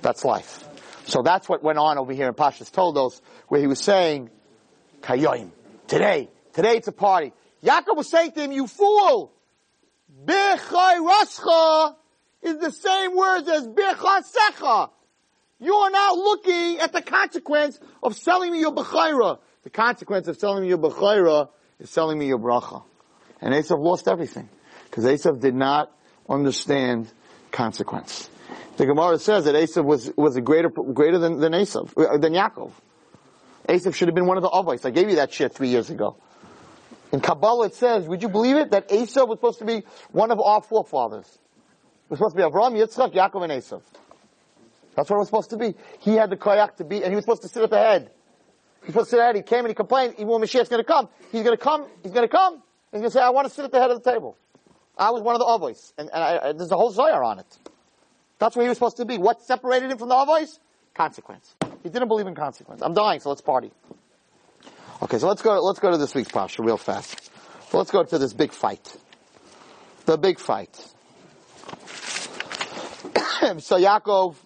That's 0.00 0.24
life. 0.24 0.66
So 1.04 1.20
that's 1.22 1.46
what 1.46 1.62
went 1.62 1.78
on 1.78 1.98
over 1.98 2.14
here 2.14 2.26
in 2.26 2.32
Pashas 2.32 2.72
Toldos, 2.72 3.20
where 3.48 3.60
he 3.60 3.66
was 3.66 3.80
saying, 3.80 4.30
Kayoim, 5.02 5.50
today, 5.86 6.30
today 6.54 6.78
it's 6.78 6.88
a 6.88 6.92
party. 6.92 7.34
Yaakov 7.62 7.96
was 7.96 8.08
saying 8.08 8.32
to 8.32 8.40
him, 8.40 8.52
you 8.52 8.66
fool! 8.66 9.30
Bechai 10.24 11.06
Rascha 11.06 11.96
is 12.40 12.56
the 12.56 12.72
same 12.72 13.14
words 13.14 13.46
as 13.46 13.68
Bechasecha. 13.68 14.90
You 15.58 15.74
are 15.74 15.90
now 15.90 16.14
looking 16.14 16.78
at 16.78 16.94
the 16.94 17.02
consequence 17.02 17.78
of 18.02 18.16
selling 18.16 18.52
me 18.52 18.60
your 18.60 18.72
Bechaira. 18.72 19.38
The 19.64 19.70
consequence 19.70 20.28
of 20.28 20.38
selling 20.38 20.62
me 20.62 20.68
your 20.68 20.78
Bechaira 20.78 21.50
is 21.78 21.90
selling 21.90 22.18
me 22.18 22.26
your 22.26 22.38
bracha. 22.38 22.82
And 23.42 23.52
Esav 23.52 23.78
lost 23.82 24.08
everything. 24.08 24.48
Because 24.84 25.04
Esav 25.04 25.40
did 25.40 25.54
not 25.54 25.94
understand 26.30 27.12
consequence. 27.50 28.30
The 28.76 28.86
Gemara 28.86 29.18
says 29.18 29.44
that 29.44 29.54
Esav 29.54 29.84
was, 29.84 30.10
was 30.16 30.38
greater, 30.38 30.70
greater 30.70 31.18
than, 31.18 31.40
than 31.40 31.52
Esav, 31.52 31.92
uh, 31.96 32.16
than 32.16 32.32
Yaakov. 32.32 32.72
Esav 33.68 33.94
should 33.94 34.08
have 34.08 34.14
been 34.14 34.26
one 34.26 34.36
of 34.36 34.42
the 34.42 34.48
Avos. 34.48 34.86
I 34.86 34.90
gave 34.90 35.10
you 35.10 35.16
that 35.16 35.32
shit 35.32 35.52
three 35.52 35.68
years 35.68 35.90
ago. 35.90 36.16
In 37.12 37.20
Kabbalah 37.20 37.66
it 37.66 37.74
says, 37.74 38.06
would 38.06 38.22
you 38.22 38.28
believe 38.28 38.56
it, 38.56 38.70
that 38.70 38.88
Esav 38.88 39.28
was 39.28 39.38
supposed 39.38 39.58
to 39.58 39.64
be 39.64 39.82
one 40.12 40.30
of 40.30 40.40
our 40.40 40.62
forefathers. 40.62 41.26
It 41.26 42.10
was 42.10 42.18
supposed 42.18 42.36
to 42.36 42.42
be 42.42 42.48
Avraham, 42.48 42.72
Yitzchak, 42.72 43.12
Yaakov, 43.12 43.42
and 43.42 43.52
Esav. 43.52 43.82
That's 44.96 45.10
what 45.10 45.16
it 45.16 45.18
was 45.18 45.28
supposed 45.28 45.50
to 45.50 45.56
be. 45.56 45.74
He 46.00 46.14
had 46.14 46.30
the 46.30 46.36
koyak 46.36 46.76
to 46.76 46.84
be, 46.84 47.02
and 47.02 47.12
he 47.12 47.16
was 47.16 47.24
supposed 47.24 47.42
to 47.42 47.48
sit 47.48 47.62
at 47.62 47.70
the 47.70 47.78
head. 47.78 48.10
He's 48.80 48.88
supposed 48.94 49.10
to 49.10 49.16
sit 49.16 49.20
at 49.20 49.22
the 49.22 49.26
head. 49.26 49.36
He 49.36 49.42
came 49.42 49.60
and 49.60 49.68
he 49.68 49.74
complained, 49.74 50.14
even 50.14 50.28
when 50.28 50.40
Mashiach's 50.40 50.68
gonna 50.68 50.84
come, 50.84 51.08
he's 51.30 51.42
gonna 51.42 51.56
come, 51.56 51.86
he's 52.02 52.12
gonna 52.12 52.28
come, 52.28 52.62
he's 52.92 53.00
gonna 53.00 53.10
say, 53.10 53.20
I 53.20 53.30
want 53.30 53.46
to 53.46 53.54
sit 53.54 53.64
at 53.64 53.72
the 53.72 53.78
head 53.78 53.90
of 53.90 54.02
the 54.02 54.10
table. 54.10 54.36
I 54.96 55.10
was 55.10 55.22
one 55.22 55.34
of 55.34 55.40
the 55.40 55.46
Avos. 55.46 55.92
And, 55.96 56.10
and 56.12 56.22
I, 56.22 56.52
there's 56.52 56.70
a 56.70 56.76
whole 56.76 56.90
Zohar 56.90 57.24
on 57.24 57.38
it. 57.38 57.58
That's 58.38 58.56
where 58.56 58.64
he 58.64 58.68
was 58.68 58.78
supposed 58.78 58.98
to 58.98 59.04
be. 59.04 59.18
What 59.18 59.42
separated 59.42 59.90
him 59.90 59.98
from 59.98 60.08
the 60.08 60.14
Avos? 60.14 60.58
Consequence. 60.94 61.54
He 61.82 61.88
didn't 61.88 62.08
believe 62.08 62.26
in 62.26 62.34
consequence. 62.34 62.82
I'm 62.82 62.94
dying, 62.94 63.20
so 63.20 63.28
let's 63.28 63.40
party. 63.40 63.70
Okay, 65.02 65.18
so 65.18 65.28
let's 65.28 65.42
go, 65.42 65.60
let's 65.60 65.78
go 65.78 65.90
to 65.90 65.96
this 65.96 66.14
week's 66.14 66.30
Pasha 66.30 66.62
real 66.62 66.76
fast. 66.76 67.30
So 67.70 67.78
let's 67.78 67.90
go 67.90 68.02
to 68.02 68.18
this 68.18 68.32
big 68.32 68.52
fight. 68.52 68.96
The 70.04 70.18
big 70.18 70.38
fight. 70.38 70.74
so 70.76 70.90
Yaakov 73.78 74.36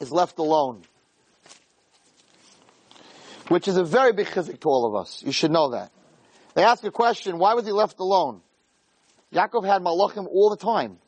is 0.00 0.12
left 0.12 0.38
alone 0.38 0.82
which 3.48 3.68
is 3.68 3.76
a 3.76 3.84
very 3.84 4.12
big 4.12 4.26
chizik 4.26 4.60
to 4.60 4.68
all 4.68 4.86
of 4.86 4.94
us. 4.94 5.22
You 5.24 5.32
should 5.32 5.50
know 5.50 5.70
that. 5.70 5.90
They 6.54 6.64
ask 6.64 6.84
a 6.84 6.90
question, 6.90 7.38
why 7.38 7.54
was 7.54 7.66
he 7.66 7.72
left 7.72 7.98
alone? 7.98 8.40
Yaakov 9.34 9.66
had 9.66 9.82
malachim 9.82 10.26
all 10.26 10.50
the 10.50 10.56
time. 10.56 10.98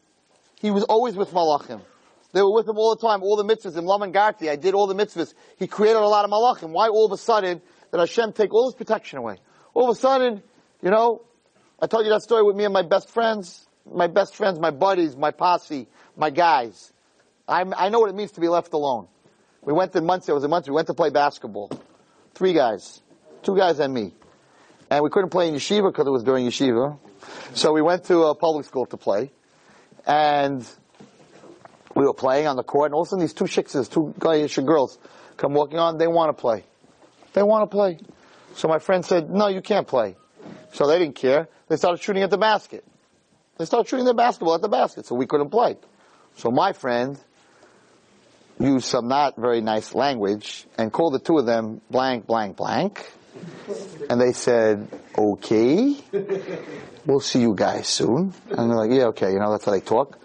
He 0.60 0.70
was 0.70 0.82
always 0.84 1.14
with 1.16 1.30
malachim. 1.30 1.80
They 2.32 2.42
were 2.42 2.52
with 2.52 2.68
him 2.68 2.76
all 2.76 2.94
the 2.94 3.00
time, 3.00 3.22
all 3.22 3.36
the 3.36 3.44
mitzvahs. 3.44 3.78
In 3.78 3.86
Laman 3.86 4.12
Garti, 4.12 4.50
I 4.50 4.56
did 4.56 4.74
all 4.74 4.86
the 4.86 4.94
mitzvahs. 4.94 5.32
He 5.58 5.66
created 5.66 6.00
a 6.00 6.06
lot 6.06 6.24
of 6.24 6.30
malachim. 6.30 6.70
Why 6.70 6.88
all 6.88 7.06
of 7.06 7.12
a 7.12 7.16
sudden 7.16 7.62
did 7.92 7.98
Hashem 7.98 8.32
take 8.32 8.52
all 8.52 8.66
his 8.66 8.74
protection 8.74 9.18
away? 9.18 9.36
All 9.74 9.88
of 9.88 9.96
a 9.96 10.00
sudden, 10.00 10.42
you 10.82 10.90
know, 10.90 11.22
I 11.80 11.86
told 11.86 12.04
you 12.04 12.10
that 12.10 12.22
story 12.22 12.42
with 12.42 12.56
me 12.56 12.64
and 12.64 12.72
my 12.72 12.82
best 12.82 13.10
friends, 13.10 13.66
my 13.90 14.06
best 14.06 14.34
friends, 14.34 14.58
my 14.58 14.70
buddies, 14.70 15.16
my 15.16 15.30
posse, 15.30 15.86
my 16.16 16.30
guys. 16.30 16.92
i 17.46 17.62
I 17.76 17.88
know 17.90 18.00
what 18.00 18.10
it 18.10 18.16
means 18.16 18.32
to 18.32 18.40
be 18.40 18.48
left 18.48 18.72
alone. 18.72 19.06
We 19.62 19.72
went 19.72 19.92
to 19.92 20.00
Monsey, 20.00 20.32
it 20.32 20.34
was 20.34 20.44
a 20.44 20.48
Monsey, 20.48 20.70
we 20.70 20.74
went 20.76 20.88
to 20.88 20.94
play 20.94 21.10
basketball. 21.10 21.70
Three 22.34 22.52
guys. 22.52 23.02
Two 23.42 23.56
guys 23.56 23.78
and 23.78 23.92
me. 23.94 24.12
And 24.90 25.02
we 25.02 25.10
couldn't 25.10 25.30
play 25.30 25.48
in 25.48 25.54
yeshiva 25.54 25.90
because 25.90 26.06
it 26.06 26.10
was 26.10 26.22
during 26.22 26.46
yeshiva. 26.46 26.98
So 27.54 27.72
we 27.72 27.82
went 27.82 28.04
to 28.04 28.24
a 28.24 28.34
public 28.34 28.66
school 28.66 28.86
to 28.86 28.96
play. 28.96 29.30
And 30.06 30.66
we 31.94 32.04
were 32.04 32.14
playing 32.14 32.46
on 32.46 32.56
the 32.56 32.62
court 32.62 32.88
and 32.88 32.94
all 32.94 33.02
of 33.02 33.08
a 33.08 33.10
sudden 33.10 33.20
these 33.20 33.32
two 33.32 33.44
shiksas, 33.44 33.90
two 33.90 34.14
guys 34.18 34.54
girls 34.56 34.98
come 35.36 35.54
walking 35.54 35.78
on, 35.78 35.98
they 35.98 36.06
want 36.06 36.36
to 36.36 36.40
play. 36.40 36.64
They 37.32 37.42
want 37.42 37.68
to 37.68 37.74
play. 37.74 37.98
So 38.54 38.68
my 38.68 38.78
friend 38.78 39.04
said, 39.04 39.30
no, 39.30 39.48
you 39.48 39.60
can't 39.60 39.86
play. 39.86 40.16
So 40.72 40.86
they 40.86 40.98
didn't 40.98 41.16
care. 41.16 41.48
They 41.68 41.76
started 41.76 42.02
shooting 42.02 42.22
at 42.22 42.30
the 42.30 42.38
basket. 42.38 42.84
They 43.58 43.64
started 43.64 43.88
shooting 43.88 44.04
their 44.04 44.14
basketball 44.14 44.54
at 44.54 44.60
the 44.60 44.68
basket, 44.68 45.06
so 45.06 45.14
we 45.14 45.26
couldn't 45.26 45.50
play. 45.50 45.76
So 46.36 46.50
my 46.50 46.72
friend 46.72 47.18
used 48.58 48.86
some 48.86 49.08
not 49.08 49.36
very 49.36 49.60
nice 49.60 49.94
language 49.94 50.66
and 50.78 50.92
called 50.92 51.14
the 51.14 51.18
two 51.18 51.38
of 51.38 51.46
them 51.46 51.80
blank, 51.90 52.26
blank, 52.26 52.56
blank. 52.56 53.10
And 54.08 54.20
they 54.20 54.32
said, 54.32 54.88
okay, 55.16 55.96
we'll 57.04 57.20
see 57.20 57.40
you 57.40 57.54
guys 57.54 57.88
soon. 57.88 58.32
And 58.50 58.70
they're 58.70 58.76
like, 58.76 58.90
yeah, 58.90 59.06
okay, 59.06 59.32
you 59.32 59.38
know, 59.38 59.50
that's 59.50 59.64
how 59.64 59.72
they 59.72 59.80
talk. 59.80 60.18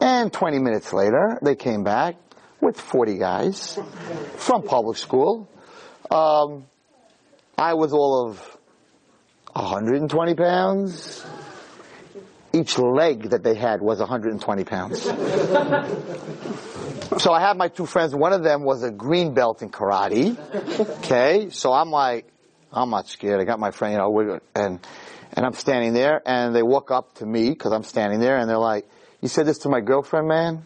And 0.00 0.32
20 0.32 0.58
minutes 0.58 0.92
later, 0.92 1.38
they 1.42 1.56
came 1.56 1.84
back 1.84 2.16
with 2.60 2.80
40 2.80 3.18
guys 3.18 3.78
from 4.36 4.62
public 4.62 4.96
school. 4.96 5.48
Um, 6.10 6.66
I 7.58 7.74
was 7.74 7.92
all 7.92 8.28
of 8.28 8.38
120 9.52 10.34
pounds. 10.34 11.26
Each 12.52 12.78
leg 12.78 13.30
that 13.30 13.44
they 13.44 13.54
had 13.54 13.80
was 13.80 14.00
120 14.00 14.64
pounds. 14.64 15.02
so 17.18 17.32
I 17.32 17.40
had 17.40 17.56
my 17.56 17.68
two 17.68 17.86
friends. 17.86 18.14
One 18.14 18.32
of 18.32 18.42
them 18.42 18.64
was 18.64 18.82
a 18.82 18.90
green 18.90 19.34
belt 19.34 19.62
in 19.62 19.70
karate. 19.70 20.36
Okay, 20.98 21.50
so 21.50 21.72
I'm 21.72 21.90
like, 21.90 22.26
I'm 22.72 22.90
not 22.90 23.08
scared. 23.08 23.40
I 23.40 23.44
got 23.44 23.58
my 23.58 23.70
friend, 23.70 23.92
you 23.92 23.98
know, 23.98 24.40
and 24.54 24.80
and 25.32 25.46
I'm 25.46 25.52
standing 25.52 25.92
there, 25.92 26.22
and 26.26 26.54
they 26.54 26.62
walk 26.62 26.90
up 26.90 27.14
to 27.16 27.26
me 27.26 27.50
because 27.50 27.72
I'm 27.72 27.84
standing 27.84 28.20
there, 28.20 28.36
and 28.36 28.48
they're 28.48 28.58
like, 28.58 28.88
"You 29.20 29.28
said 29.28 29.46
this 29.46 29.58
to 29.58 29.68
my 29.68 29.80
girlfriend, 29.80 30.28
man?" 30.28 30.64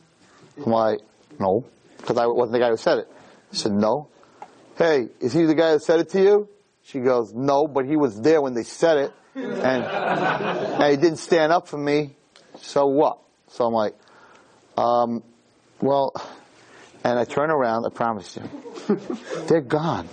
I'm 0.59 0.73
like, 0.73 1.01
"No," 1.39 1.65
because 1.99 2.17
I 2.17 2.27
wasn't 2.27 2.53
the 2.53 2.59
guy 2.59 2.71
who 2.71 2.77
said 2.77 2.99
it. 2.99 3.09
I 3.53 3.57
said, 3.57 3.73
"No." 3.73 4.09
Hey, 4.77 5.09
is 5.21 5.33
he 5.33 5.45
the 5.45 5.55
guy 5.55 5.73
that 5.73 5.83
said 5.83 6.01
it 6.01 6.11
to 6.11 6.21
you? 6.21 6.49
She 6.83 6.99
goes, 6.99 7.33
no, 7.33 7.67
but 7.67 7.87
he 7.87 7.97
was 7.97 8.21
there 8.21 8.43
when 8.43 8.55
they 8.55 8.65
said 8.65 8.99
it, 8.99 9.13
and, 9.35 9.85
and 9.85 10.91
he 10.91 10.97
didn't 10.97 11.19
stand 11.19 11.53
up 11.53 11.69
for 11.69 11.79
me. 11.79 12.17
So 12.61 12.87
what? 12.87 13.19
So 13.49 13.65
I'm 13.65 13.73
like, 13.73 13.95
um, 14.77 15.23
well, 15.81 16.13
and 17.05 17.19
I 17.19 17.25
turn 17.25 17.51
around, 17.51 17.85
I 17.85 17.91
promise 17.91 18.37
you, 18.37 18.97
they're 19.47 19.61
gone. 19.61 20.09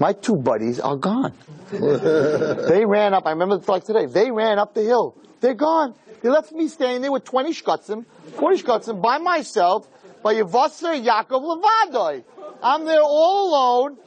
My 0.00 0.12
two 0.12 0.34
buddies 0.34 0.80
are 0.80 0.96
gone. 0.96 1.32
they 1.70 2.84
ran 2.84 3.14
up, 3.14 3.26
I 3.26 3.30
remember 3.30 3.56
it's 3.56 3.68
like 3.68 3.84
today, 3.84 4.06
they 4.06 4.30
ran 4.30 4.58
up 4.58 4.74
the 4.74 4.82
hill. 4.82 5.16
They're 5.40 5.54
gone. 5.54 5.94
They 6.22 6.28
left 6.28 6.52
me 6.52 6.68
standing 6.68 7.02
there 7.02 7.12
with 7.12 7.24
20 7.24 7.52
shkutzim, 7.52 8.04
40 8.34 8.62
shkutzim 8.62 9.02
by 9.02 9.18
myself, 9.18 9.88
by 10.22 10.34
Yavasser 10.34 11.00
Yaakov 11.04 11.62
Levadoi. 11.62 12.24
I'm 12.62 12.84
there 12.84 13.02
all 13.02 13.50
alone, 13.50 13.98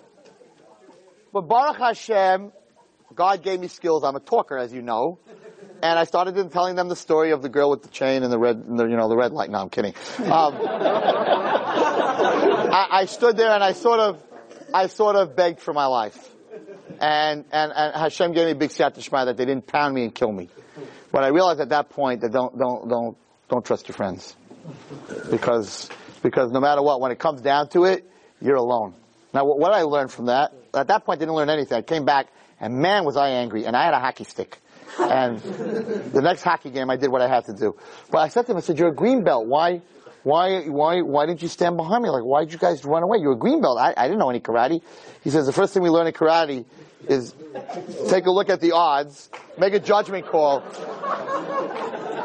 but 1.31 1.41
Baruch 1.47 1.77
Hashem, 1.77 2.51
God 3.15 3.43
gave 3.43 3.59
me 3.59 3.67
skills. 3.67 4.03
I'm 4.03 4.15
a 4.15 4.19
talker, 4.19 4.57
as 4.57 4.73
you 4.73 4.81
know. 4.81 5.19
And 5.81 5.97
I 5.97 6.03
started 6.03 6.51
telling 6.51 6.75
them 6.75 6.89
the 6.89 6.95
story 6.95 7.31
of 7.31 7.41
the 7.41 7.49
girl 7.49 7.69
with 7.69 7.83
the 7.83 7.89
chain 7.89 8.23
and 8.23 8.31
the 8.31 8.39
red, 8.39 8.65
the, 8.65 8.85
you 8.85 8.97
know, 8.97 9.07
the 9.07 9.15
red 9.15 9.31
light. 9.31 9.49
No, 9.49 9.59
I'm 9.59 9.69
kidding. 9.69 9.93
Um, 10.19 10.55
I, 12.71 12.87
I 12.91 13.05
stood 13.05 13.37
there 13.37 13.51
and 13.51 13.63
I 13.63 13.71
sort 13.71 13.99
of, 13.99 14.21
I 14.73 14.87
sort 14.87 15.15
of 15.15 15.35
begged 15.35 15.59
for 15.61 15.73
my 15.73 15.85
life. 15.85 16.17
And, 16.99 17.45
and, 17.51 17.71
and 17.73 17.95
Hashem 17.95 18.33
gave 18.33 18.45
me 18.45 18.51
a 18.51 18.55
big 18.55 18.71
siyat 18.71 18.95
that 19.25 19.37
they 19.37 19.45
didn't 19.45 19.67
pound 19.67 19.95
me 19.95 20.03
and 20.03 20.13
kill 20.13 20.31
me. 20.31 20.49
But 21.11 21.23
I 21.23 21.29
realized 21.29 21.61
at 21.61 21.69
that 21.69 21.89
point 21.89 22.21
that 22.21 22.31
don't, 22.31 22.57
don't, 22.57 22.89
don't, 22.89 23.17
don't 23.49 23.65
trust 23.65 23.87
your 23.87 23.95
friends. 23.95 24.35
Because, 25.31 25.89
because 26.21 26.51
no 26.51 26.59
matter 26.59 26.81
what, 26.81 26.99
when 26.99 27.11
it 27.11 27.19
comes 27.19 27.41
down 27.41 27.69
to 27.69 27.85
it, 27.85 28.09
you're 28.41 28.57
alone. 28.57 28.93
Now, 29.33 29.45
what 29.45 29.73
I 29.73 29.83
learned 29.83 30.11
from 30.11 30.25
that, 30.25 30.53
at 30.73 30.87
that 30.87 31.05
point, 31.05 31.19
I 31.19 31.21
didn't 31.21 31.35
learn 31.35 31.49
anything. 31.49 31.77
I 31.77 31.81
came 31.81 32.05
back, 32.05 32.27
and 32.59 32.75
man, 32.75 33.05
was 33.05 33.15
I 33.15 33.29
angry, 33.29 33.65
and 33.65 33.75
I 33.75 33.85
had 33.85 33.93
a 33.93 33.99
hockey 33.99 34.23
stick. 34.23 34.59
And 34.97 35.39
the 35.39 36.21
next 36.21 36.43
hockey 36.43 36.69
game, 36.69 36.89
I 36.89 36.95
did 36.95 37.09
what 37.09 37.21
I 37.21 37.27
had 37.27 37.45
to 37.45 37.53
do. 37.53 37.75
But 38.09 38.19
I 38.19 38.29
said 38.29 38.45
to 38.45 38.51
him, 38.51 38.57
I 38.57 38.61
said, 38.61 38.79
"You're 38.79 38.89
a 38.89 38.95
green 38.95 39.23
belt. 39.23 39.45
Why, 39.45 39.81
why, 40.23 40.63
why, 40.63 41.01
why 41.01 41.25
didn't 41.25 41.41
you 41.41 41.47
stand 41.47 41.77
behind 41.77 42.03
me? 42.03 42.09
Like, 42.09 42.23
why 42.23 42.43
did 42.43 42.53
you 42.53 42.59
guys 42.59 42.83
run 42.85 43.03
away? 43.03 43.19
You're 43.19 43.33
a 43.33 43.37
green 43.37 43.61
belt. 43.61 43.77
I, 43.77 43.93
I 43.95 44.07
didn't 44.07 44.19
know 44.19 44.29
any 44.29 44.39
karate." 44.39 44.81
He 45.23 45.29
says, 45.29 45.45
"The 45.45 45.53
first 45.53 45.73
thing 45.73 45.83
we 45.83 45.89
learn 45.89 46.07
in 46.07 46.13
karate 46.13 46.65
is 47.07 47.33
take 48.09 48.25
a 48.25 48.31
look 48.31 48.49
at 48.49 48.61
the 48.61 48.71
odds, 48.73 49.29
make 49.57 49.73
a 49.73 49.79
judgment 49.79 50.25
call. 50.25 50.63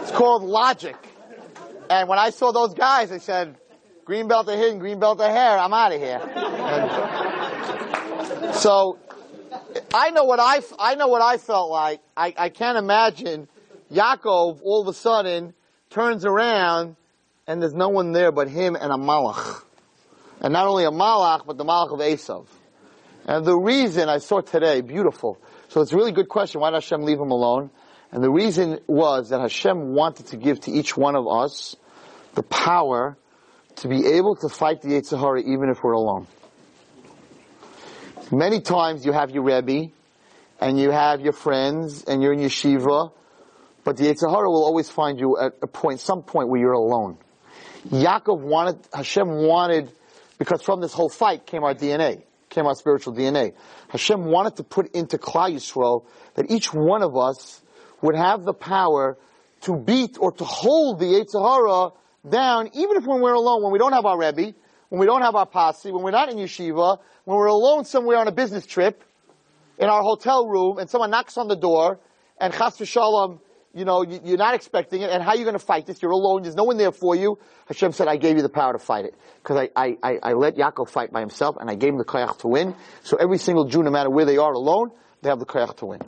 It's 0.03 0.13
called 0.13 0.43
logic." 0.43 0.97
And 1.91 2.09
when 2.09 2.19
I 2.19 2.31
saw 2.31 2.51
those 2.51 2.73
guys, 2.75 3.13
I 3.13 3.19
said, 3.19 3.57
green 4.05 4.27
belt 4.29 4.47
to 4.47 4.57
hidden, 4.57 4.79
green 4.79 4.99
belt 4.99 5.21
hair, 5.21 5.59
I'm 5.59 5.73
out 5.73 5.93
of 5.93 6.01
here. 6.01 6.21
And 6.35 6.91
so, 8.55 8.99
I 9.93 10.11
know 10.11 10.25
what 10.25 10.41
I, 10.41 10.61
I 10.79 10.95
know 10.95 11.09
what 11.09 11.23
I 11.23 11.39
felt 11.39 11.71
like. 11.71 12.01
I, 12.17 12.35
I 12.37 12.49
can't 12.49 12.79
imagine 12.79 13.49
Yaakov 13.93 14.61
all 14.63 14.83
of 14.83 14.89
a 14.89 14.93
sudden 14.93 15.55
turns 15.91 16.25
around 16.25 16.97
and 17.47 17.63
there's 17.63 17.75
no 17.75 17.89
one 17.89 18.13
there 18.13 18.33
but 18.33 18.49
him 18.49 18.77
and 18.77 18.93
a 18.93 18.97
malach. 18.97 19.63
And 20.41 20.53
not 20.53 20.67
only 20.67 20.85
a 20.85 20.91
malach, 20.91 21.47
but 21.47 21.57
the 21.57 21.65
malach 21.65 21.93
of 21.93 22.01
Esav. 22.01 22.47
And 23.27 23.45
the 23.45 23.57
reason 23.57 24.09
I 24.09 24.19
saw 24.19 24.41
today, 24.41 24.81
beautiful. 24.81 25.41
So 25.69 25.81
it's 25.81 25.93
a 25.93 25.97
really 25.97 26.13
good 26.13 26.29
question. 26.29 26.61
Why 26.61 26.71
did 26.71 26.77
Hashem 26.77 27.03
leave 27.03 27.19
him 27.19 27.31
alone? 27.31 27.71
And 28.13 28.23
the 28.23 28.31
reason 28.31 28.81
was 28.87 29.31
that 29.31 29.41
Hashem 29.41 29.95
wanted 29.95 30.27
to 30.29 30.37
give 30.37 30.61
to 30.61 30.71
each 30.71 30.97
one 30.97 31.17
of 31.17 31.27
us 31.27 31.77
the 32.35 32.43
power 32.43 33.17
to 33.77 33.89
be 33.89 34.07
able 34.07 34.37
to 34.37 34.49
fight 34.49 34.83
the 34.83 34.89
Yetzer 34.89 35.19
Hara 35.19 35.41
even 35.41 35.69
if 35.71 35.83
we're 35.83 35.93
alone. 35.93 36.27
Many 38.35 38.61
times 38.61 39.07
you 39.07 39.13
have 39.13 39.31
your 39.31 39.45
Rebbe, 39.45 39.93
and 40.61 40.77
you 40.77 40.91
have 40.91 41.21
your 41.21 41.33
friends, 41.33 42.03
and 42.03 42.21
you're 42.21 42.33
in 42.33 42.41
yeshiva, 42.41 43.13
but 43.85 43.97
the 43.97 44.07
Yetzer 44.07 44.29
Hara 44.29 44.51
will 44.51 44.65
always 44.65 44.91
find 44.91 45.21
you 45.21 45.39
at 45.39 45.53
a 45.63 45.69
point, 45.69 46.01
some 46.01 46.23
point 46.23 46.49
where 46.49 46.61
you're 46.61 46.73
alone. 46.73 47.17
Yaakov 47.91 48.41
wanted, 48.41 48.81
Hashem 48.93 49.29
wanted, 49.29 49.93
because 50.37 50.63
from 50.63 50.81
this 50.81 50.93
whole 50.93 51.09
fight 51.09 51.47
came 51.47 51.63
our 51.63 51.77
DNA, 51.77 52.25
came 52.49 52.67
our 52.67 52.75
spiritual 52.75 53.15
DNA. 53.15 53.53
Hashem 53.91 54.25
wanted 54.25 54.57
to 54.57 54.65
put 54.65 54.97
into 54.97 55.17
Klal 55.17 55.55
Yisrael 55.55 56.05
that 56.35 56.51
each 56.51 56.75
one 56.75 57.03
of 57.03 57.17
us 57.17 57.63
would 58.03 58.17
have 58.17 58.43
the 58.43 58.55
power 58.55 59.17
to 59.61 59.77
beat 59.77 60.17
or 60.19 60.33
to 60.33 60.45
hold 60.45 60.99
the 60.99 61.07
Yetzer 61.07 61.41
Hara 61.41 61.93
down, 62.29 62.71
even 62.75 62.97
if 62.97 63.07
when 63.07 63.21
we're 63.21 63.35
alone, 63.35 63.63
when 63.63 63.71
we 63.71 63.79
don't 63.79 63.93
have 63.93 64.07
our 64.07 64.19
Rebbe, 64.19 64.55
when 64.89 65.01
we 65.01 65.07
don't 65.07 65.23
have 65.23 65.35
our 65.35 65.47
posse, 65.47 65.91
when 65.91 66.03
we're 66.03 66.11
not 66.11 66.31
in 66.31 66.37
yeshiva, 66.37 66.99
when 67.25 67.37
we're 67.37 67.47
alone 67.47 67.85
somewhere 67.85 68.19
on 68.19 68.29
a 68.29 68.33
business 68.33 68.67
trip, 68.67 69.03
in 69.79 69.89
our 69.89 70.03
hotel 70.03 70.47
room, 70.47 70.79
and 70.79 70.89
someone 70.89 71.11
knocks 71.11 71.37
on 71.37 71.49
the 71.49 71.57
door, 71.57 71.99
and 72.39 72.53
chas 72.53 72.77
v'shalom, 72.79 73.41
you 73.75 73.85
know, 73.85 74.03
you're 74.03 74.39
not 74.39 74.55
expecting 74.55 75.03
it, 75.03 75.11
and 75.11 75.23
how 75.23 75.31
are 75.31 75.37
you 75.37 75.43
going 75.43 75.59
to 75.59 75.65
fight 75.65 75.85
this? 75.87 76.01
You're 76.01 76.13
alone, 76.13 76.43
there's 76.43 76.55
no 76.55 76.63
one 76.63 76.77
there 76.77 76.93
for 76.93 77.17
you. 77.17 77.39
Hashem 77.67 77.91
said, 77.91 78.07
I 78.07 78.17
gave 78.17 78.37
you 78.37 78.43
the 78.43 78.49
power 78.49 78.73
to 78.73 78.79
fight 78.79 79.05
it. 79.05 79.15
Because 79.43 79.69
I, 79.75 79.97
I, 80.01 80.19
I, 80.23 80.33
let 80.35 80.57
Yaakov 80.57 80.89
fight 80.89 81.13
by 81.13 81.21
himself, 81.21 81.57
and 81.59 81.69
I 81.69 81.75
gave 81.75 81.91
him 81.91 81.99
the 81.99 82.05
koyach 82.05 82.39
to 82.41 82.49
win. 82.49 82.77
So 83.03 83.17
every 83.17 83.39
single 83.39 83.65
Jew, 83.65 83.83
no 83.83 83.91
matter 83.91 84.11
where 84.11 84.25
they 84.25 84.37
are 84.37 84.53
alone, 84.53 84.91
they 85.23 85.29
have 85.29 85.41
the 85.41 85.47
koyach 85.47 85.77
to 85.79 85.87
win. 85.87 86.01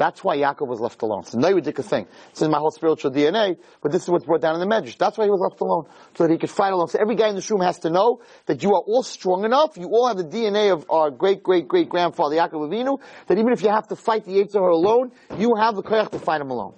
That's 0.00 0.24
why 0.24 0.38
Yaakov 0.38 0.66
was 0.66 0.80
left 0.80 1.02
alone. 1.02 1.20
It's 1.20 1.34
a 1.34 1.38
no 1.38 1.52
ridiculous 1.52 1.90
thing. 1.90 2.06
This 2.30 2.40
is 2.40 2.48
my 2.48 2.56
whole 2.56 2.70
spiritual 2.70 3.10
DNA, 3.10 3.58
but 3.82 3.92
this 3.92 4.04
is 4.04 4.08
what's 4.08 4.24
brought 4.24 4.40
down 4.40 4.54
in 4.58 4.66
the 4.66 4.74
Medrash. 4.74 4.96
That's 4.96 5.18
why 5.18 5.24
he 5.24 5.30
was 5.30 5.40
left 5.40 5.60
alone, 5.60 5.84
so 6.14 6.24
that 6.24 6.32
he 6.32 6.38
could 6.38 6.48
fight 6.48 6.72
alone. 6.72 6.88
So 6.88 6.98
every 6.98 7.16
guy 7.16 7.28
in 7.28 7.34
this 7.34 7.50
room 7.50 7.60
has 7.60 7.80
to 7.80 7.90
know 7.90 8.22
that 8.46 8.62
you 8.62 8.70
are 8.70 8.80
all 8.80 9.02
strong 9.02 9.44
enough, 9.44 9.76
you 9.76 9.88
all 9.88 10.08
have 10.08 10.16
the 10.16 10.24
DNA 10.24 10.72
of 10.72 10.86
our 10.88 11.10
great, 11.10 11.42
great, 11.42 11.68
great 11.68 11.90
grandfather 11.90 12.34
Yaakov 12.36 12.70
Avinu, 12.70 12.98
that 13.26 13.36
even 13.36 13.52
if 13.52 13.62
you 13.62 13.68
have 13.68 13.88
to 13.88 13.94
fight 13.94 14.24
the 14.24 14.30
Yetzer 14.30 14.54
Hara 14.54 14.74
alone, 14.74 15.12
you 15.36 15.54
have 15.56 15.76
the 15.76 15.82
koyach 15.82 16.10
to 16.12 16.18
fight 16.18 16.40
him 16.40 16.50
alone. 16.50 16.72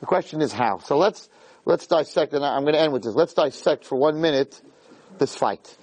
The 0.00 0.06
question 0.06 0.40
is 0.40 0.50
how. 0.50 0.78
So 0.78 0.96
let's, 0.96 1.28
let's 1.66 1.86
dissect, 1.86 2.32
and 2.32 2.42
I'm 2.42 2.62
going 2.62 2.72
to 2.72 2.80
end 2.80 2.94
with 2.94 3.02
this. 3.02 3.14
Let's 3.14 3.34
dissect 3.34 3.84
for 3.84 3.98
one 3.98 4.22
minute 4.22 4.58
this 5.18 5.36
fight. 5.36 5.76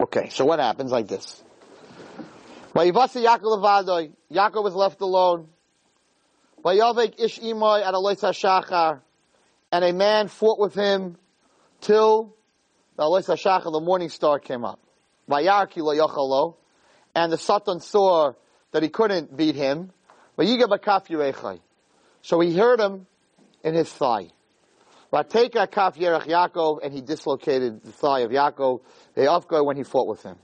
Okay, 0.00 0.28
so 0.28 0.44
what 0.44 0.60
happens 0.60 0.92
like 0.92 1.08
this? 1.08 1.42
Yaakov 2.72 4.62
was 4.62 4.76
left 4.76 5.00
alone. 5.00 5.48
Vayavek 6.64 7.18
ish 7.18 7.40
imoy 7.40 7.84
at 7.84 7.94
Alois 7.94 8.14
HaShachar, 8.14 9.00
and 9.72 9.84
a 9.84 9.92
man 9.92 10.28
fought 10.28 10.58
with 10.60 10.74
him 10.74 11.16
till 11.80 12.34
the 12.96 13.02
Alois 13.02 13.26
HaShachar, 13.26 13.72
the 13.72 13.80
morning 13.80 14.08
star 14.08 14.38
came 14.38 14.64
up. 14.64 14.78
Vayarki 15.28 15.78
lo 15.78 16.56
and 17.14 17.32
the 17.32 17.38
Satan 17.38 17.80
saw 17.80 18.32
that 18.70 18.82
he 18.82 18.88
couldn't 18.88 19.36
beat 19.36 19.54
him. 19.54 19.92
So 22.22 22.40
he 22.40 22.56
hurt 22.56 22.80
him 22.80 23.06
in 23.62 23.74
his 23.74 23.92
thigh. 23.92 24.28
Vateka 25.12 25.70
kaf 25.70 25.96
yerech 25.96 26.26
Yaakov, 26.26 26.80
and 26.82 26.92
he 26.94 27.02
dislocated 27.02 27.82
the 27.82 27.92
thigh 27.92 28.20
of 28.20 28.30
Yaakov, 28.30 28.80
the 29.14 29.22
Avgoy, 29.22 29.64
when 29.64 29.76
he 29.76 29.82
fought 29.82 30.08
with 30.08 30.22
him. 30.22 30.36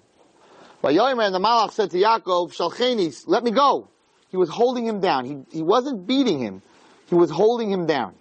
Vayomer, 0.83 1.25
and 1.25 1.35
the 1.35 1.39
Malach 1.39 1.73
said 1.73 1.91
to 1.91 1.97
Yaakov, 1.97 2.53
Shalchenis, 2.55 3.25
let 3.27 3.43
me 3.43 3.51
go. 3.51 3.89
He 4.31 4.37
was 4.37 4.49
holding 4.49 4.87
him 4.87 5.01
down. 5.01 5.25
He, 5.25 5.57
he 5.57 5.63
wasn't 5.63 6.07
beating 6.07 6.39
him. 6.39 6.63
He 7.07 7.15
was 7.15 7.31
holding 7.31 7.71
him 7.71 7.87
down. 7.87 8.15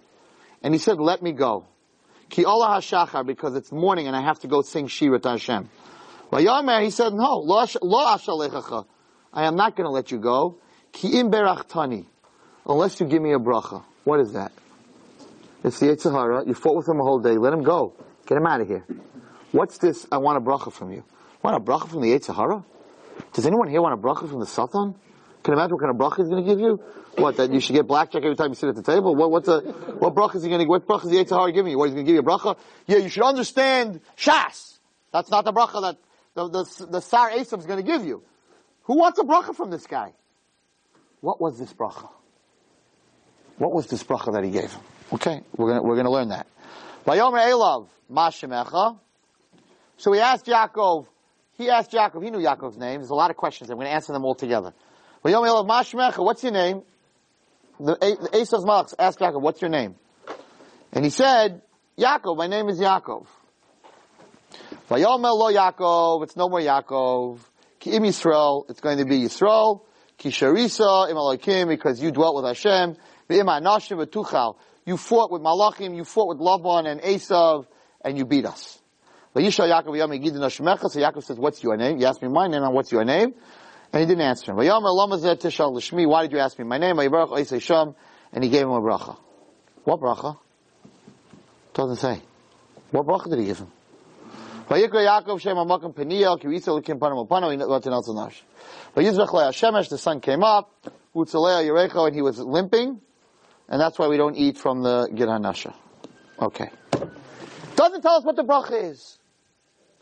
And 0.62 0.74
he 0.74 0.78
said, 0.78 0.98
let 0.98 1.22
me 1.22 1.32
go. 1.32 1.66
Ki 2.30 2.44
Allah 2.44 2.80
hashachar, 2.80 3.26
because 3.26 3.54
it's 3.54 3.70
morning 3.70 4.06
and 4.06 4.16
I 4.16 4.22
have 4.22 4.40
to 4.40 4.48
go 4.48 4.62
sing 4.62 4.86
Shira 4.86 5.18
to 5.20 5.30
Hashem. 5.30 5.68
Vayomer, 6.32 6.82
he 6.82 6.90
said, 6.90 7.12
no, 7.14 7.38
lo 7.38 7.64
ashalechacha. 7.64 8.86
I 9.32 9.44
am 9.44 9.56
not 9.56 9.76
going 9.76 9.86
to 9.86 9.90
let 9.90 10.10
you 10.10 10.18
go. 10.18 10.56
Ki 10.92 11.18
im 11.20 11.30
berachtani. 11.30 12.06
Unless 12.66 13.00
you 13.00 13.06
give 13.06 13.22
me 13.22 13.32
a 13.32 13.38
bracha. 13.38 13.82
What 14.04 14.20
is 14.20 14.32
that? 14.32 14.52
It's 15.64 15.80
the 15.80 15.86
Yetzer 15.86 16.12
Hara. 16.12 16.46
You 16.46 16.54
fought 16.54 16.76
with 16.76 16.88
him 16.88 17.00
a 17.00 17.02
whole 17.02 17.18
day. 17.18 17.36
Let 17.36 17.52
him 17.52 17.62
go. 17.62 17.94
Get 18.26 18.36
him 18.38 18.46
out 18.46 18.60
of 18.60 18.68
here. 18.68 18.84
What's 19.52 19.78
this? 19.78 20.06
I 20.12 20.18
want 20.18 20.38
a 20.38 20.40
bracha 20.40 20.72
from 20.72 20.92
you. 20.92 21.02
Want 21.42 21.56
a 21.56 21.60
bracha 21.60 21.88
from 21.88 22.02
the 22.02 22.12
Yetzer 22.12 22.34
Hara? 22.34 22.64
Does 23.32 23.46
anyone 23.46 23.68
here 23.68 23.80
want 23.80 23.94
a 23.94 24.02
bracha 24.02 24.28
from 24.28 24.40
the 24.40 24.46
Satan? 24.46 24.94
Can 25.48 25.54
imagine 25.54 25.76
what 25.76 25.80
kind 25.80 25.90
of 25.92 25.96
bracha 25.96 26.18
he's 26.18 26.28
going 26.28 26.44
to 26.44 26.50
give 26.50 26.60
you? 26.60 26.78
What, 27.16 27.38
that 27.38 27.50
you 27.50 27.60
should 27.60 27.72
get 27.72 27.86
blackjack 27.86 28.22
every 28.22 28.36
time 28.36 28.50
you 28.50 28.54
sit 28.54 28.68
at 28.68 28.76
the 28.76 28.82
table? 28.82 29.16
What, 29.16 29.30
what's 29.30 29.48
a, 29.48 29.60
what 29.60 30.14
bracha 30.14 30.34
is 30.34 30.42
he 30.42 30.50
going 30.50 30.60
to, 30.60 30.66
what 30.66 30.86
bracha 30.86 31.06
is 31.06 31.10
the 31.10 31.24
Yetzer 31.24 31.54
giving 31.54 31.72
you? 31.72 31.78
What, 31.78 31.86
he's 31.86 31.94
going 31.94 32.04
to 32.04 32.12
give 32.12 32.16
you 32.16 32.20
a 32.20 32.38
bracha? 32.38 32.58
Yeah, 32.86 32.98
you 32.98 33.08
should 33.08 33.22
understand 33.22 34.02
Shas. 34.14 34.76
That's 35.10 35.30
not 35.30 35.46
the 35.46 35.54
bracha 35.54 35.80
that 35.80 35.96
the, 36.34 36.48
the, 36.48 36.86
the 36.90 37.00
Sar 37.00 37.30
Esav 37.30 37.60
is 37.60 37.64
going 37.64 37.82
to 37.82 37.82
give 37.82 38.04
you. 38.04 38.22
Who 38.82 38.98
wants 38.98 39.18
a 39.20 39.22
bracha 39.22 39.56
from 39.56 39.70
this 39.70 39.86
guy? 39.86 40.12
What 41.22 41.40
was 41.40 41.58
this 41.58 41.72
bracha? 41.72 42.10
What 43.56 43.72
was 43.72 43.86
this 43.86 44.02
bracha 44.02 44.34
that 44.34 44.44
he 44.44 44.50
gave 44.50 44.70
him? 44.70 44.82
Okay, 45.14 45.40
we're 45.56 45.68
gonna, 45.68 45.82
we're 45.82 45.96
gonna 45.96 46.10
learn 46.10 46.28
that. 46.28 46.46
Vayomer 47.06 47.40
Elav, 47.40 47.88
Mashemecha. 48.12 48.98
So 49.96 50.12
he 50.12 50.20
asked 50.20 50.44
Yaakov, 50.44 51.06
he 51.56 51.70
asked 51.70 51.92
Yaakov, 51.92 52.22
he 52.22 52.30
knew 52.30 52.38
Yaakov's 52.38 52.76
name. 52.76 53.00
There's 53.00 53.08
a 53.08 53.14
lot 53.14 53.30
of 53.30 53.38
questions. 53.38 53.70
I'm 53.70 53.76
going 53.76 53.86
to 53.86 53.94
answer 53.94 54.12
them 54.12 54.26
all 54.26 54.34
together. 54.34 54.74
What's 55.30 56.42
your 56.42 56.52
name? 56.52 56.82
The, 57.80 57.94
Esav's 58.32 58.64
Malachs 58.64 58.94
asked 58.98 59.18
Yaakov, 59.18 59.40
what's 59.40 59.60
your 59.60 59.70
name? 59.70 59.94
And 60.92 61.04
he 61.04 61.10
said, 61.10 61.62
Yaakov, 61.98 62.36
my 62.36 62.46
name 62.46 62.68
is 62.68 62.80
Yaakov. 62.80 63.26
Vayomer 64.88 65.36
lo 65.36 65.52
Yaakov, 65.52 66.22
it's 66.24 66.36
no 66.36 66.48
more 66.48 66.60
Yaakov. 66.60 67.40
Ki 67.78 67.90
im 67.92 68.04
Yisrael, 68.04 68.68
it's 68.70 68.80
going 68.80 68.98
to 68.98 69.04
be 69.04 69.20
Yisrael. 69.20 69.82
Ki 70.16 70.30
sharisa 70.30 71.10
im 71.10 71.16
Elohim, 71.16 71.68
because 71.68 72.02
you 72.02 72.10
dwelt 72.10 72.34
with 72.34 72.46
Hashem. 72.46 72.96
V'im 73.28 73.44
anashim 73.44 74.04
v'tuchal. 74.04 74.56
You 74.86 74.96
fought 74.96 75.30
with 75.30 75.42
Malachim, 75.42 75.94
you 75.94 76.04
fought 76.04 76.28
with 76.28 76.38
Laban 76.38 76.86
and 76.86 77.00
Esav, 77.02 77.66
and 78.02 78.16
you 78.16 78.24
beat 78.24 78.46
us. 78.46 78.80
Yaakov 79.36 80.90
so 80.90 80.98
Yaakov 81.00 81.22
says, 81.22 81.38
what's 81.38 81.62
your 81.62 81.76
name? 81.76 81.98
You 81.98 82.06
asked 82.06 82.22
me 82.22 82.28
my 82.28 82.48
name, 82.48 82.62
and 82.62 82.74
what's 82.74 82.90
your 82.90 83.04
name? 83.04 83.34
And 83.92 84.00
he 84.00 84.06
didn't 84.06 84.22
answer 84.22 84.52
him. 84.52 84.56
Why 84.56 86.22
did 86.22 86.32
you 86.32 86.38
ask 86.38 86.58
me 86.58 86.64
my 86.64 86.78
name? 86.78 86.98
And 86.98 88.44
he 88.44 88.50
gave 88.50 88.62
him 88.62 88.70
a 88.70 88.80
bracha. 88.80 89.16
What 89.84 90.00
bracha? 90.00 90.38
Doesn't 91.72 91.96
say. 91.96 92.20
What 92.90 93.06
bracha 93.06 93.30
did 93.30 93.38
he 93.38 93.46
give 93.46 93.58
him? 93.58 93.72
The 94.68 94.76
sun 99.98 100.20
came 100.20 100.42
up, 100.42 100.70
and 101.14 102.14
he 102.14 102.22
was 102.22 102.38
limping, 102.38 103.00
and 103.68 103.80
that's 103.80 103.98
why 103.98 104.08
we 104.08 104.18
don't 104.18 104.36
eat 104.36 104.58
from 104.58 104.82
the 104.82 105.08
Gid 105.14 105.28
Hanasha. 105.28 105.74
Okay. 106.38 106.68
Doesn't 107.76 108.02
tell 108.02 108.16
us 108.16 108.24
what 108.24 108.36
the 108.36 108.44
bracha 108.44 108.90
is. 108.90 109.18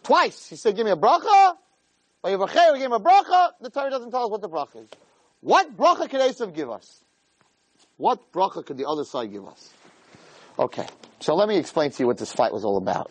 Twice. 0.02 0.48
He 0.48 0.56
said, 0.56 0.74
give 0.74 0.84
me 0.84 0.90
a 0.90 0.96
bracha. 0.96 1.56
Or 2.22 2.30
you 2.30 2.38
give 2.38 2.82
him 2.82 2.92
a 2.92 3.00
bracha. 3.00 3.50
The 3.60 3.70
Torah 3.70 3.90
doesn't 3.90 4.10
tell 4.10 4.24
us 4.24 4.30
what 4.30 4.40
the 4.40 4.48
bracha 4.48 4.82
is. 4.82 4.88
What 5.40 5.76
bracha 5.76 6.10
could 6.10 6.20
Esav 6.20 6.54
give 6.54 6.70
us? 6.70 7.04
What 7.96 8.32
bracha 8.32 8.64
could 8.64 8.76
the 8.76 8.88
other 8.88 9.04
side 9.04 9.32
give 9.32 9.46
us? 9.46 9.72
Okay. 10.58 10.86
So 11.20 11.34
let 11.34 11.48
me 11.48 11.56
explain 11.56 11.90
to 11.90 12.02
you 12.02 12.06
what 12.06 12.18
this 12.18 12.32
fight 12.32 12.52
was 12.52 12.64
all 12.64 12.78
about. 12.78 13.10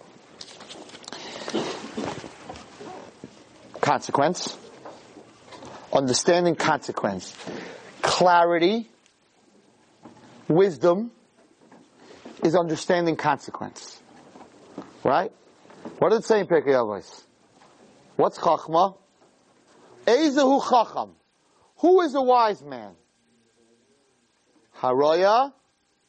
Consequence. 3.82 4.58
Understanding 5.94 6.56
consequence. 6.56 7.36
Clarity. 8.02 8.90
Wisdom 10.48 11.12
is 12.44 12.56
understanding 12.56 13.16
consequence. 13.16 14.02
Right? 15.04 15.32
What 16.00 16.10
does 16.10 16.20
it 16.20 16.26
say 16.26 16.40
in 16.40 16.48
Pirkei 16.48 16.74
Avos? 16.74 17.25
What's 18.16 18.38
Chachma? 18.38 18.96
Ezehu 20.06 20.62
Chacham. 20.70 21.12
Who 21.78 22.02
is 22.02 22.16
a 22.16 22.22
wise 22.22 22.62
man? 22.62 22.94
Haroya 24.80 25.52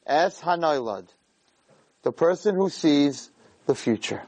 es 0.07 0.40
Hanoilad. 0.40 1.09
The 2.02 2.12
person 2.12 2.54
who 2.54 2.70
sees 2.70 3.30
the 3.66 3.74
future. 3.74 4.22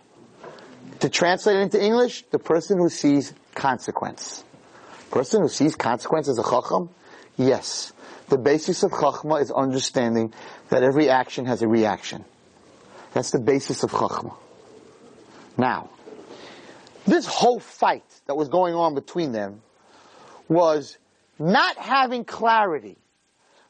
To 1.00 1.08
translate 1.08 1.56
it 1.56 1.60
into 1.60 1.82
English, 1.82 2.24
the 2.30 2.38
person 2.38 2.78
who 2.78 2.88
sees 2.88 3.32
consequence. 3.54 4.42
Person 5.10 5.42
who 5.42 5.48
sees 5.48 5.76
consequence 5.76 6.28
is 6.28 6.38
a 6.38 6.42
Chacham? 6.42 6.90
Yes. 7.36 7.92
The 8.28 8.38
basis 8.38 8.82
of 8.82 8.90
Chachma 8.90 9.40
is 9.40 9.52
understanding 9.52 10.34
that 10.70 10.82
every 10.82 11.08
action 11.08 11.46
has 11.46 11.62
a 11.62 11.68
reaction. 11.68 12.24
That's 13.12 13.30
the 13.30 13.38
basis 13.38 13.84
of 13.84 13.90
Chachma. 13.92 14.34
Now, 15.56 15.90
this 17.06 17.26
whole 17.26 17.60
fight 17.60 18.04
that 18.26 18.36
was 18.36 18.48
going 18.48 18.74
on 18.74 18.94
between 18.94 19.32
them 19.32 19.62
was 20.48 20.98
not 21.38 21.76
having 21.76 22.24
clarity. 22.24 22.96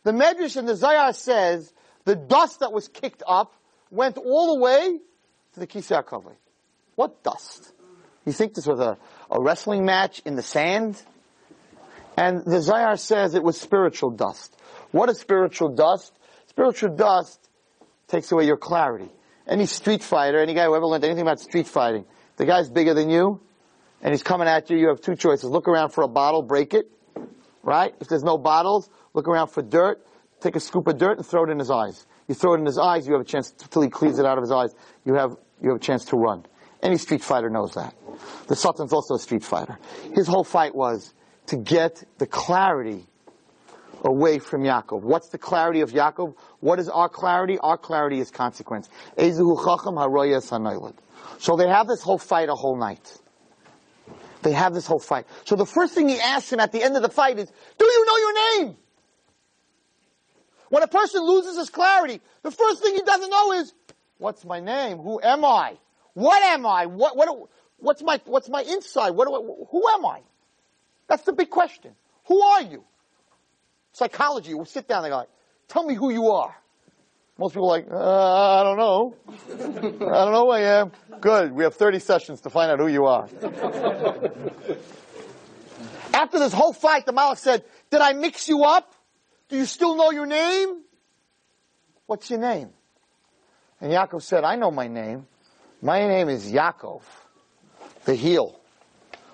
The 0.05 0.13
Medrash 0.13 0.57
and 0.57 0.69
the 0.69 0.77
Zohar 0.77 1.13
says 1.13 1.73
the 2.05 2.17
dust 2.17 2.61
that 2.61 2.73
was 2.73 2.89
kicked 2.89 3.23
up 3.27 3.55
went 3.91 4.17
all 4.17 4.55
the 4.55 4.61
way 4.61 4.99
to 5.55 5.61
the 5.61 5.67
Kisei 5.67 6.03
HaKavod. 6.03 6.37
What 6.95 7.23
dust? 7.23 7.73
You 8.25 8.33
think 8.33 8.55
this 8.55 8.67
was 8.67 8.81
a, 8.81 8.99
a 9.31 9.41
wrestling 9.41 9.85
match 9.85 10.21
in 10.25 10.37
the 10.37 10.43
sand? 10.43 11.03
And 12.17 12.45
the 12.45 12.61
Zohar 12.61 12.97
says 12.97 13.35
it 13.35 13.43
was 13.43 13.61
spiritual 13.61 14.11
dust. 14.11 14.55
What 14.91 15.09
is 15.09 15.19
spiritual 15.19 15.75
dust? 15.75 16.13
Spiritual 16.47 16.97
dust 16.97 17.39
takes 18.09 18.33
away 18.33 18.47
your 18.47 18.57
clarity. 18.57 19.09
Any 19.47 19.67
street 19.67 20.03
fighter, 20.03 20.39
any 20.39 20.55
guy 20.55 20.65
who 20.65 20.75
ever 20.75 20.87
learned 20.87 21.05
anything 21.05 21.23
about 21.23 21.41
street 21.41 21.67
fighting, 21.67 22.05
the 22.39 22.47
guy's 22.47 22.71
bigger 22.71 22.95
than 22.95 23.11
you, 23.11 23.41
and 24.01 24.13
he's 24.13 24.23
coming 24.23 24.49
at 24.49 24.71
you, 24.71 24.79
you 24.79 24.89
have 24.89 25.01
two 25.01 25.17
choices. 25.17 25.51
Look 25.51 25.69
around 25.69 25.91
for 25.91 26.03
a 26.03 26.09
bottle, 26.09 26.43
break 26.43 26.73
it, 26.73 26.91
right? 27.63 27.93
If 28.01 28.09
there's 28.09 28.23
no 28.23 28.39
bottles, 28.39 28.89
look 29.13 29.29
around 29.29 29.49
for 29.49 29.61
dirt, 29.61 30.07
take 30.41 30.57
a 30.57 30.61
scoop 30.61 30.87
of 30.87 30.97
dirt 30.99 31.19
and 31.19 31.27
throw 31.27 31.45
it 31.45 31.51
in 31.51 31.59
his 31.59 31.71
eyes. 31.71 32.07
You 32.29 32.35
throw 32.35 32.55
it 32.55 32.61
in 32.61 32.67
his 32.67 32.79
eyes, 32.79 33.07
you 33.07 33.13
have 33.13 33.23
a 33.23 33.25
chance, 33.25 33.51
till 33.51 33.83
he 33.83 33.91
cleans 33.91 34.19
it 34.19 34.25
out 34.25 34.39
of 34.39 34.43
his 34.43 34.53
eyes, 34.53 34.75
you 35.05 35.15
have, 35.15 35.37
you 35.61 35.71
have 35.71 35.79
a 35.79 35.85
chance 35.85 36.05
to 36.07 36.17
run. 36.17 36.47
Any 36.81 36.97
street 36.97 37.23
fighter 37.23 37.51
knows 37.51 37.75
that. 37.75 37.95
The 38.47 38.55
Satan's 38.55 38.93
also 38.93 39.15
a 39.15 39.19
street 39.19 39.43
fighter. 39.43 39.79
His 40.15 40.29
whole 40.29 40.45
fight 40.45 40.75
was 40.75 41.13
to 41.47 41.57
get 41.57 42.05
the 42.19 42.27
clarity 42.27 43.05
away 44.05 44.39
from 44.39 44.63
Yaakov. 44.63 45.03
What's 45.03 45.29
the 45.31 45.39
clarity 45.39 45.81
of 45.81 45.91
Yaakov? 45.91 46.37
What 46.61 46.79
is 46.79 46.89
our 46.89 47.09
clarity? 47.09 47.59
Our 47.59 47.77
clarity 47.77 48.21
is 48.21 48.31
consequence. 48.31 48.89
Ezuhu 49.17 49.57
chacham 49.65 49.97
So 51.39 51.57
they 51.57 51.69
have 51.69 51.87
this 51.87 52.03
whole 52.03 52.19
fight 52.19 52.49
a 52.49 52.55
whole 52.55 52.77
night. 52.77 53.19
They 54.43 54.53
have 54.53 54.75
this 54.75 54.87
whole 54.87 54.99
fight. 54.99 55.27
So 55.45 55.57
the 55.57 55.67
first 55.67 55.95
thing 55.95 56.09
he 56.09 56.21
asks 56.21 56.53
him 56.53 56.61
at 56.61 56.73
the 56.73 56.83
end 56.83 56.97
of 56.97 57.03
the 57.03 57.09
fight 57.09 57.39
is, 57.39 57.51
do 57.79 57.85
you 57.85 58.07
know 58.07 58.17
your 58.17 58.65
name? 58.67 58.77
When 60.69 60.83
a 60.83 60.89
person 60.89 61.23
loses 61.23 61.57
his 61.57 61.71
clarity, 61.71 62.21
the 62.43 62.51
first 62.51 62.83
thing 62.83 62.95
he 62.95 63.03
doesn't 63.03 63.31
know 63.31 63.53
is, 63.53 63.73
what's 64.19 64.45
my 64.45 64.61
name? 64.61 64.99
Who 64.99 65.21
am 65.23 65.45
I? 65.45 65.77
What 66.15 66.43
am 66.43 66.67
I? 66.67 66.87
What, 66.87 67.17
what, 67.17 67.49
what's 67.79 68.03
my, 68.03 68.21
what's 68.27 68.49
my 68.49 68.63
inside? 68.63 69.11
What 69.11 69.29
who 69.71 69.89
am 69.89 70.05
I? 70.05 70.21
That's 71.09 71.23
the 71.23 71.33
big 71.33 71.51
question. 71.51 71.93
Who 72.27 72.41
are 72.41 72.63
you? 72.63 72.85
Psychology, 73.93 74.55
we 74.55 74.65
sit 74.67 74.87
down 74.87 75.05
and 75.05 75.13
go, 75.13 75.27
tell 75.69 75.85
me 75.85 75.95
who 75.95 76.11
you 76.11 76.31
are. 76.31 76.55
Most 77.39 77.53
people 77.53 77.71
are 77.71 77.79
like, 77.79 77.87
uh, 77.89 78.61
I 78.61 78.65
don't 78.65 78.79
know. 78.79 79.15
I 79.49 80.25
don't 80.25 80.33
know 80.33 80.47
who 80.47 80.51
I 80.51 80.81
am. 80.81 80.91
Good. 81.21 81.53
We 81.53 81.63
have 81.63 81.75
30 81.75 82.01
sessions 82.01 82.41
to 82.43 82.51
find 82.51 82.71
out 82.71 82.81
who 82.81 82.89
you 82.89 83.07
are. 83.07 83.29
After 86.13 86.41
this 86.41 86.53
whole 86.53 86.73
fight, 86.73 87.07
the 87.07 87.13
Malach 87.13 87.39
said, 87.39 87.63
did 87.91 88.01
I 88.01 88.13
mix 88.13 88.49
you 88.49 88.65
up? 88.65 88.93
Do 89.49 89.57
you 89.57 89.67
still 89.67 89.95
know 89.97 90.11
your 90.11 90.27
name? 90.27 90.83
What's 92.07 92.29
your 92.29 92.41
name? 92.41 92.71
And 93.81 93.93
Yaakov 93.93 94.23
said, 94.23 94.43
I 94.43 94.57
know 94.57 94.73
my 94.73 94.89
name. 94.89 95.27
My 95.81 96.09
name 96.09 96.29
is 96.29 96.51
Yaakov, 96.51 97.03
the 98.05 98.17
heel, 98.17 98.59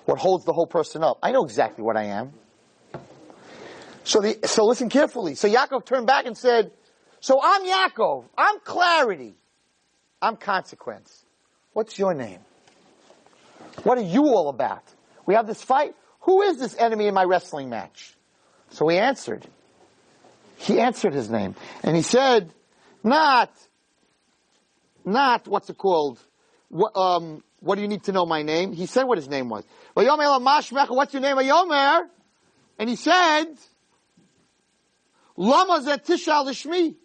what 0.05 0.19
holds 0.19 0.45
the 0.45 0.53
whole 0.53 0.67
person 0.67 1.03
up. 1.03 1.17
I 1.23 1.31
know 1.31 1.43
exactly 1.43 1.83
what 1.83 1.97
I 1.97 2.03
am. 2.03 2.33
So 4.03 4.21
the, 4.21 4.37
so 4.43 4.65
listen 4.65 4.89
carefully. 4.89 5.33
So 5.33 5.49
Yaakov 5.49 5.85
turned 5.85 6.05
back 6.05 6.27
and 6.27 6.37
said, 6.37 6.69
so 7.25 7.39
I'm 7.41 7.65
Yaakov. 7.65 8.25
I'm 8.37 8.59
clarity. 8.59 9.33
I'm 10.21 10.37
consequence. 10.37 11.25
What's 11.73 11.97
your 11.97 12.13
name? 12.13 12.37
What 13.81 13.97
are 13.97 14.03
you 14.03 14.25
all 14.25 14.49
about? 14.49 14.83
We 15.25 15.33
have 15.33 15.47
this 15.47 15.59
fight. 15.59 15.95
Who 16.19 16.43
is 16.43 16.59
this 16.59 16.77
enemy 16.77 17.07
in 17.07 17.15
my 17.15 17.23
wrestling 17.23 17.67
match? 17.67 18.13
So 18.69 18.87
he 18.89 18.99
answered. 18.99 19.43
He 20.57 20.79
answered 20.79 21.15
his 21.15 21.27
name. 21.27 21.55
And 21.81 21.95
he 21.95 22.03
said, 22.03 22.53
not, 23.03 23.51
not, 25.03 25.47
what's 25.47 25.67
it 25.71 25.79
called? 25.79 26.19
What, 26.69 26.95
um, 26.95 27.43
what 27.59 27.73
do 27.73 27.81
you 27.81 27.87
need 27.87 28.03
to 28.03 28.11
know 28.11 28.27
my 28.27 28.43
name? 28.43 28.71
He 28.71 28.85
said 28.85 29.05
what 29.05 29.17
his 29.17 29.27
name 29.27 29.49
was. 29.49 29.63
What's 29.95 31.13
your 31.15 31.21
name? 31.21 31.39
And 32.77 32.87
he 32.87 32.95
said, 32.95 33.45
Lama 35.35 35.81
Zetishal 35.81 36.45
Lishmi. 36.45 36.97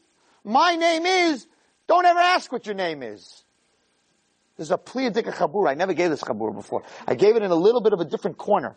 My 0.45 0.77
name 0.77 1.07
is, 1.07 1.47
don't 1.87 2.05
ever 2.05 2.19
ask 2.19 2.51
what 2.51 2.67
your 2.67 2.75
name 2.75 3.03
is. 3.03 3.45
There's 4.57 4.71
a 4.71 4.79
Pliyadika 4.79 5.33
Chabur. 5.33 5.69
I 5.69 5.75
never 5.75 5.95
gave 5.95 6.11
this 6.11 6.23
Chabur 6.23 6.55
before. 6.55 6.83
I 7.07 7.15
gave 7.15 7.37
it 7.37 7.43
in 7.43 7.51
a 7.51 7.55
little 7.55 7.81
bit 7.81 7.93
of 7.93 8.01
a 8.01 8.05
different 8.05 8.37
corner. 8.39 8.77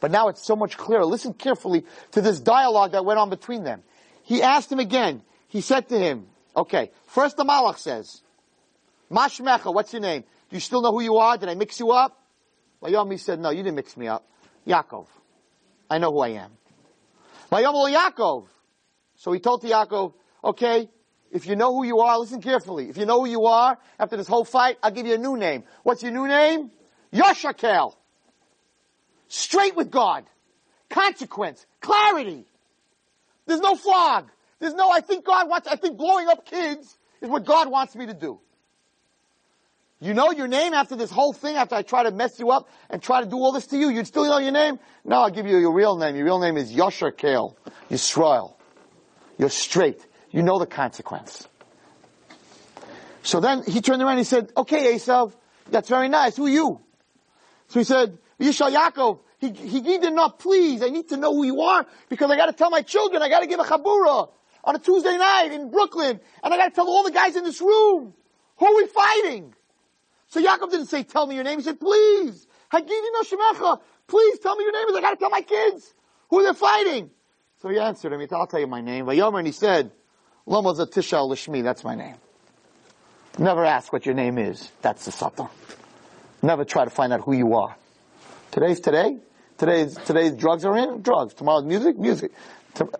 But 0.00 0.10
now 0.10 0.28
it's 0.28 0.44
so 0.44 0.54
much 0.54 0.76
clearer. 0.76 1.04
Listen 1.04 1.32
carefully 1.32 1.84
to 2.12 2.20
this 2.20 2.40
dialogue 2.40 2.92
that 2.92 3.04
went 3.04 3.18
on 3.18 3.30
between 3.30 3.64
them. 3.64 3.82
He 4.22 4.42
asked 4.42 4.70
him 4.70 4.78
again. 4.78 5.22
He 5.48 5.60
said 5.60 5.88
to 5.88 5.98
him, 5.98 6.26
okay, 6.54 6.90
first 7.06 7.36
the 7.36 7.44
Malach 7.44 7.78
says, 7.78 8.22
Mashmecha, 9.10 9.72
what's 9.72 9.92
your 9.92 10.02
name? 10.02 10.24
Do 10.50 10.56
you 10.56 10.60
still 10.60 10.82
know 10.82 10.92
who 10.92 11.00
you 11.00 11.16
are? 11.16 11.38
Did 11.38 11.48
I 11.48 11.54
mix 11.54 11.80
you 11.80 11.90
up? 11.92 12.20
Vayomi 12.82 13.18
said, 13.18 13.40
no, 13.40 13.50
you 13.50 13.62
didn't 13.62 13.76
mix 13.76 13.96
me 13.96 14.08
up. 14.08 14.28
Yaakov. 14.66 15.06
I 15.88 15.98
know 15.98 16.12
who 16.12 16.20
I 16.20 16.28
am. 16.28 16.50
Vayomol 17.50 17.94
Yaakov. 17.94 18.46
So 19.16 19.32
he 19.32 19.40
told 19.40 19.62
to 19.62 19.68
Yaakov, 19.68 20.12
okay, 20.44 20.88
if 21.32 21.46
you 21.46 21.56
know 21.56 21.74
who 21.74 21.84
you 21.84 22.00
are, 22.00 22.18
listen 22.18 22.40
carefully. 22.40 22.88
If 22.88 22.96
you 22.96 23.06
know 23.06 23.24
who 23.24 23.28
you 23.28 23.46
are, 23.46 23.78
after 23.98 24.16
this 24.16 24.28
whole 24.28 24.44
fight, 24.44 24.78
I'll 24.82 24.92
give 24.92 25.06
you 25.06 25.14
a 25.14 25.18
new 25.18 25.36
name. 25.36 25.64
What's 25.82 26.02
your 26.02 26.12
new 26.12 26.28
name? 26.28 26.70
Yoshakel. 27.12 27.94
Straight 29.28 29.74
with 29.74 29.90
God. 29.90 30.24
Consequence. 30.90 31.66
Clarity. 31.80 32.46
There's 33.46 33.60
no 33.60 33.74
flog. 33.74 34.30
There's 34.60 34.74
no, 34.74 34.90
I 34.90 35.00
think 35.00 35.24
God 35.24 35.48
wants, 35.48 35.66
I 35.66 35.76
think 35.76 35.96
blowing 35.98 36.28
up 36.28 36.46
kids 36.46 36.96
is 37.20 37.28
what 37.28 37.44
God 37.44 37.68
wants 37.68 37.96
me 37.96 38.06
to 38.06 38.14
do. 38.14 38.38
You 40.00 40.12
know 40.12 40.30
your 40.30 40.48
name 40.48 40.74
after 40.74 40.96
this 40.96 41.10
whole 41.10 41.32
thing, 41.32 41.56
after 41.56 41.74
I 41.74 41.82
try 41.82 42.02
to 42.02 42.10
mess 42.10 42.38
you 42.38 42.50
up 42.50 42.68
and 42.90 43.02
try 43.02 43.22
to 43.22 43.26
do 43.26 43.36
all 43.36 43.52
this 43.52 43.66
to 43.68 43.78
you, 43.78 43.88
you'd 43.88 44.06
still 44.06 44.26
know 44.26 44.38
your 44.38 44.52
name? 44.52 44.78
No, 45.04 45.16
I'll 45.22 45.30
give 45.30 45.46
you 45.46 45.56
your 45.56 45.72
real 45.72 45.96
name. 45.96 46.14
Your 46.14 46.26
real 46.26 46.38
name 46.38 46.56
is 46.56 46.72
Yosher 46.72 47.10
Kale. 47.10 47.56
Yisrael. 47.90 48.54
You're 49.38 49.50
straight. 49.50 50.06
You 50.34 50.42
know 50.42 50.58
the 50.58 50.66
consequence. 50.66 51.46
So 53.22 53.38
then 53.38 53.62
he 53.62 53.80
turned 53.80 54.02
around 54.02 54.18
and 54.18 54.18
he 54.18 54.24
said, 54.24 54.50
okay, 54.56 54.92
Esav, 54.94 55.32
that's 55.70 55.88
very 55.88 56.08
nice. 56.08 56.36
Who 56.36 56.46
are 56.46 56.48
you? 56.48 56.80
So 57.68 57.78
he 57.78 57.84
said, 57.84 58.18
Yishal 58.40 58.74
Yaakov. 58.74 59.20
He, 59.38 59.52
he 59.52 59.80
needed 59.80 60.12
not, 60.12 60.40
please, 60.40 60.82
I 60.82 60.88
need 60.88 61.08
to 61.10 61.16
know 61.18 61.32
who 61.32 61.44
you 61.44 61.60
are 61.60 61.86
because 62.08 62.32
I 62.32 62.36
gotta 62.36 62.52
tell 62.52 62.70
my 62.70 62.82
children, 62.82 63.22
I 63.22 63.28
gotta 63.28 63.46
give 63.46 63.60
a 63.60 63.62
chabura 63.62 64.28
on 64.64 64.74
a 64.74 64.78
Tuesday 64.80 65.16
night 65.16 65.50
in 65.52 65.70
Brooklyn 65.70 66.18
and 66.42 66.52
I 66.52 66.56
gotta 66.56 66.72
tell 66.72 66.88
all 66.88 67.04
the 67.04 67.12
guys 67.12 67.36
in 67.36 67.44
this 67.44 67.60
room, 67.60 68.12
who 68.56 68.66
are 68.66 68.74
we 68.74 68.86
fighting? 68.88 69.54
So 70.26 70.42
Yaakov 70.42 70.72
didn't 70.72 70.86
say, 70.86 71.04
tell 71.04 71.28
me 71.28 71.36
your 71.36 71.44
name. 71.44 71.60
He 71.60 71.64
said, 71.64 71.78
please, 71.78 72.48
Hagidi 72.72 72.88
no 73.12 73.22
shemecha, 73.22 73.80
please 74.08 74.40
tell 74.40 74.56
me 74.56 74.64
your 74.64 74.72
name. 74.72 74.96
I 74.96 75.00
gotta 75.00 75.16
tell 75.16 75.30
my 75.30 75.42
kids 75.42 75.94
who 76.28 76.42
they're 76.42 76.54
fighting. 76.54 77.10
So 77.62 77.68
he 77.68 77.78
answered 77.78 78.12
him, 78.12 78.18
he 78.18 78.26
said, 78.26 78.34
I'll 78.34 78.48
tell 78.48 78.58
you 78.58 78.66
my 78.66 78.80
name. 78.80 79.06
Vayomer, 79.06 79.38
and 79.38 79.46
he 79.46 79.52
said, 79.52 79.92
Zatishal 80.46 81.28
Lishmi, 81.30 81.62
that's 81.62 81.84
my 81.84 81.94
name. 81.94 82.16
Never 83.38 83.64
ask 83.64 83.92
what 83.92 84.06
your 84.06 84.14
name 84.14 84.38
is. 84.38 84.70
That's 84.82 85.04
the 85.04 85.12
satan. 85.12 85.48
Never 86.42 86.64
try 86.64 86.84
to 86.84 86.90
find 86.90 87.12
out 87.12 87.22
who 87.22 87.32
you 87.32 87.54
are. 87.54 87.74
Today's 88.50 88.80
today. 88.80 89.18
Today's, 89.56 89.94
today's 89.94 90.34
drugs 90.34 90.64
are 90.64 90.76
in, 90.76 91.02
drugs. 91.02 91.34
Tomorrow's 91.34 91.64
music, 91.64 91.96
music. 91.98 92.32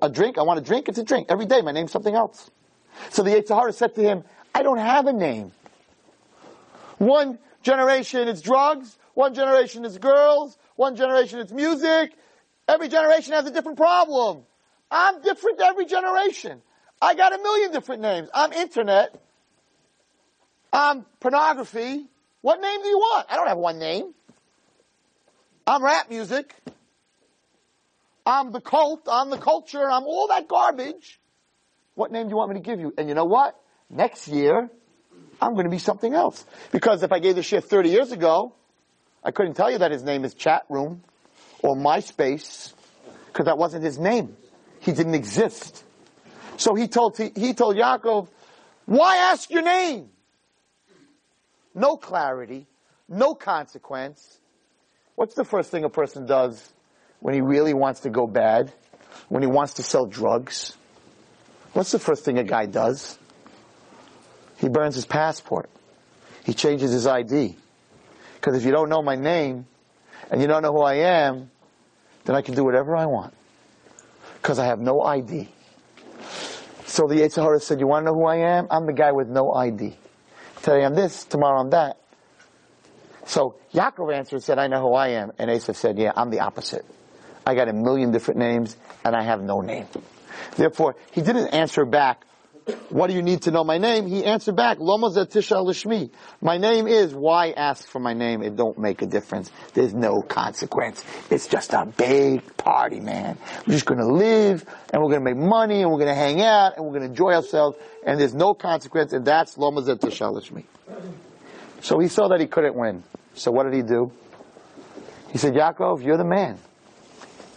A 0.01 0.09
drink, 0.09 0.39
I 0.39 0.43
want 0.43 0.61
a 0.61 0.63
drink, 0.63 0.89
it's 0.89 0.99
a 0.99 1.05
drink. 1.05 1.27
Every 1.29 1.47
day 1.47 1.61
my 1.63 1.73
name's 1.73 1.91
something 1.91 2.15
else. 2.15 2.51
So 3.11 3.23
the 3.23 3.31
Yetzer 3.31 3.57
Hara 3.57 3.73
said 3.73 3.95
to 3.97 4.03
him, 4.03 4.25
I 4.55 4.63
don't 4.63 4.79
have 4.79 5.07
a 5.07 5.13
name. 5.13 5.53
One 6.99 7.39
generation 7.63 8.29
it's 8.29 8.41
drugs, 8.41 8.97
one 9.15 9.35
generation 9.35 9.85
it's 9.85 9.99
girls, 9.99 10.57
one 10.77 10.95
generation 10.95 11.41
it's 11.41 11.53
music. 11.53 12.13
Every 12.69 12.89
generation 12.89 13.33
has 13.35 13.47
a 13.47 13.51
different 13.51 13.77
problem. 13.77 14.43
I'm 14.91 15.21
different 15.23 15.61
every 15.61 15.87
generation. 15.87 16.63
I 17.05 17.15
got 17.15 17.35
a 17.35 17.39
million 17.39 17.71
different 17.71 18.01
names. 18.01 18.31
I'm 18.33 18.53
internet. 18.55 19.15
I'm 20.73 21.05
pornography. 21.21 22.07
What 22.41 22.63
name 22.63 22.83
do 22.83 22.89
you 22.89 22.99
want? 22.99 23.27
I 23.29 23.37
don't 23.37 23.47
have 23.47 23.59
one 23.59 23.79
name. 23.79 24.15
I'm 25.67 25.85
rap 25.85 26.09
music. 26.09 26.55
I'm 28.25 28.53
the 28.53 28.61
cult. 28.61 29.07
I'm 29.11 29.29
the 29.29 29.37
culture. 29.37 29.85
I'm 29.85 30.05
all 30.05 30.29
that 30.29 30.49
garbage. 30.49 31.21
What 31.95 32.11
name 32.11 32.25
do 32.25 32.31
you 32.31 32.37
want 32.37 32.53
me 32.53 32.57
to 32.57 32.63
give 32.63 32.81
you? 32.81 32.95
And 32.97 33.07
you 33.07 33.15
know 33.15 33.27
what? 33.27 33.55
Next 33.91 34.27
year, 34.27 34.71
I'm 35.43 35.53
going 35.53 35.65
to 35.65 35.71
be 35.71 35.79
something 35.79 36.15
else. 36.15 36.43
Because 36.73 37.03
if 37.03 37.13
I 37.13 37.19
gave 37.19 37.35
the 37.35 37.43
shift 37.43 37.69
30 37.69 37.91
years 37.91 38.13
ago, 38.13 38.55
I 39.23 39.31
couldn't 39.31 39.55
tell 39.55 39.71
you 39.71 39.77
that 39.77 39.91
his 39.91 40.03
name 40.03 40.25
is 40.25 40.33
Chat 40.33 40.65
Room 40.71 41.03
or 41.63 41.77
MySpace 41.77 42.73
because 43.27 43.45
that 43.45 43.59
wasn't 43.59 43.85
his 43.85 43.99
name. 43.99 44.39
He 44.81 44.93
didn't 44.93 45.15
exist. 45.15 45.85
So 46.57 46.75
he 46.75 46.89
told, 46.89 47.17
he 47.17 47.55
told 47.55 47.77
Yaakov, 47.77 48.29
why 48.87 49.17
ask 49.33 49.51
your 49.51 49.63
name? 49.63 50.11
No 51.75 51.97
clarity, 51.97 52.67
no 53.09 53.35
consequence. 53.35 54.39
What's 55.17 55.35
the 55.35 55.45
first 55.45 55.71
thing 55.71 55.85
a 55.85 55.89
person 55.89 56.27
does 56.27 56.73
when 57.21 57.35
he 57.35 57.41
really 57.41 57.75
wants 57.75 58.01
to 58.01 58.11
go 58.11 58.27
bad? 58.27 58.73
When 59.29 59.43
he 59.43 59.49
wants 59.49 59.75
to 59.75 59.83
sell 59.83 60.07
drugs? 60.07 60.77
What's 61.73 61.93
the 61.93 61.99
first 61.99 62.25
thing 62.25 62.39
a 62.39 62.45
guy 62.45 62.67
does? 62.67 63.19
He 64.59 64.69
burns 64.69 64.95
his 64.95 65.07
passport. 65.07 65.71
He 66.45 66.53
changes 66.53 66.93
his 66.93 67.07
ID. 67.07 67.57
Because 68.35 68.57
if 68.57 68.65
you 68.65 68.73
don't 68.73 68.89
know 68.89 69.03
my 69.03 69.17
name, 69.17 69.67
and 70.31 70.41
you 70.41 70.47
don't 70.47 70.63
know 70.63 70.73
who 70.73 70.83
I 70.83 70.95
am, 70.95 71.51
then 72.25 72.37
I 72.37 72.43
can 72.43 72.55
do 72.55 72.65
whatever 72.65 72.97
I 72.97 73.07
want. 73.07 73.35
Because 74.37 74.59
I 74.59 74.67
have 74.67 74.81
no 74.81 75.03
ID. 75.03 75.49
So 76.95 77.09
the 77.09 77.17
Yetzer 77.17 77.43
Hara 77.43 77.59
said, 77.59 77.81
you 77.81 77.89
want 77.89 78.07
to 78.07 78.13
know 78.13 78.15
who 78.15 78.25
I 78.25 78.37
am? 78.37 78.69
I'm 78.71 78.87
the 78.87 78.93
guy 78.93 79.11
with 79.11 79.29
no 79.29 79.53
ID. 79.53 79.97
Today 80.63 80.85
I'm 80.85 80.95
this, 80.95 81.25
tomorrow 81.25 81.59
I'm 81.59 81.71
that. 81.71 81.97
So 83.27 83.57
Yaakov 83.73 84.15
answered 84.15 84.45
said, 84.45 84.61
I 84.61 84.69
know 84.69 84.81
who 84.81 84.95
I 84.95 85.09
am. 85.09 85.33
And 85.37 85.51
Esav 85.51 85.75
said, 85.75 85.99
yeah, 85.99 86.13
I'm 86.15 86.31
the 86.31 86.39
opposite. 86.39 86.85
I 87.45 87.57
got 87.57 87.67
a 87.67 87.73
million 87.73 88.13
different 88.13 88.39
names 88.39 88.77
and 89.05 89.17
I 89.17 89.25
have 89.25 89.43
no 89.43 89.61
name. 89.61 89.89
Therefore, 90.57 90.95
he 91.11 91.21
didn't 91.21 91.49
answer 91.49 91.85
back, 91.85 92.25
what 92.89 93.09
do 93.09 93.15
you 93.15 93.23
need 93.23 93.43
to 93.43 93.51
know 93.51 93.63
my 93.63 93.77
name? 93.77 94.07
He 94.07 94.25
answered 94.25 94.57
back, 94.57 94.79
Loma 94.79 95.11
Lishmi. 95.11 96.11
My 96.41 96.57
name 96.57 96.87
is, 96.87 97.15
why 97.15 97.51
ask 97.51 97.87
for 97.87 97.99
my 97.99 98.15
name? 98.15 98.43
It 98.43 98.57
don't 98.57 98.79
make 98.79 99.03
a 99.03 99.07
difference. 99.07 99.51
There's 99.75 99.93
no 99.93 100.23
consequence. 100.23 101.05
It's 101.31 101.47
just 101.47 101.75
a 101.75 101.85
big 101.85 102.57
party, 102.57 103.01
man. 103.01 103.37
We're 103.67 103.75
just 103.75 103.85
gonna 103.85 104.07
live, 104.07 104.65
and 104.93 105.03
we're 105.03 105.11
gonna 105.11 105.25
make 105.25 105.37
money, 105.37 105.83
and 105.83 105.91
we're 105.91 105.99
gonna 105.99 106.15
hang 106.15 106.41
out, 106.41 106.77
and 106.77 106.87
we're 106.87 106.95
gonna 106.95 107.07
enjoy 107.07 107.33
ourselves, 107.35 107.77
and 108.07 108.19
there's 108.19 108.35
no 108.35 108.55
consequence, 108.55 109.13
and 109.13 109.27
that's 109.27 109.59
Loma 109.59 109.83
Lishmi. 109.83 110.65
So 111.83 111.99
he 111.99 112.09
saw 112.09 112.29
that 112.29 112.41
he 112.41 112.47
couldn't 112.47 112.77
win. 112.77 113.03
So 113.35 113.51
what 113.51 113.65
did 113.65 113.75
he 113.75 113.83
do? 113.83 114.11
He 115.33 115.39
said, 115.39 115.53
Yaakov, 115.55 116.03
you're 116.03 116.17
the 116.17 116.25
man. 116.25 116.59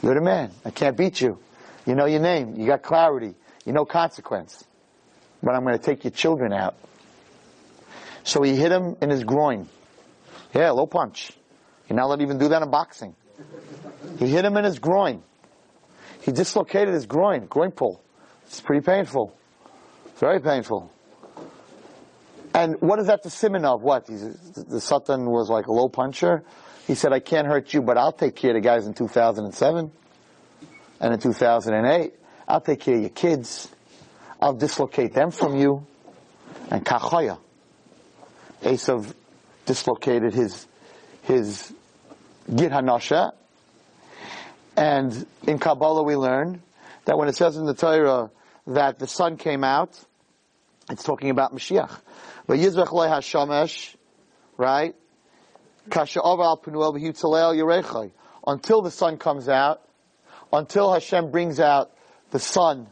You're 0.02 0.16
the 0.16 0.22
man. 0.22 0.52
I 0.66 0.72
can't 0.72 0.98
beat 0.98 1.22
you. 1.22 1.40
You 1.86 1.96
know 1.96 2.08
your 2.08 2.20
name. 2.20 2.56
You 2.58 2.66
got 2.66 2.82
clarity. 2.82 3.36
You 3.66 3.74
know 3.74 3.86
consequence 3.86 4.66
but 5.42 5.54
I'm 5.54 5.64
going 5.64 5.78
to 5.78 5.84
take 5.84 6.04
your 6.04 6.12
children 6.12 6.54
out. 6.54 6.76
So 8.24 8.42
he 8.42 8.56
hit 8.56 8.72
him 8.72 8.98
in 9.02 9.10
his 9.10 9.24
groin. 9.24 9.70
Yeah, 10.54 10.72
low 10.72 10.88
punch. 10.88 11.32
You're 11.88 11.96
not 11.96 12.06
allowed 12.06 12.18
to 12.18 12.24
even 12.24 12.38
do 12.38 12.50
that 12.50 12.62
in 12.62 12.70
boxing. 12.70 13.16
He 14.20 14.28
hit 14.28 14.44
him 14.44 14.58
in 14.58 14.66
his 14.66 14.80
groin. 14.80 15.24
He 16.22 16.32
dislocated 16.32 16.94
his 16.94 17.06
groin, 17.06 17.46
groin 17.46 17.72
pull. 17.72 18.02
It's 18.48 18.60
pretty 18.60 18.86
painful. 18.86 19.38
Very 20.18 20.42
painful. 20.42 20.92
And 22.54 22.82
what 22.82 23.00
is 23.00 23.08
that 23.08 23.24
the 23.24 23.30
simon 23.30 23.66
of? 23.66 23.82
What? 23.84 24.08
He's, 24.08 24.24
the 24.54 24.82
Satan 24.82 25.30
was 25.30 25.50
like 25.50 25.68
a 25.68 25.72
low 25.72 25.90
puncher. 25.90 26.44
He 26.88 26.96
said, 26.96 27.14
I 27.14 27.20
can't 27.20 27.46
hurt 27.46 27.74
you, 27.74 27.82
but 27.82 27.98
I'll 27.98 28.12
take 28.12 28.36
care 28.36 28.52
of 28.52 28.56
the 28.56 28.62
guys 28.62 28.88
in 28.88 28.94
2007 28.94 29.92
and 31.00 31.14
in 31.14 31.20
2008. 31.20 32.14
I'll 32.48 32.62
take 32.62 32.80
care 32.80 32.96
of 32.96 33.02
your 33.02 33.10
kids. 33.10 33.70
I'll 34.40 34.54
dislocate 34.54 35.14
them 35.14 35.32
from 35.32 35.58
you. 35.58 35.86
And 36.70 36.86
Kachoya. 36.86 37.40
Esav 38.62 39.14
dislocated 39.66 40.34
his, 40.34 40.68
his 41.24 41.74
Gid 42.54 42.72
Hanasha. 42.72 43.32
And 44.76 45.26
in 45.48 45.60
Kabbalah 45.60 46.04
we 46.04 46.16
learn 46.16 46.62
that 47.06 47.18
when 47.18 47.28
it 47.28 47.36
says 47.36 47.58
in 47.58 47.66
the 47.66 47.74
Torah 47.74 48.30
that 48.68 49.00
the 49.00 49.08
sun 49.08 49.38
came 49.38 49.64
out, 49.64 50.00
it's 50.90 51.04
talking 51.04 51.30
about 51.30 51.54
Mashiach. 51.54 52.00
But 52.46 52.60
Yizrach 52.60 52.92
loy 52.92 53.08
hashamesh, 53.08 53.96
right? 54.56 54.96
Until 58.46 58.82
the 58.82 58.92
sun 58.92 59.18
comes 59.18 59.50
out, 59.50 59.82
until 60.54 60.94
Hashem 60.94 61.32
brings 61.32 61.60
out 61.60 61.92
the 62.32 62.40
sun 62.40 62.88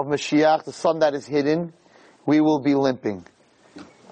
of 0.00 0.06
Mashiach, 0.06 0.64
the 0.64 0.72
son 0.72 1.00
that 1.00 1.14
is 1.14 1.26
hidden, 1.26 1.72
we 2.26 2.40
will 2.40 2.60
be 2.60 2.74
limping. 2.74 3.26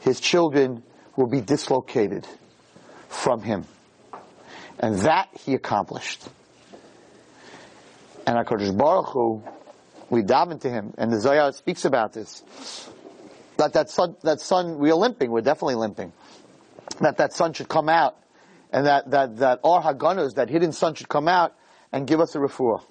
His 0.01 0.21
children 0.21 0.83
will 1.17 1.27
be 1.27 1.41
dislocated 1.41 2.27
from 3.09 3.43
him. 3.43 3.65
And 4.79 4.99
that 5.01 5.29
he 5.45 5.55
accomplished. 5.55 6.23
And 8.27 8.37
HaKadosh 8.37 8.77
Baruch 8.77 9.09
Hu, 9.09 9.43
we 10.11 10.23
daven 10.23 10.61
to 10.61 10.71
him, 10.71 10.95
and 10.97 11.13
the 11.13 11.21
Zohar 11.21 11.53
speaks 11.53 11.85
about 11.85 12.13
this. 12.13 12.43
That 13.57 13.73
that 13.73 13.91
sun, 13.91 14.17
that 14.23 14.41
sun, 14.41 14.79
we 14.79 14.91
are 14.91 14.95
limping, 14.95 15.31
we're 15.31 15.41
definitely 15.41 15.75
limping. 15.75 16.13
That 17.01 17.17
that 17.17 17.33
sun 17.33 17.55
should 17.55 17.69
come 17.69 17.89
out, 17.89 18.17
and 18.73 18.87
that, 18.87 19.11
that, 19.11 19.37
that 19.39 19.61
our 19.65 19.83
Haganas, 19.83 20.35
that 20.35 20.49
hidden 20.49 20.73
sun 20.73 20.95
should 20.95 21.09
come 21.09 21.27
out 21.27 21.57
and 21.93 22.07
give 22.07 22.21
us 22.21 22.35
a 22.35 22.39
refuah. 22.39 22.83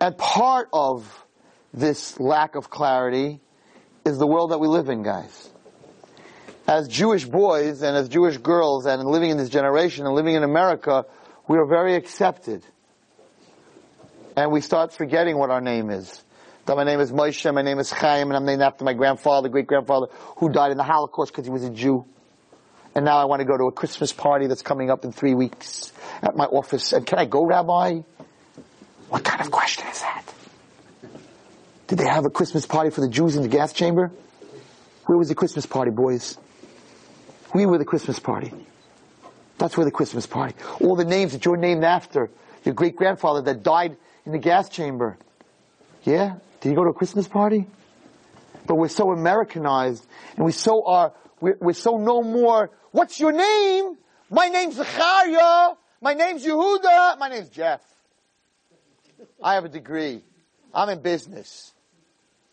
And 0.00 0.16
part 0.16 0.70
of 0.72 1.26
this 1.74 2.18
lack 2.18 2.54
of 2.54 2.70
clarity 2.70 3.40
is 4.04 4.16
the 4.18 4.26
world 4.26 4.52
that 4.52 4.58
we 4.58 4.66
live 4.66 4.88
in, 4.88 5.02
guys. 5.02 5.50
As 6.66 6.88
Jewish 6.88 7.26
boys 7.26 7.82
and 7.82 7.96
as 7.96 8.08
Jewish 8.08 8.38
girls 8.38 8.86
and 8.86 9.04
living 9.04 9.30
in 9.30 9.36
this 9.36 9.50
generation 9.50 10.06
and 10.06 10.14
living 10.14 10.36
in 10.36 10.42
America, 10.42 11.04
we 11.48 11.58
are 11.58 11.66
very 11.66 11.96
accepted. 11.96 12.64
And 14.36 14.50
we 14.50 14.62
start 14.62 14.94
forgetting 14.94 15.36
what 15.36 15.50
our 15.50 15.60
name 15.60 15.90
is. 15.90 16.22
That 16.64 16.76
my 16.76 16.84
name 16.84 17.00
is 17.00 17.12
Moshe, 17.12 17.52
my 17.52 17.62
name 17.62 17.78
is 17.78 17.90
Chaim, 17.90 18.28
and 18.28 18.36
I'm 18.36 18.46
named 18.46 18.62
after 18.62 18.84
my 18.84 18.94
grandfather, 18.94 19.48
great 19.48 19.66
grandfather, 19.66 20.06
who 20.36 20.48
died 20.48 20.70
in 20.70 20.76
the 20.78 20.84
Holocaust 20.84 21.32
because 21.32 21.44
he 21.44 21.50
was 21.50 21.64
a 21.64 21.70
Jew. 21.70 22.06
And 22.94 23.04
now 23.04 23.18
I 23.18 23.24
want 23.24 23.40
to 23.40 23.46
go 23.46 23.56
to 23.56 23.64
a 23.64 23.72
Christmas 23.72 24.12
party 24.12 24.46
that's 24.46 24.62
coming 24.62 24.90
up 24.90 25.04
in 25.04 25.12
three 25.12 25.34
weeks 25.34 25.92
at 26.22 26.36
my 26.36 26.44
office. 26.46 26.92
And 26.92 27.04
can 27.04 27.18
I 27.18 27.26
go, 27.26 27.44
Rabbi? 27.44 28.00
What 29.10 29.24
kind 29.24 29.40
of 29.40 29.50
question 29.50 29.86
is 29.88 30.00
that? 30.00 30.22
Did 31.88 31.98
they 31.98 32.06
have 32.06 32.24
a 32.24 32.30
Christmas 32.30 32.64
party 32.64 32.90
for 32.90 33.00
the 33.00 33.08
Jews 33.08 33.34
in 33.34 33.42
the 33.42 33.48
gas 33.48 33.72
chamber? 33.72 34.12
Where 35.06 35.18
was 35.18 35.28
the 35.28 35.34
Christmas 35.34 35.66
party, 35.66 35.90
boys? 35.90 36.38
We 37.52 37.66
were 37.66 37.76
the 37.76 37.84
Christmas 37.84 38.20
party. 38.20 38.52
That's 39.58 39.76
where 39.76 39.84
the 39.84 39.90
Christmas 39.90 40.28
party. 40.28 40.54
All 40.80 40.94
the 40.94 41.04
names 41.04 41.32
that 41.32 41.44
you're 41.44 41.56
named 41.56 41.82
after. 41.82 42.30
Your 42.64 42.74
great 42.74 42.94
grandfather 42.94 43.42
that 43.42 43.64
died 43.64 43.96
in 44.24 44.30
the 44.30 44.38
gas 44.38 44.68
chamber. 44.68 45.18
Yeah? 46.04 46.36
Did 46.60 46.68
you 46.68 46.76
go 46.76 46.84
to 46.84 46.90
a 46.90 46.94
Christmas 46.94 47.26
party? 47.26 47.66
But 48.68 48.76
we're 48.76 48.88
so 48.88 49.10
Americanized 49.10 50.06
and 50.36 50.44
we 50.44 50.52
so 50.52 50.86
are, 50.86 51.12
we're, 51.40 51.56
we're 51.60 51.72
so 51.72 51.98
no 51.98 52.22
more, 52.22 52.70
what's 52.92 53.18
your 53.18 53.32
name? 53.32 53.96
My 54.30 54.46
name's 54.46 54.76
Zachariah. 54.76 55.74
My 56.00 56.14
name's 56.14 56.46
Yehuda. 56.46 57.18
My 57.18 57.28
name's 57.28 57.48
Jeff. 57.48 57.80
I 59.42 59.54
have 59.54 59.64
a 59.64 59.68
degree. 59.68 60.22
I'm 60.74 60.88
in 60.88 61.00
business. 61.00 61.72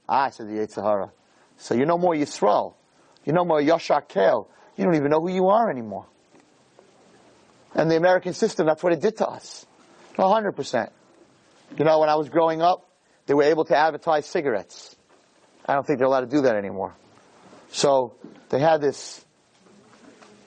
Ah, 0.07 0.25
I 0.25 0.29
said 0.29 0.47
the 0.47 0.53
Yetzer 0.53 0.83
Hara. 0.83 1.11
So 1.57 1.75
you 1.75 1.85
know 1.85 1.97
more 1.97 2.13
Yisrael. 2.13 2.75
You 3.25 3.33
know 3.33 3.45
more 3.45 3.59
Yashar 3.59 4.07
Kel. 4.07 4.49
You 4.75 4.85
don't 4.85 4.95
even 4.95 5.09
know 5.09 5.21
who 5.21 5.29
you 5.29 5.47
are 5.47 5.69
anymore. 5.69 6.05
And 7.73 7.91
the 7.91 7.97
American 7.97 8.33
system, 8.33 8.65
that's 8.65 8.81
what 8.81 8.93
it 8.93 9.01
did 9.01 9.17
to 9.17 9.27
us. 9.27 9.65
100%. 10.15 10.89
You 11.77 11.85
know, 11.85 11.99
when 11.99 12.09
I 12.09 12.15
was 12.15 12.29
growing 12.29 12.61
up, 12.61 12.89
they 13.25 13.33
were 13.33 13.43
able 13.43 13.65
to 13.65 13.75
advertise 13.75 14.25
cigarettes. 14.25 14.95
I 15.65 15.73
don't 15.73 15.85
think 15.85 15.99
they're 15.99 16.07
allowed 16.07 16.21
to 16.21 16.27
do 16.27 16.41
that 16.43 16.55
anymore. 16.55 16.95
So 17.69 18.15
they 18.49 18.59
had 18.59 18.81
this 18.81 19.23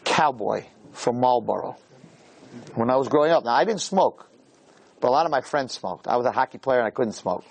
cowboy 0.05 0.65
from 0.93 1.21
Marlboro. 1.21 1.77
When 2.75 2.91
I 2.91 2.97
was 2.97 3.09
growing 3.09 3.31
up, 3.31 3.45
now 3.45 3.53
I 3.53 3.65
didn't 3.65 3.83
smoke, 3.83 4.30
but 5.01 5.09
a 5.09 5.11
lot 5.11 5.27
of 5.27 5.33
my 5.33 5.41
friends 5.41 5.73
smoked. 5.73 6.07
I 6.07 6.17
was 6.17 6.27
a 6.27 6.33
hockey 6.33 6.59
player 6.59 6.79
and 6.79 6.87
I 6.87 6.91
couldn't 6.91 7.15
smoke. 7.15 7.45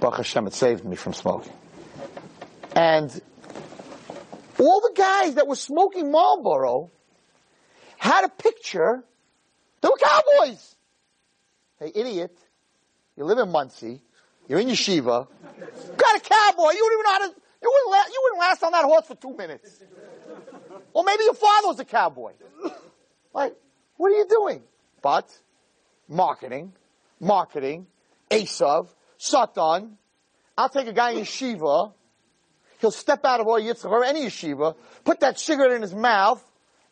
Baruch 0.00 0.18
Hashem, 0.18 0.46
it 0.46 0.52
saved 0.54 0.84
me 0.84 0.96
from 0.96 1.12
smoking. 1.14 1.52
And 2.74 3.10
all 4.58 4.80
the 4.80 4.92
guys 4.94 5.34
that 5.34 5.46
were 5.46 5.56
smoking 5.56 6.10
Marlboro 6.10 6.90
had 7.96 8.24
a 8.24 8.28
picture. 8.28 9.02
They 9.80 9.88
were 9.88 9.96
cowboys. 9.96 10.76
Hey, 11.78 11.92
idiot. 11.94 12.36
You 13.16 13.24
live 13.24 13.38
in 13.38 13.50
Monsey. 13.50 14.02
You're 14.48 14.60
in 14.60 14.68
yeshiva. 14.68 15.26
Got 15.96 16.16
a 16.16 16.20
cowboy. 16.20 16.70
You 16.72 16.84
wouldn't 16.84 16.92
even 16.92 17.02
know 17.04 17.12
how 17.12 17.18
to, 17.18 17.34
you 17.62 17.72
wouldn't, 17.72 17.90
la- 17.90 18.12
you 18.12 18.20
wouldn't 18.24 18.40
last 18.40 18.62
on 18.62 18.72
that 18.72 18.84
horse 18.84 19.06
for 19.06 19.14
two 19.14 19.34
minutes. 19.36 19.80
Or 20.92 21.04
maybe 21.04 21.24
your 21.24 21.34
father 21.34 21.68
was 21.68 21.80
a 21.80 21.84
cowboy. 21.84 22.32
Like, 23.32 23.54
what 23.96 24.12
are 24.12 24.16
you 24.16 24.26
doing? 24.28 24.62
But, 25.02 25.30
marketing, 26.08 26.72
marketing, 27.20 27.86
Esav, 28.30 28.88
Satan. 29.18 29.98
I'll 30.58 30.68
take 30.68 30.86
a 30.86 30.92
guy 30.92 31.12
in 31.12 31.18
yeshiva. 31.20 31.92
He'll 32.80 32.90
step 32.90 33.24
out 33.24 33.40
of 33.40 33.46
our 33.46 33.60
yitzchak 33.60 33.90
or 33.90 34.04
any 34.04 34.26
yeshiva, 34.26 34.74
put 35.04 35.20
that 35.20 35.38
cigarette 35.38 35.72
in 35.72 35.82
his 35.82 35.94
mouth, 35.94 36.42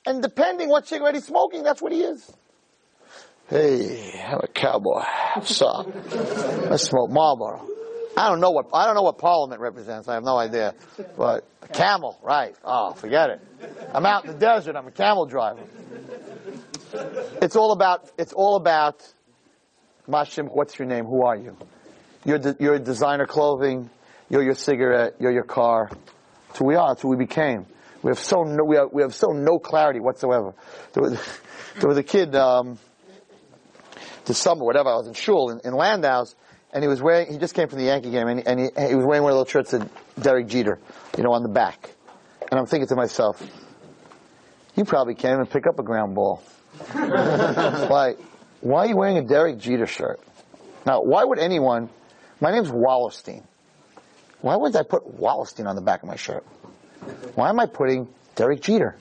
and 0.07 0.23
depending 0.23 0.69
what 0.69 0.87
cigarette 0.87 1.15
he's 1.15 1.27
smoking, 1.27 1.62
that's 1.62 1.81
what 1.81 1.93
he 1.93 2.03
is. 2.03 2.31
Hey, 3.49 4.23
I'm 4.27 4.41
a 4.43 4.49
cowboy. 4.49 5.03
Up? 5.37 5.87
I 6.71 6.77
smoke 6.77 7.11
Marlboro. 7.11 7.69
I 8.17 8.29
don't 8.29 8.41
know 8.41 8.53
what 8.53 8.67
I 8.73 8.87
don't 8.87 8.95
know 8.95 9.03
what 9.03 9.19
Parliament 9.19 9.61
represents. 9.61 10.09
I 10.09 10.15
have 10.15 10.23
no 10.23 10.39
idea. 10.39 10.75
But 11.17 11.45
a 11.62 11.69
camel, 11.69 12.19
right? 12.23 12.55
Oh, 12.65 12.93
forget 12.93 13.31
it. 13.31 13.41
I'm 13.93 14.07
out 14.07 14.25
in 14.25 14.33
the 14.33 14.39
desert. 14.39 14.77
I'm 14.77 14.87
a 14.87 14.93
camel 14.93 15.27
driver. 15.27 15.61
It's 17.43 17.57
all 17.57 17.73
about. 17.73 18.11
It's 18.19 18.33
all 18.33 18.57
about. 18.57 19.03
Mashim, 20.09 20.49
what's 20.53 20.79
your 20.79 20.87
name? 20.87 21.05
Who 21.05 21.25
are 21.25 21.37
you? 21.37 21.57
You're 22.25 22.39
de, 22.39 22.57
you're 22.61 22.79
designer 22.79 23.27
clothing. 23.27 23.91
You're 24.29 24.43
your 24.43 24.55
cigarette. 24.55 25.15
You're 25.19 25.33
your 25.33 25.45
car. 25.45 25.91
That's 26.49 26.59
who 26.59 26.67
we 26.67 26.77
are. 26.77 26.91
That's 26.91 27.03
who 27.03 27.09
we 27.09 27.17
became. 27.17 27.67
We 28.03 28.11
have 28.11 28.19
so 28.19 28.43
no, 28.43 28.65
we 28.65 28.77
have, 28.77 28.89
we 28.93 29.03
have 29.03 29.15
so 29.15 29.29
no 29.29 29.59
clarity 29.59 30.01
whatsoever. 30.01 30.55
There 30.93 31.03
was, 31.03 31.13
there 31.81 31.89
was 31.89 31.99
a 31.99 32.03
kid. 32.03 32.35
Um, 32.35 32.79
this 34.25 34.39
summer, 34.39 34.65
whatever, 34.65 34.89
I 34.89 34.97
was 34.97 35.07
in 35.07 35.15
shul 35.15 35.51
in, 35.51 35.61
in 35.65 35.75
Landau's, 35.75 36.35
and 36.73 36.83
he 36.83 36.89
was 36.89 37.03
wearing, 37.03 37.31
he 37.31 37.39
just 37.39 37.55
came 37.55 37.69
from 37.69 37.79
the 37.79 37.87
Yankee 37.87 38.11
game, 38.11 38.27
and, 38.27 38.41
he, 38.41 38.47
and 38.47 38.61
he, 38.61 38.89
he 38.89 38.95
was 38.95 39.05
wearing 39.05 39.23
one 39.23 39.33
of 39.33 39.39
those 39.39 39.51
shirts 39.51 39.73
that 39.73 39.89
Derek 40.21 40.47
Jeter, 40.49 40.79
you 41.17 41.25
know, 41.25 41.33
on 41.33 41.43
the 41.43 41.49
back. 41.49 41.91
And 42.51 42.59
I'm 42.59 42.67
thinking 42.67 42.89
to 42.89 42.97
myself, 42.97 43.43
you 44.75 44.85
probably 44.85 45.15
can't 45.15 45.35
even 45.35 45.47
pick 45.47 45.67
up 45.67 45.79
a 45.79 45.83
ground 45.83 46.15
ball. 46.15 46.43
why, 46.93 48.14
why 48.61 48.85
are 48.85 48.87
you 48.87 48.97
wearing 48.97 49.18
a 49.18 49.22
Derek 49.22 49.59
Jeter 49.59 49.87
shirt? 49.87 50.20
Now, 50.87 51.03
why 51.03 51.25
would 51.25 51.39
anyone, 51.39 51.89
my 52.41 52.51
name's 52.51 52.70
Wallerstein. 52.70 53.43
Why 54.41 54.57
would 54.57 54.77
I 54.77 54.83
put 54.83 55.18
Wallerstein 55.18 55.66
on 55.66 55.77
the 55.77 55.83
back 55.83 56.03
of 56.03 56.09
my 56.09 56.16
shirt? 56.16 56.45
Why 57.35 57.49
am 57.49 57.59
I 57.61 57.66
putting 57.66 58.09
Derek 58.35 58.61
Jeter? 58.61 58.97